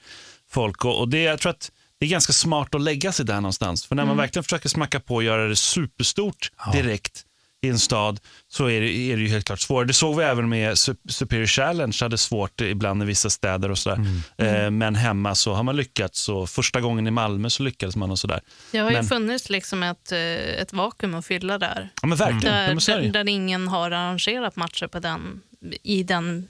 folk. 0.51 0.85
Och, 0.85 1.01
och 1.01 1.09
det, 1.09 1.23
jag 1.23 1.39
tror 1.39 1.51
att 1.51 1.71
det 2.01 2.07
är 2.07 2.11
ganska 2.11 2.33
smart 2.33 2.75
att 2.75 2.81
lägga 2.81 3.13
sig 3.13 3.27
där 3.27 3.35
någonstans. 3.41 3.87
För 3.87 3.95
när 3.95 4.05
man 4.05 4.17
verkligen 4.17 4.45
försöker 4.45 4.69
smacka 4.69 5.01
på 5.01 5.15
och 5.15 5.23
göra 5.23 5.49
det 5.49 5.57
superstort 5.57 6.51
direkt 6.73 7.23
i 7.63 7.69
en 7.69 7.79
stad 7.79 8.21
så 8.49 8.67
är 8.71 8.81
det, 8.81 8.91
är 8.97 9.17
det 9.17 9.23
ju 9.23 9.29
helt 9.29 9.45
klart 9.47 9.61
svårare. 9.61 9.87
Det 9.87 9.93
såg 9.93 10.17
vi 10.17 10.25
även 10.25 10.49
med 10.49 10.73
Sup- 10.73 11.09
Superior 11.11 11.47
Challenge, 11.47 11.97
hade 12.01 12.19
svårt 12.19 12.61
ibland 12.61 13.03
i 13.03 13.07
vissa 13.07 13.31
städer 13.31 13.71
och 13.71 13.79
sådär. 13.79 13.99
Eh, 14.39 14.71
men 14.71 14.95
hemma 14.95 15.35
så 15.35 15.55
har 15.55 15.63
man 15.63 15.77
lyckats 15.77 16.29
och 16.29 16.51
första 16.51 16.81
gången 16.81 17.07
i 17.07 17.11
Malmö 17.11 17.51
så 17.51 17.63
lyckades 17.63 17.97
man 17.97 18.11
och 18.11 18.19
sådär. 18.19 18.41
Det 18.73 18.79
har 18.79 18.91
ju 18.91 18.97
Men- 18.97 19.07
funnits 19.07 19.51
liksom 19.51 19.83
ett, 19.83 20.13
eh, 20.13 20.19
ett 20.63 20.73
vakuum 20.73 21.15
att 21.15 21.27
fylla 21.27 21.59
där. 21.59 21.89
Ja 22.03 22.09
men 22.09 22.19
verkligen. 22.19 22.55
Ja, 22.57 22.61
Där, 22.75 22.87
där, 22.97 23.01
ju. 23.03 23.11
där 23.11 23.29
ingen 23.29 23.69
har 23.69 23.91
arrangerat 23.91 24.57
matcher 24.57 24.87
på 24.87 24.99
den, 24.99 25.41
i 25.83 26.03
den, 26.03 26.49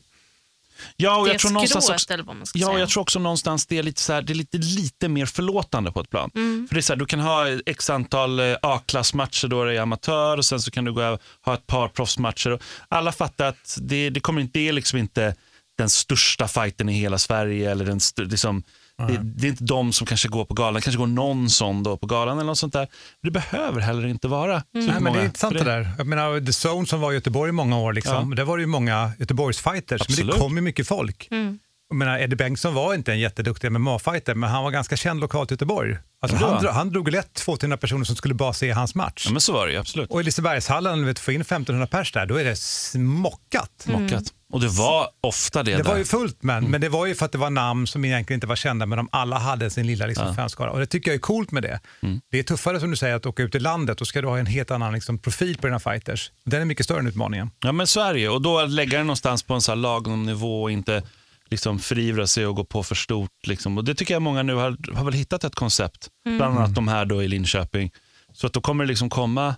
Ja, 0.97 1.17
och 1.17 1.29
jag 1.29 1.39
tror 1.39 1.51
någonstans 1.51 1.91
också, 1.91 2.13
eller 2.13 2.25
vad 2.25 2.37
man 2.37 2.47
ska 2.47 2.59
Ja, 2.59 2.67
säga. 2.67 2.79
jag 2.79 2.89
tror 2.89 3.01
också 3.03 3.19
någonstans 3.19 3.67
det 3.67 3.79
är 3.79 3.83
lite, 3.83 4.01
så 4.01 4.13
här, 4.13 4.23
det 4.23 4.33
är 4.33 4.35
lite, 4.35 4.59
lite 4.59 5.09
mer 5.09 5.27
förlåtande 5.27 5.93
på 5.93 6.01
ett 6.01 6.11
plan. 6.11 6.31
Mm. 6.35 6.69
För 6.69 6.75
det 6.75 6.81
är 6.81 6.83
så 6.83 6.93
här, 6.93 6.99
Du 6.99 7.07
kan 7.07 7.21
ha 7.21 7.47
x 7.67 7.91
antal 7.91 8.41
eh, 8.41 8.57
A-klassmatcher 8.63 9.49
då 9.49 9.65
det 9.65 9.75
är 9.77 9.81
amatör 9.81 10.37
och 10.37 10.45
sen 10.45 10.61
så 10.61 10.71
kan 10.71 10.85
du 10.85 10.93
gå 10.93 11.19
ha 11.45 11.55
ett 11.55 11.67
par 11.67 11.89
proffsmatcher. 11.89 12.59
Alla 12.89 13.13
fattar 13.13 13.47
att 13.47 13.79
det, 13.81 14.11
det, 14.11 14.21
kommer 14.21 14.41
inte, 14.41 14.59
det 14.59 14.69
är 14.69 14.73
liksom 14.73 14.99
inte 14.99 15.35
den 15.79 15.91
största 15.91 16.49
fighten 16.49 16.89
i 16.89 16.93
hela 16.93 17.19
Sverige. 17.19 17.71
Eller 17.71 17.85
den 17.85 18.01
liksom, 18.17 18.63
det, 18.99 19.21
det 19.23 19.47
är 19.47 19.49
inte 19.51 19.65
de 19.65 19.93
som 19.93 20.07
kanske 20.07 20.29
går 20.29 20.45
på 20.45 20.55
galan. 20.55 20.75
Det 20.75 20.81
kanske 20.81 20.99
går 20.99 21.07
någon 21.07 21.51
sån 21.51 21.83
då 21.83 21.97
på 21.97 22.07
galan 22.07 22.39
eller 22.39 22.47
något 22.47 22.59
sånt 22.59 22.73
där. 22.73 22.89
Det 23.23 23.31
behöver 23.31 23.81
heller 23.81 24.07
inte 24.07 24.29
vara 24.29 24.63
Mm. 24.75 24.87
Nej, 24.87 25.01
men 25.01 25.13
det 25.13 25.21
är 25.21 25.25
intressant 25.25 25.59
För 25.59 25.65
det 25.65 25.71
där. 25.71 25.91
Jag 25.99 26.07
menar, 26.07 26.41
The 26.41 26.69
Zone 26.69 26.87
som 26.87 27.01
var 27.01 27.13
i 27.13 27.15
Göteborg 27.15 27.49
i 27.49 27.53
många 27.53 27.79
år, 27.79 27.93
liksom, 27.93 28.35
där 28.35 28.45
var 28.45 28.57
det 28.57 28.61
ju 28.61 28.67
många 28.67 29.13
Göteborgsfighters, 29.19 30.09
men 30.09 30.17
det 30.17 30.23
Absolut. 30.23 30.39
kom 30.39 30.57
ju 30.57 30.61
mycket 30.63 30.89
folk. 30.89 31.29
Jag 31.89 31.97
menar, 31.97 32.19
Eddie 32.19 32.37
Bengtsson 32.37 32.75
var 32.75 32.95
inte 32.95 33.13
en 33.13 33.19
jätteduktig 33.19 33.69
MMA-fighter, 33.73 34.35
men 34.35 34.51
han 34.51 34.65
var 34.65 34.71
ganska 34.71 34.97
känd 34.97 35.21
lokalt 35.21 35.51
i 35.51 35.55
Göteborg. 35.55 35.97
Alltså, 36.21 36.37
han, 36.47 36.65
dro- 36.65 36.71
han 36.71 36.91
drog 36.91 37.09
lätt 37.13 37.35
200 37.35 37.77
personer 37.77 38.05
som 38.05 38.17
skulle 38.17 38.35
bara 38.35 38.53
se 38.53 38.71
hans 38.71 38.95
match. 38.95 39.23
Ja, 39.27 39.33
men 39.33 39.41
så 39.41 39.53
var 39.53 39.67
det 39.67 39.73
ju, 39.73 39.79
absolut. 39.79 40.11
Och 40.11 40.21
i 40.21 40.25
Lisebergshallen, 40.25 41.07
vet, 41.07 41.19
få 41.19 41.33
in 41.33 41.41
1500 41.41 41.87
pers 41.87 42.13
där, 42.13 42.27
då 42.27 42.37
är 42.37 42.45
det 42.45 42.57
smockat. 42.57 43.87
Mockat. 43.89 44.23
Och 44.53 44.61
det 44.61 44.69
var 44.69 45.09
ofta 45.21 45.63
det, 45.63 45.71
Det 45.71 45.77
där. 45.77 45.85
var 45.85 45.97
ju 45.97 46.05
fullt 46.05 46.37
men, 46.43 46.71
men 46.71 46.81
det 46.81 46.89
var 46.89 47.07
ju 47.07 47.15
för 47.15 47.27
att 47.27 47.33
det 47.33 47.39
var 47.39 47.51
namn 47.51 47.87
som 47.87 48.05
egentligen 48.05 48.37
inte 48.37 48.47
var 48.47 48.57
kända 48.57 48.87
men 48.87 48.97
de 48.97 49.09
alla 49.13 49.39
hade 49.39 49.71
sin 49.71 49.87
lilla 49.87 50.07
liksom, 50.07 50.27
Ja. 50.27 50.35
fanskara. 50.35 50.71
Och 50.71 50.79
det 50.79 50.87
tycker 50.87 51.11
jag 51.11 51.15
är 51.15 51.19
coolt 51.21 51.51
med 51.51 51.63
det. 51.63 51.81
Det 52.31 52.39
är 52.39 52.43
tuffare 52.43 52.81
som 52.81 52.91
du 52.91 52.97
säger 52.97 53.17
att 53.17 53.27
åka 53.27 53.43
ut 53.43 53.55
i 53.55 53.59
landet, 53.59 53.99
då 53.99 54.05
ska 54.05 54.21
du 54.23 54.29
ha 54.29 54.39
en 54.39 54.47
helt 54.47 54.71
annan 54.71 54.93
liksom, 54.93 55.19
profil 55.19 55.59
på 55.59 55.67
dina 55.67 55.81
fighters. 55.81 56.31
Den 56.45 56.61
är 56.61 56.65
mycket 56.65 56.85
större 56.85 56.99
än 56.99 57.07
utmaningen. 57.07 57.51
Ja 57.61 57.73
men 57.73 57.87
så 57.87 58.01
är 58.01 58.15
det 58.15 58.21
ju. 58.21 58.29
Och 58.29 58.43
då 58.43 58.65
lägga 58.65 58.99
den 58.99 59.07
någonstans 59.07 59.43
på 59.43 59.55
en 59.55 59.61
så 59.61 59.73
här 59.73 59.77
lagom 59.77 60.23
nivå 60.27 60.63
och 60.63 60.71
inte 60.71 61.03
liksom 61.51 61.79
förivra 61.79 62.27
sig 62.27 62.47
och 62.47 62.57
gå 62.57 62.65
på 62.65 62.83
för 62.83 62.95
stort. 62.95 63.47
Liksom. 63.47 63.79
Och 63.79 63.85
det 63.85 63.95
tycker 63.95 64.15
jag 64.15 64.23
många 64.23 64.43
nu 64.43 64.55
har, 64.55 64.95
har 64.95 65.05
väl 65.05 65.15
hittat 65.15 65.45
ett 65.45 65.55
koncept. 65.55 66.09
Mm. 66.27 66.39
Bland 66.39 66.59
annat 66.59 66.75
de 66.75 66.89
här 66.89 67.05
då 67.05 67.23
i 67.23 67.29
Linköping. 67.29 67.91
Så 68.33 68.47
att 68.47 68.53
då 68.53 68.61
kommer 68.61 68.85
det 68.85 68.89
liksom 68.89 69.11
komma 69.11 69.55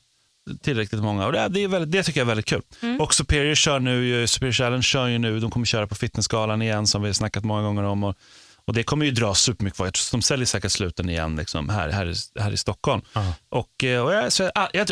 tillräckligt 0.63 1.03
många. 1.03 1.27
Och 1.27 1.33
det, 1.33 1.49
det, 1.49 1.61
är 1.65 1.69
väldigt, 1.69 1.93
det 1.93 2.03
tycker 2.03 2.21
jag 2.21 2.25
är 2.25 2.29
väldigt 2.29 2.47
kul. 2.47 2.63
Mm. 2.83 3.01
Och 3.01 3.15
Superior 3.15 3.55
kör 3.55 3.81
nu, 3.81 4.27
Superior 4.27 4.53
Challenge 4.53 4.83
kör 4.83 5.07
ju 5.07 5.19
nu, 5.19 5.41
de 5.41 5.51
kommer 5.51 5.67
köra 5.67 5.87
på 5.87 5.95
Fitnessgalan 5.95 6.63
igen 6.63 6.87
som 6.87 7.03
vi 7.03 7.09
har 7.09 7.13
snackat 7.13 7.45
många 7.45 7.63
gånger 7.63 7.83
om. 7.83 8.05
Och, 8.05 8.17
och 8.65 8.75
det 8.75 8.83
kommer 8.83 9.05
ju 9.07 9.11
dra 9.13 9.35
supermycket 9.35 9.77
folk. 9.77 9.87
Jag 9.87 9.95
tror 9.95 10.19
De 10.19 10.23
säljer 10.23 10.47
säkert 10.47 10.73
sluten 10.73 11.11
igen 11.11 11.37
liksom, 11.37 11.69
här, 11.69 11.89
här, 11.89 12.07
i- 12.11 12.41
här 12.41 12.53
i 12.53 12.57
Stockholm. 12.57 13.03
Och, 13.49 13.85
eh, 13.85 14.01
och 14.05 14.13
jag, 14.13 14.33
så, 14.33 14.51
jag, 14.55 14.69
jag, 14.73 14.89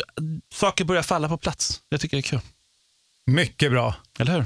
saker 0.53 0.85
börjar 0.85 1.03
falla 1.03 1.27
på 1.29 1.37
plats. 1.37 1.81
Jag 1.89 2.01
tycker 2.01 2.17
det 2.17 2.21
är 2.21 2.29
kul. 2.29 2.39
Mycket 3.31 3.71
bra. 3.71 3.95
Eller 4.19 4.33
hur? 4.33 4.45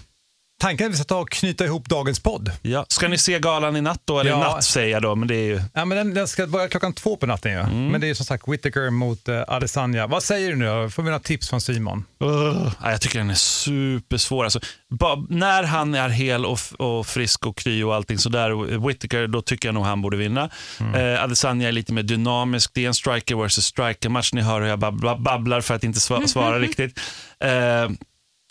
Tanken 0.61 0.85
är 0.85 0.89
att 0.89 0.93
vi 0.93 0.97
ska 0.97 1.03
ta 1.05 1.17
och 1.19 1.29
knyta 1.29 1.65
ihop 1.65 1.89
dagens 1.89 2.19
podd. 2.19 2.51
Ja. 2.61 2.85
Ska 2.89 3.07
ni 3.07 3.17
se 3.17 3.39
galan 3.39 3.75
i 3.75 3.81
natt 3.81 4.01
då? 4.05 4.19
Eller 4.19 4.31
Ja. 4.31 4.37
natt 4.39 4.63
säger 4.63 4.89
jag 4.91 5.01
då, 5.01 5.15
men 5.15 5.27
det 5.27 5.35
är 5.35 5.43
ju... 5.45 5.61
Ja, 5.73 5.85
men 5.85 5.97
den, 5.97 6.13
den 6.13 6.27
ska 6.27 6.47
börja 6.47 6.67
klockan 6.67 6.93
två 6.93 7.15
på 7.17 7.25
natten. 7.25 7.51
Ja. 7.51 7.67
Men 7.67 8.01
det 8.01 8.05
är 8.05 8.09
ju 8.09 8.15
som 8.15 8.25
sagt 8.25 8.47
Whittaker 8.47 8.89
mot 8.89 9.29
uh, 9.29 9.41
Adesanya. 9.47 10.07
Vad 10.07 10.23
säger 10.23 10.49
du 10.49 10.55
nu? 10.55 10.89
Får 10.89 11.03
vi 11.03 11.09
några 11.09 11.19
tips 11.19 11.49
från 11.49 11.61
Simon? 11.61 12.05
Uh, 12.23 12.71
ja, 12.83 12.91
jag 12.91 13.01
tycker 13.01 13.19
den 13.19 13.29
är 13.29 13.33
supersvår. 13.35 14.43
Alltså, 14.43 14.59
ba, 14.89 15.25
när 15.29 15.63
han 15.63 15.95
är 15.95 16.09
hel 16.09 16.45
och, 16.45 16.59
och 16.79 17.07
frisk 17.07 17.45
och 17.45 17.57
kry 17.57 17.83
och 17.83 17.95
allting 17.95 18.17
sådär, 18.17 18.87
Whittaker, 18.87 19.27
då 19.27 19.41
tycker 19.41 19.67
jag 19.67 19.73
nog 19.73 19.83
han 19.85 20.01
borde 20.01 20.17
vinna. 20.17 20.49
Eh, 20.95 21.23
Adesanya 21.23 21.67
är 21.67 21.71
lite 21.71 21.93
mer 21.93 22.03
dynamisk. 22.03 22.71
Det 22.73 22.83
är 22.83 22.87
en 22.87 22.93
striker 22.93 23.35
versus 23.35 23.65
striker-match. 23.65 24.33
Ni 24.33 24.41
hör 24.41 24.61
hur 24.61 24.67
jag 24.67 24.79
bab- 24.79 25.21
babblar 25.23 25.61
för 25.61 25.73
att 25.75 25.83
inte 25.83 25.99
sva- 25.99 26.27
svara 26.27 26.59
riktigt. 26.59 26.99
Eh, 27.39 27.89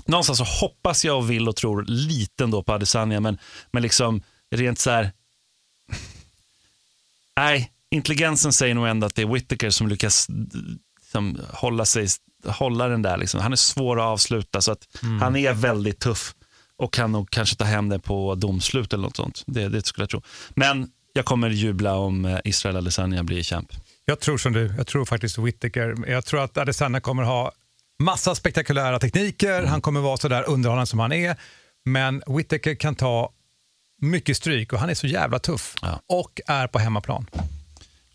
någonstans 0.06 0.38
så 0.38 0.44
hoppas 0.44 1.04
jag 1.04 1.16
och 1.16 1.30
vill 1.30 1.48
och 1.48 1.56
tror 1.56 1.84
lite 1.88 2.44
ändå 2.44 2.62
på 2.62 2.72
Adesanya, 2.72 3.20
men, 3.20 3.38
men 3.72 3.82
liksom 3.82 4.22
rent 4.50 4.78
så 4.78 4.90
här... 4.90 5.12
Nej, 7.36 7.72
intelligensen 7.90 8.52
säger 8.52 8.74
nog 8.74 8.86
ändå 8.88 9.06
att 9.06 9.14
det 9.14 9.22
är 9.22 9.26
Whittaker 9.26 9.70
som 9.70 9.88
lyckas 9.88 10.26
liksom, 11.02 11.38
hålla, 11.50 11.84
sig, 11.84 12.06
hålla 12.46 12.88
den 12.88 13.02
där. 13.02 13.16
Liksom. 13.16 13.40
Han 13.40 13.52
är 13.52 13.56
svår 13.56 14.00
att 14.00 14.04
avsluta, 14.04 14.60
så 14.60 14.72
att 14.72 14.86
Mm. 15.02 15.20
han 15.20 15.36
är 15.36 15.52
väldigt 15.52 15.98
tuff 16.00 16.34
och 16.76 16.92
kan 16.92 17.12
nog 17.12 17.30
kanske 17.30 17.56
ta 17.56 17.64
hem 17.64 17.88
det 17.88 17.98
på 17.98 18.34
domslut 18.34 18.92
eller 18.92 19.02
något 19.02 19.16
sånt. 19.16 19.42
Det, 19.46 19.68
det 19.68 19.86
skulle 19.86 20.02
jag 20.02 20.10
tro. 20.10 20.22
Men 20.50 20.90
jag 21.12 21.24
kommer 21.24 21.50
jubla 21.50 21.94
om 21.94 22.24
eh, 22.24 22.38
Israel 22.44 22.76
Adesanya 22.76 23.22
blir 23.24 23.42
champ. 23.42 23.72
Jag 24.04 24.20
tror 24.20 24.38
som 24.38 24.52
du. 24.52 24.74
Jag 24.76 24.86
tror 24.86 25.04
faktiskt 25.04 25.38
Whittaker. 25.38 26.04
Jag 26.08 26.24
tror 26.24 26.44
att 26.44 26.56
Adesanya 26.58 27.00
kommer 27.00 27.22
ha 27.22 27.52
massa 28.00 28.34
spektakulära 28.34 28.98
tekniker. 28.98 29.62
Han 29.62 29.80
kommer 29.80 30.00
vara 30.00 30.16
så 30.16 30.28
där 30.28 30.48
underhållande 30.48 30.86
som 30.86 30.98
han 30.98 31.12
är. 31.12 31.36
Men 31.84 32.22
Whittaker 32.26 32.74
kan 32.74 32.94
ta 32.94 33.32
mycket 34.02 34.36
stryk 34.36 34.72
och 34.72 34.78
han 34.78 34.90
är 34.90 34.94
så 34.94 35.06
jävla 35.06 35.38
tuff. 35.38 35.74
Och 36.06 36.40
är 36.46 36.66
på 36.66 36.78
hemmaplan. 36.78 37.26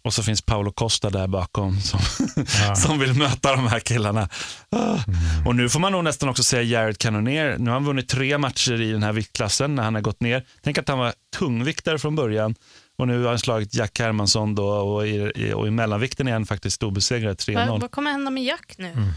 Och 0.04 0.14
så 0.14 0.24
finns 0.24 0.42
Paolo 0.42 0.72
Costa 0.72 1.10
där 1.10 1.28
bakom 1.28 1.82
som, 1.82 2.00
som 2.76 3.00
vill 3.00 3.14
möta 3.14 3.56
de 3.56 3.68
här 3.68 3.80
killarna. 3.80 4.30
Ah. 4.70 4.98
Och 5.46 5.56
nu 5.56 5.70
får 5.70 5.80
man 5.80 5.92
nog 5.92 6.04
nästan 6.04 6.30
också 6.30 6.44
säga 6.44 6.64
Jared 6.64 6.98
Cannonier. 6.98 7.58
Nu 7.58 7.70
har 7.70 7.74
han 7.74 7.86
vunnit 7.86 8.10
tre 8.10 8.38
matcher 8.38 8.82
i 8.82 8.92
den 8.92 9.04
här 9.04 9.14
viktklassen 9.14 9.76
när 9.76 9.84
han 9.84 9.96
har 9.96 10.02
gått 10.02 10.20
ner. 10.20 10.46
Tänk 10.62 10.78
att 10.78 10.88
han 10.88 11.00
var 11.00 11.14
tungviktare 11.38 12.00
från 12.00 12.16
början 12.16 12.56
och 12.98 13.08
nu 13.08 13.24
har 13.24 13.30
han 13.30 13.40
slagit 13.40 13.76
Jack 13.76 14.00
Hermansson 14.00 14.56
då 14.56 14.68
och 14.68 15.08
i, 15.08 15.54
och 15.56 15.68
i 15.68 15.72
mellanvikten 15.72 16.28
är 16.28 16.34
han 16.34 16.46
faktiskt 16.46 16.76
storbesegrad 16.76 17.38
3-0. 17.38 17.70
Vad, 17.70 17.82
vad 17.82 17.92
kommer 17.92 18.12
hända 18.12 18.32
med 18.32 18.44
Jack 18.44 18.76
nu? 18.78 18.88
Mm. 18.88 19.10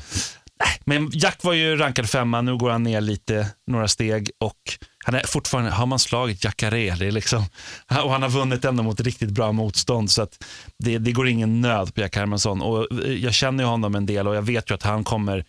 Men 0.85 1.11
Jack 1.13 1.45
var 1.45 1.53
ju 1.53 1.77
rankad 1.77 2.09
femma, 2.11 2.41
nu 2.41 2.57
går 2.57 2.71
han 2.71 2.83
ner 2.83 3.01
lite, 3.01 3.49
några 3.67 3.89
steg 3.89 4.31
och 4.39 4.57
han 5.05 5.15
är 5.15 5.27
fortfarande, 5.27 5.71
har 5.71 5.87
man 5.87 5.99
slagit 5.99 6.45
Jacare, 6.45 7.11
liksom, 7.11 7.45
och 8.05 8.13
han 8.13 8.23
har 8.23 8.29
vunnit 8.29 8.65
ändå 8.65 8.83
mot 8.83 9.01
riktigt 9.01 9.31
bra 9.31 9.53
motstånd 9.53 10.11
så 10.11 10.23
att 10.23 10.45
det, 10.79 10.99
det 10.99 11.13
går 11.13 11.29
ingen 11.29 11.61
nöd 11.61 11.95
på 11.95 12.01
Jack 12.01 12.17
Hermansson 12.17 12.63
och 12.63 13.05
eh, 13.05 13.13
jag 13.13 13.35
känner 13.35 13.65
ju 13.65 13.71
honom 13.71 13.95
en 13.95 14.07
del 14.07 14.29
och 14.29 14.37
jag 14.37 14.43
vet 14.43 14.71
ju 14.71 14.75
att 14.75 14.83
han 14.83 15.05
kommer, 15.05 15.45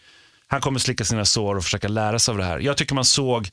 han 0.47 0.62
kommer 0.62 0.80
slicka 0.80 1.05
sina 1.05 1.26
sår 1.26 1.55
och 1.55 1.64
försöka 1.64 1.88
lära 1.88 2.20
sig 2.20 2.32
av 2.32 2.38
det 2.38 2.43
här. 2.43 2.60
Jag 2.60 2.78
tycker 2.78 2.95
man 2.95 3.05
såg, 3.05 3.49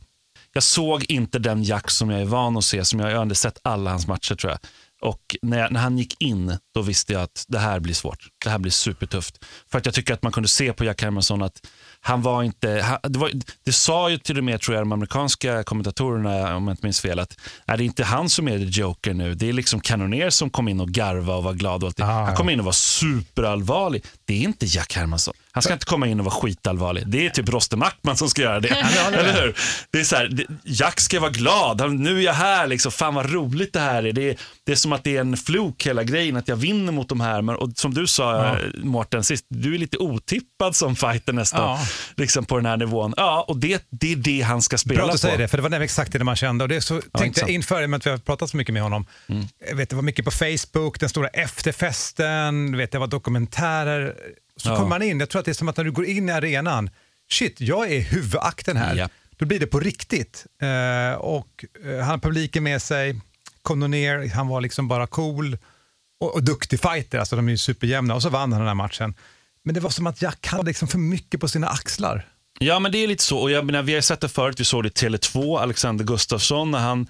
jag 0.53 0.63
såg 0.63 1.05
inte 1.09 1.39
den 1.39 1.63
Jack 1.63 1.91
som 1.91 2.11
jag 2.11 2.21
är 2.21 2.25
van 2.25 2.57
att 2.57 2.65
se, 2.65 2.85
som 2.85 3.01
jag, 3.01 3.11
jag 3.11 3.17
har 3.17 3.23
ändå 3.23 3.35
sett 3.35 3.61
alla 3.63 3.91
hans 3.91 4.07
matcher 4.07 4.35
tror 4.35 4.51
jag. 4.51 4.59
Och 5.07 5.37
när, 5.43 5.59
jag, 5.59 5.73
när 5.73 5.81
han 5.81 5.99
gick 5.99 6.23
in, 6.23 6.59
då 6.75 6.83
visste 6.83 7.13
jag 7.13 7.23
att 7.23 7.45
det 7.49 7.59
här 7.59 7.81
blir 7.81 7.95
svårt. 7.95 8.29
Det 8.45 8.51
här 8.51 8.59
blir 8.59 8.73
supertufft. 8.73 9.45
För 9.71 9.79
att 9.79 9.87
jag 9.87 9.95
tycker 9.95 10.15
att 10.15 10.23
man 10.23 10.33
kunde 10.33 10.49
se 10.49 10.73
på 10.73 10.85
Jack 10.85 11.03
Hermansson 11.03 11.43
att 11.43 11.67
han 12.01 12.23
var 12.23 12.43
inte, 12.43 12.81
han, 12.85 12.99
det, 13.13 13.19
var, 13.19 13.31
det 13.65 13.73
sa 13.73 14.11
ju 14.11 14.19
till 14.19 14.39
och 14.39 14.45
med 14.45 14.61
tror 14.61 14.75
jag 14.75 14.83
de 14.83 14.93
amerikanska 14.93 15.65
kommentatorerna, 15.65 16.57
om 16.57 16.69
jag 16.69 16.73
inte 16.73 16.87
minns 16.87 17.01
fel, 17.01 17.19
att 17.19 17.37
är 17.67 17.77
det 17.77 17.85
inte 17.85 18.05
han 18.05 18.29
som 18.29 18.49
är 18.49 18.59
the 18.59 18.65
joker 18.65 19.15
nu. 19.15 19.35
Det 19.35 19.49
är 19.49 19.53
liksom 19.53 19.81
Cannonier 19.81 20.31
som 20.31 20.51
kom 20.51 20.69
in 20.69 20.81
och 20.81 20.89
garva 20.89 21.35
och 21.35 21.45
var 21.45 21.53
glad. 21.53 21.83
Och 21.83 21.89
allt 21.89 21.97
det. 21.97 22.05
Han 22.05 22.37
kom 22.37 22.51
in 22.51 22.59
och 22.61 22.67
var 22.67 22.73
superallvarlig. 22.73 24.05
Det 24.25 24.35
är 24.35 24.41
inte 24.41 24.67
Jack 24.67 24.97
Hermansson. 24.97 25.35
Han 25.57 25.63
ska 25.63 25.73
inte 25.73 25.87
komma 25.87 26.07
in 26.07 26.19
och 26.19 26.25
vara 26.25 26.35
skitallvarlig. 26.35 27.09
Det 27.09 27.27
är 27.27 27.31
typ 27.31 27.49
Roster 27.49 27.77
Mackman 27.77 28.17
som 28.17 28.29
ska 28.29 28.43
göra 28.43 28.61
det. 28.61 28.69
Ja, 28.69 29.11
men 29.11 29.15
Eller 29.21 29.43
hur? 29.43 29.57
Det 29.91 30.01
är 30.01 30.05
så 30.05 30.17
här, 30.17 30.47
Jack 30.65 31.01
ska 31.01 31.21
vara 31.21 31.31
glad. 31.31 31.81
Han, 31.81 31.97
nu 31.97 32.19
är 32.19 32.23
jag 32.23 32.33
här. 32.33 32.67
Liksom. 32.67 32.93
Fan 32.93 33.15
vad 33.15 33.33
roligt 33.33 33.73
det 33.73 33.81
här 33.81 34.07
är. 34.07 34.13
Det, 34.13 34.31
är. 34.31 34.37
det 34.67 34.73
är 34.73 34.77
som 34.77 34.93
att 34.93 35.05
det 35.05 35.17
är 35.17 35.21
en 35.21 35.37
fluk 35.37 35.87
hela 35.87 36.05
grejen, 36.05 36.37
att 36.37 36.49
jag 36.49 36.57
vinner 36.57 36.93
mot 36.93 37.09
de 37.09 37.21
här. 37.21 37.43
Men, 37.43 37.57
och 37.57 37.71
som 37.75 37.95
du 37.95 38.07
sa, 38.07 38.37
Ja. 38.37 38.59
ja. 38.59 38.69
Mårten, 38.83 39.25
sist, 39.25 39.47
du 39.49 39.75
är 39.75 39.79
lite 39.79 39.99
otippad 39.99 40.77
som 40.77 40.97
fighter 40.97 41.33
nästan. 41.33 41.61
Ja. 41.61 41.87
Liksom 42.17 42.45
på 42.45 42.57
den 42.57 42.67
här 42.67 42.77
nivån. 42.77 43.15
Ja, 43.17 43.45
och 43.49 43.57
det, 43.57 43.87
det 43.91 44.13
är 44.13 44.17
det 44.17 44.41
han 44.41 44.63
ska 44.63 44.79
spela 44.79 44.97
Bra 44.99 45.07
att 45.07 45.13
du 45.13 45.19
säger 45.19 45.39
det, 45.39 45.49
för 45.49 45.57
det 45.57 45.63
var 45.63 45.71
nämligen 45.71 45.85
exakt 45.85 46.13
det 46.13 46.25
man 46.25 46.37
kände. 46.37 46.65
Och 46.65 46.69
det 46.69 46.81
så, 46.81 47.01
tänkte 47.19 47.41
jag 47.41 47.51
inför, 47.51 47.95
att 47.95 48.07
vi 48.07 48.11
har 48.11 48.19
pratat 48.19 48.51
så 48.51 48.57
mycket 48.57 48.73
med 48.73 48.83
honom. 48.83 49.07
Jag 49.69 49.77
vet, 49.77 49.91
det 49.91 49.97
var 49.97 50.03
mycket 50.03 50.25
på 50.25 50.31
Facebook, 50.31 51.01
den 51.01 51.09
stora 51.09 51.29
efterfesten, 51.29 52.77
vet, 52.77 52.93
det 52.93 52.99
var 52.99 53.07
dokumentärer. 53.07 54.15
Så 54.63 54.69
Ja. 54.69 54.77
kommer 54.77 54.89
man 54.89 55.03
in, 55.03 55.21
jag 55.21 55.29
tror 55.29 55.39
att 55.41 55.45
det 55.45 55.53
är 55.53 55.55
som 55.55 55.69
att 55.69 55.77
när 55.77 55.85
du 55.85 55.93
går 55.93 56.05
in 56.07 56.29
i 56.29 56.33
arenan, 56.33 56.91
shit, 57.31 57.61
jag 57.61 57.93
är 57.93 58.01
huvudakten 58.01 58.77
här. 58.77 58.95
Ja. 58.95 59.09
Då 59.37 59.47
blir 59.47 59.61
det 59.61 59.67
på 59.67 59.81
riktigt. 59.81 60.47
Eh, 60.63 61.19
och 61.19 61.65
eh, 61.85 62.05
han 62.05 62.21
publiken 62.21 62.63
med 62.63 62.83
sig, 62.83 63.21
kom 63.63 63.81
ner, 63.81 64.29
han 64.35 64.49
var 64.49 64.61
liksom 64.61 64.89
bara 64.89 65.07
cool 65.07 65.59
och, 66.21 66.35
och 66.35 66.43
duktig 66.43 66.81
fighter, 66.81 67.19
alltså 67.19 67.37
de 67.37 67.47
är 67.49 67.53
ju 67.53 67.59
superjämna. 67.59 68.15
Och 68.15 68.23
så 68.23 68.29
vann 68.29 68.53
han 68.53 68.61
den 68.61 68.69
här 68.69 68.75
matchen. 68.75 69.15
Men 69.65 69.75
det 69.75 69.81
var 69.81 69.91
som 69.91 70.07
att 70.07 70.23
Jack 70.23 70.47
hade 70.47 70.65
liksom 70.67 70.89
för 70.89 70.99
mycket 70.99 71.41
på 71.41 71.49
sina 71.49 71.69
axlar. 71.69 72.29
Ja, 72.59 72.79
men 72.79 72.93
det 72.93 72.99
är 72.99 73.09
lite 73.09 73.25
så. 73.25 73.39
Och 73.39 73.51
jag 73.51 73.65
menar, 73.67 73.83
vi 73.83 73.95
har 73.95 74.01
sett 74.01 74.21
det 74.21 74.29
förut. 74.29 74.61
Vi 74.61 74.65
såg 74.65 74.83
det 74.85 74.89
i 75.03 75.07
Tele2, 75.09 75.59
Alexander 75.61 76.05
Gustafsson, 76.05 76.71
när 76.71 76.79
han 76.79 77.07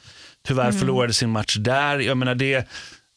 tyvärr 0.47 0.65
Mm. 0.69 0.79
förlorade 0.79 1.13
sin 1.13 1.31
match 1.31 1.57
där. 1.57 1.99
Jag 1.99 2.17
menar, 2.17 2.35
det, 2.35 2.69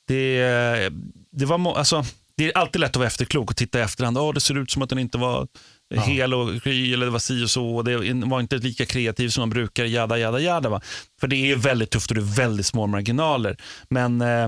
det, 0.08 0.90
det, 1.32 1.46
var 1.46 1.78
alltså, 1.78 2.06
det 2.40 2.46
är 2.52 2.58
alltid 2.58 2.80
lätt 2.80 2.90
att 2.90 2.96
vara 2.96 3.08
efterklok 3.08 3.50
och 3.52 3.56
titta 3.58 3.80
i 3.80 3.82
efterhand. 3.82 4.18
Oh, 4.18 4.34
det 4.34 4.40
ser 4.40 4.58
ut 4.58 4.72
som 4.72 4.82
att 4.82 4.90
den 4.90 5.00
inte 5.00 5.18
var 5.18 5.48
Ja. 5.96 6.02
hel 6.02 6.34
och 6.34 6.64
kry 6.64 6.94
eller 6.94 7.06
det 7.06 7.12
var 7.12 7.20
si 7.20 7.44
och 7.46 7.50
så. 7.50 7.76
Och 7.76 7.84
det 7.84 7.98
var 8.26 8.40
inte 8.40 8.58
lika 8.58 8.86
kreativ 8.86 9.30
som 9.30 9.42
man 9.42 9.50
brukar. 9.50 9.86
Jada, 9.86 10.18
jada, 10.18 10.40
jada. 10.40 10.70
Va? 10.70 10.82
För 11.20 11.28
det 11.28 11.52
är 11.52 11.56
väldigt 11.56 11.90
tufft 11.92 12.12
och 12.12 12.16
det 12.16 12.22
är 12.22 12.36
väldigt 12.36 12.66
små 12.66 12.88
marginaler. 12.88 13.58
Men 13.90 14.22
eh, 14.22 14.48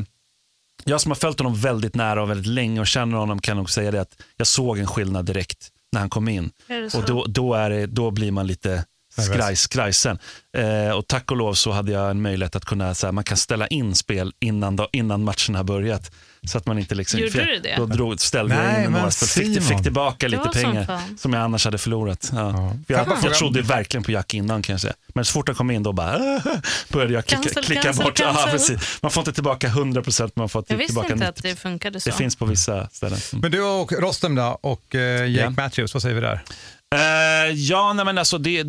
jag 0.83 1.01
som 1.01 1.11
har 1.11 1.15
följt 1.15 1.39
honom 1.39 1.55
väldigt 1.55 1.95
nära 1.95 2.21
och 2.21 2.29
väldigt 2.29 2.47
länge 2.47 2.79
och 2.79 2.87
känner 2.87 3.17
honom 3.17 3.41
kan 3.41 3.57
nog 3.57 3.69
säga 3.69 3.91
det 3.91 4.01
att 4.01 4.21
jag 4.37 4.47
såg 4.47 4.79
en 4.79 4.87
skillnad 4.87 5.25
direkt 5.25 5.69
när 5.93 5.99
han 5.99 6.09
kom 6.09 6.27
in. 6.27 6.51
Och 6.95 7.05
då, 7.05 7.25
då, 7.27 7.53
är 7.53 7.69
det, 7.69 7.85
då 7.87 8.11
blir 8.11 8.31
man 8.31 8.47
lite 8.47 8.69
Nervös. 8.69 9.33
skraj, 9.33 9.55
skrajsen. 9.55 10.19
Eh, 10.57 10.91
och 10.97 11.07
tack 11.07 11.31
och 11.31 11.37
lov 11.37 11.53
så 11.53 11.71
hade 11.71 11.91
jag 11.91 12.09
en 12.11 12.21
möjlighet 12.21 12.55
att 12.55 12.65
kunna, 12.65 12.95
så 12.95 13.07
här, 13.07 13.11
man 13.11 13.23
kan 13.23 13.37
ställa 13.37 13.67
in 13.67 13.95
spel 13.95 14.33
innan, 14.39 14.75
då, 14.75 14.89
innan 14.91 15.23
matchen 15.23 15.55
har 15.55 15.63
börjat. 15.63 16.11
Så 16.47 16.57
att 16.57 16.65
man 16.65 16.79
inte 16.79 16.95
liksom, 16.95 17.19
Gjorde 17.19 17.45
du 17.45 17.59
det? 17.59 17.75
Då 17.77 17.85
drog, 17.85 18.21
ställde 18.21 18.55
Nej, 18.55 18.65
jag 18.73 18.75
in 18.77 18.91
men 18.91 18.91
några 18.99 19.11
spel, 19.11 19.53
fick, 19.53 19.63
fick 19.63 19.83
tillbaka 19.83 20.27
lite 20.27 20.49
pengar 20.53 21.01
som 21.17 21.33
jag 21.33 21.43
annars 21.43 21.65
hade 21.65 21.77
förlorat. 21.77 22.29
Ja. 22.35 22.51
Får 22.53 22.95
jag 22.95 23.07
jag, 23.07 23.17
jag 23.23 23.33
trodde 23.33 23.61
verkligen 23.61 24.03
på 24.03 24.11
Jack 24.11 24.33
innan 24.33 24.61
kan 24.61 24.73
jag 24.73 24.81
säga. 24.81 24.93
Men 25.07 25.25
så 25.25 25.31
fort 25.31 25.47
han 25.47 25.55
kom 25.55 25.71
in 25.71 25.83
då 25.83 25.93
bara 25.93 26.17
började 26.89 27.13
jag 27.13 27.25
klicka, 27.25 27.43
Cancel, 27.43 27.63
klicka 27.63 27.81
cancel, 27.81 28.03
bort. 28.05 28.19
Ja, 28.19 28.33
cancel. 28.33 28.51
precis. 28.51 29.01
Man 29.01 29.11
får 29.11 29.21
inte 29.21 29.33
tillbaka 29.33 29.67
100% 29.67 30.21
men 30.21 30.31
man 30.35 30.49
får 30.49 30.63
Jag 30.67 30.77
visste 30.77 30.87
tillbaka 30.87 31.13
inte 31.13 31.25
90%. 31.25 31.29
att 31.29 31.43
det 31.43 31.55
funkade 31.55 31.99
så. 31.99 32.09
Det 32.09 32.15
finns 32.15 32.35
på 32.35 32.45
vissa 32.45 32.87
ställen. 32.87 33.19
Mm. 33.33 33.41
Men 33.41 33.51
du 33.51 33.61
och 33.63 33.91
Rostem 33.91 34.35
då, 34.35 34.59
och 34.61 34.95
eh, 34.95 35.31
Jake 35.31 35.43
Ja. 35.43 35.49
Matthews, 35.63 35.93
vad 35.93 36.01
säger 36.01 36.15
vi 36.15 36.21
där? 36.21 36.43
Eh, 36.95 37.51
ja, 37.53 37.93
nej, 37.93 38.05
men 38.05 38.17
alltså 38.17 38.37
det, 38.37 38.63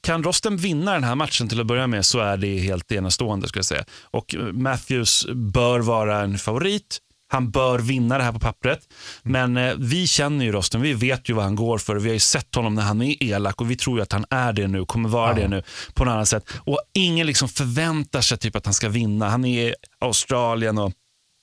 kan 0.00 0.22
Rostem 0.22 0.56
vinna 0.56 0.92
den 0.92 1.04
här 1.04 1.14
matchen 1.14 1.48
till 1.48 1.60
att 1.60 1.66
börja 1.66 1.86
med 1.86 2.06
så 2.06 2.18
är 2.18 2.36
det 2.36 2.58
helt 2.58 2.92
enastående. 2.92 3.48
Skulle 3.48 3.58
jag 3.58 3.66
säga. 3.66 3.84
Och 4.02 4.34
eh, 4.34 4.40
Matthews 4.40 5.26
bör 5.34 5.80
vara 5.80 6.20
en 6.20 6.38
favorit. 6.38 6.98
Han 7.32 7.50
bör 7.50 7.78
vinna 7.78 8.18
det 8.18 8.24
här 8.24 8.32
på 8.32 8.38
pappret. 8.38 8.80
Men 9.22 9.56
eh, 9.56 9.74
vi 9.78 10.06
känner 10.06 10.44
ju 10.44 10.52
Rostem, 10.52 10.80
vi 10.80 10.92
vet 10.92 11.28
ju 11.28 11.34
vad 11.34 11.44
han 11.44 11.56
går 11.56 11.78
för. 11.78 11.96
Vi 11.96 12.08
har 12.08 12.14
ju 12.14 12.20
sett 12.20 12.54
honom 12.54 12.74
när 12.74 12.82
han 12.82 13.02
är 13.02 13.22
elak 13.22 13.60
och 13.60 13.70
vi 13.70 13.76
tror 13.76 13.98
ju 13.98 14.02
att 14.02 14.12
han 14.12 14.24
är 14.30 14.52
det 14.52 14.68
nu, 14.68 14.84
kommer 14.84 15.08
vara 15.08 15.34
det 15.34 15.48
nu 15.48 15.62
på 15.94 16.04
något 16.04 16.12
annat 16.12 16.28
sätt. 16.28 16.50
Och 16.58 16.80
ingen 16.94 17.26
liksom 17.26 17.48
förväntar 17.48 18.20
sig 18.20 18.38
typ 18.38 18.56
att 18.56 18.64
han 18.64 18.74
ska 18.74 18.88
vinna. 18.88 19.28
Han 19.28 19.44
är 19.44 19.68
i 19.68 19.74
Australien 20.00 20.78
och 20.78 20.92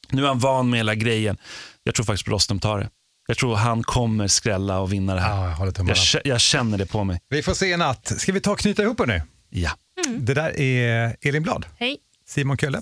nu 0.10 0.24
är 0.24 0.28
han 0.28 0.39
van 0.39 0.70
med 0.70 0.80
hela 0.80 0.95
grejen. 0.95 1.38
Jag 1.84 1.95
tror 1.95 2.06
faktiskt 2.06 2.28
Rostem 2.28 2.60
tar 2.60 2.80
det. 2.80 2.89
Jag 3.30 3.38
tror 3.38 3.55
han 3.55 3.84
kommer 3.84 4.28
skrälla 4.28 4.80
och 4.80 4.93
vinna 4.93 5.15
det 5.15 5.21
här. 5.21 5.36
Ja, 5.36 5.49
jag 5.49 5.55
håller 5.55 5.71
tummarna. 5.71 5.95
jag, 6.13 6.21
jag 6.25 6.39
känner 6.41 6.78
det 6.78 6.86
på 6.86 7.03
mig. 7.03 7.19
Vi 7.30 7.43
får 7.43 7.53
se 7.53 7.65
i 7.65 7.78
natt. 7.78 8.13
Ska 8.17 8.32
vi 8.32 8.39
ta 8.39 8.51
och 8.51 8.59
knyta 8.59 8.84
ihop 8.84 9.07
nu? 9.07 9.21
Ja. 9.49 9.71
Det 10.19 10.34
där 10.34 10.59
är 10.59 11.15
Elin 11.21 11.43
Blad. 11.43 11.65
Hej. 11.78 11.97
Simon 12.28 12.57
Kölle. 12.57 12.82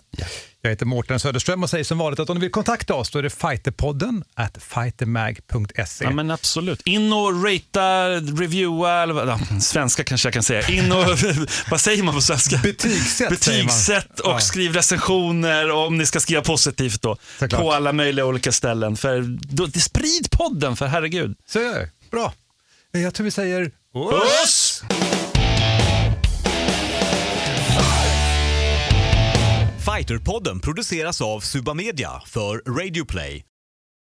Jag 0.66 0.70
heter 0.72 0.86
Mårten 0.86 1.20
Söderström 1.20 1.64
och 1.64 1.70
säger 1.70 1.84
som 1.84 1.98
vanligt 1.98 2.20
att 2.20 2.30
om 2.30 2.36
du 2.38 2.42
vill 2.42 2.52
kontakta 2.52 2.94
oss 2.94 3.10
då 3.10 3.20
är 3.20 3.24
det 3.24 3.30
fighterpodden 3.30 4.24
at 4.34 4.58
fightermag.se. 4.64 6.04
Ja, 6.04 6.12
men 6.12 6.32
absolut. 6.32 6.82
In 6.86 7.14
och 7.14 7.44
ratea, 7.44 8.08
reviewa, 8.10 9.04
eller 9.04 9.14
vad, 9.14 9.28
ja, 9.28 9.40
svenska 9.62 10.04
kanske 10.04 10.28
jag 10.28 10.34
kan 10.34 10.44
säga. 10.44 10.68
In 10.68 10.92
och, 10.92 11.06
vad 11.70 11.82
säger 11.82 12.04
man 12.04 12.14
på 12.16 12.22
svenska? 12.22 12.58
Betygsätt. 12.58 13.30
Betygsätt 13.30 14.20
och 14.20 14.32
Ja. 14.32 14.40
skriv 14.40 14.74
recensioner 14.74 15.72
och 15.72 15.88
om 15.88 15.98
ni 15.98 16.06
ska 16.06 16.20
skriva 16.20 16.42
positivt 16.42 17.02
då. 17.02 17.18
Såklart. 17.40 17.62
På 17.62 17.72
alla 17.74 17.94
möjliga 17.94 18.26
olika 18.26 18.52
ställen. 18.52 18.98
För 18.98 19.22
då, 19.56 19.66
det 19.66 19.80
sprid 19.80 20.32
podden 20.32 20.76
för 20.76 20.86
herregud. 20.88 21.36
Så 21.50 21.60
gör. 21.60 21.90
Bra. 22.12 22.34
Jag 22.92 23.14
tror 23.14 23.26
vi 23.26 23.32
säger 23.32 23.72
Puss! 23.94 24.84
Fighterpodden 29.96 30.60
produceras 30.60 31.22
av 31.22 31.40
Suba 31.40 31.74
Media 31.74 32.22
för 32.26 32.58
Radio 32.58 33.06
Play. 33.06 33.46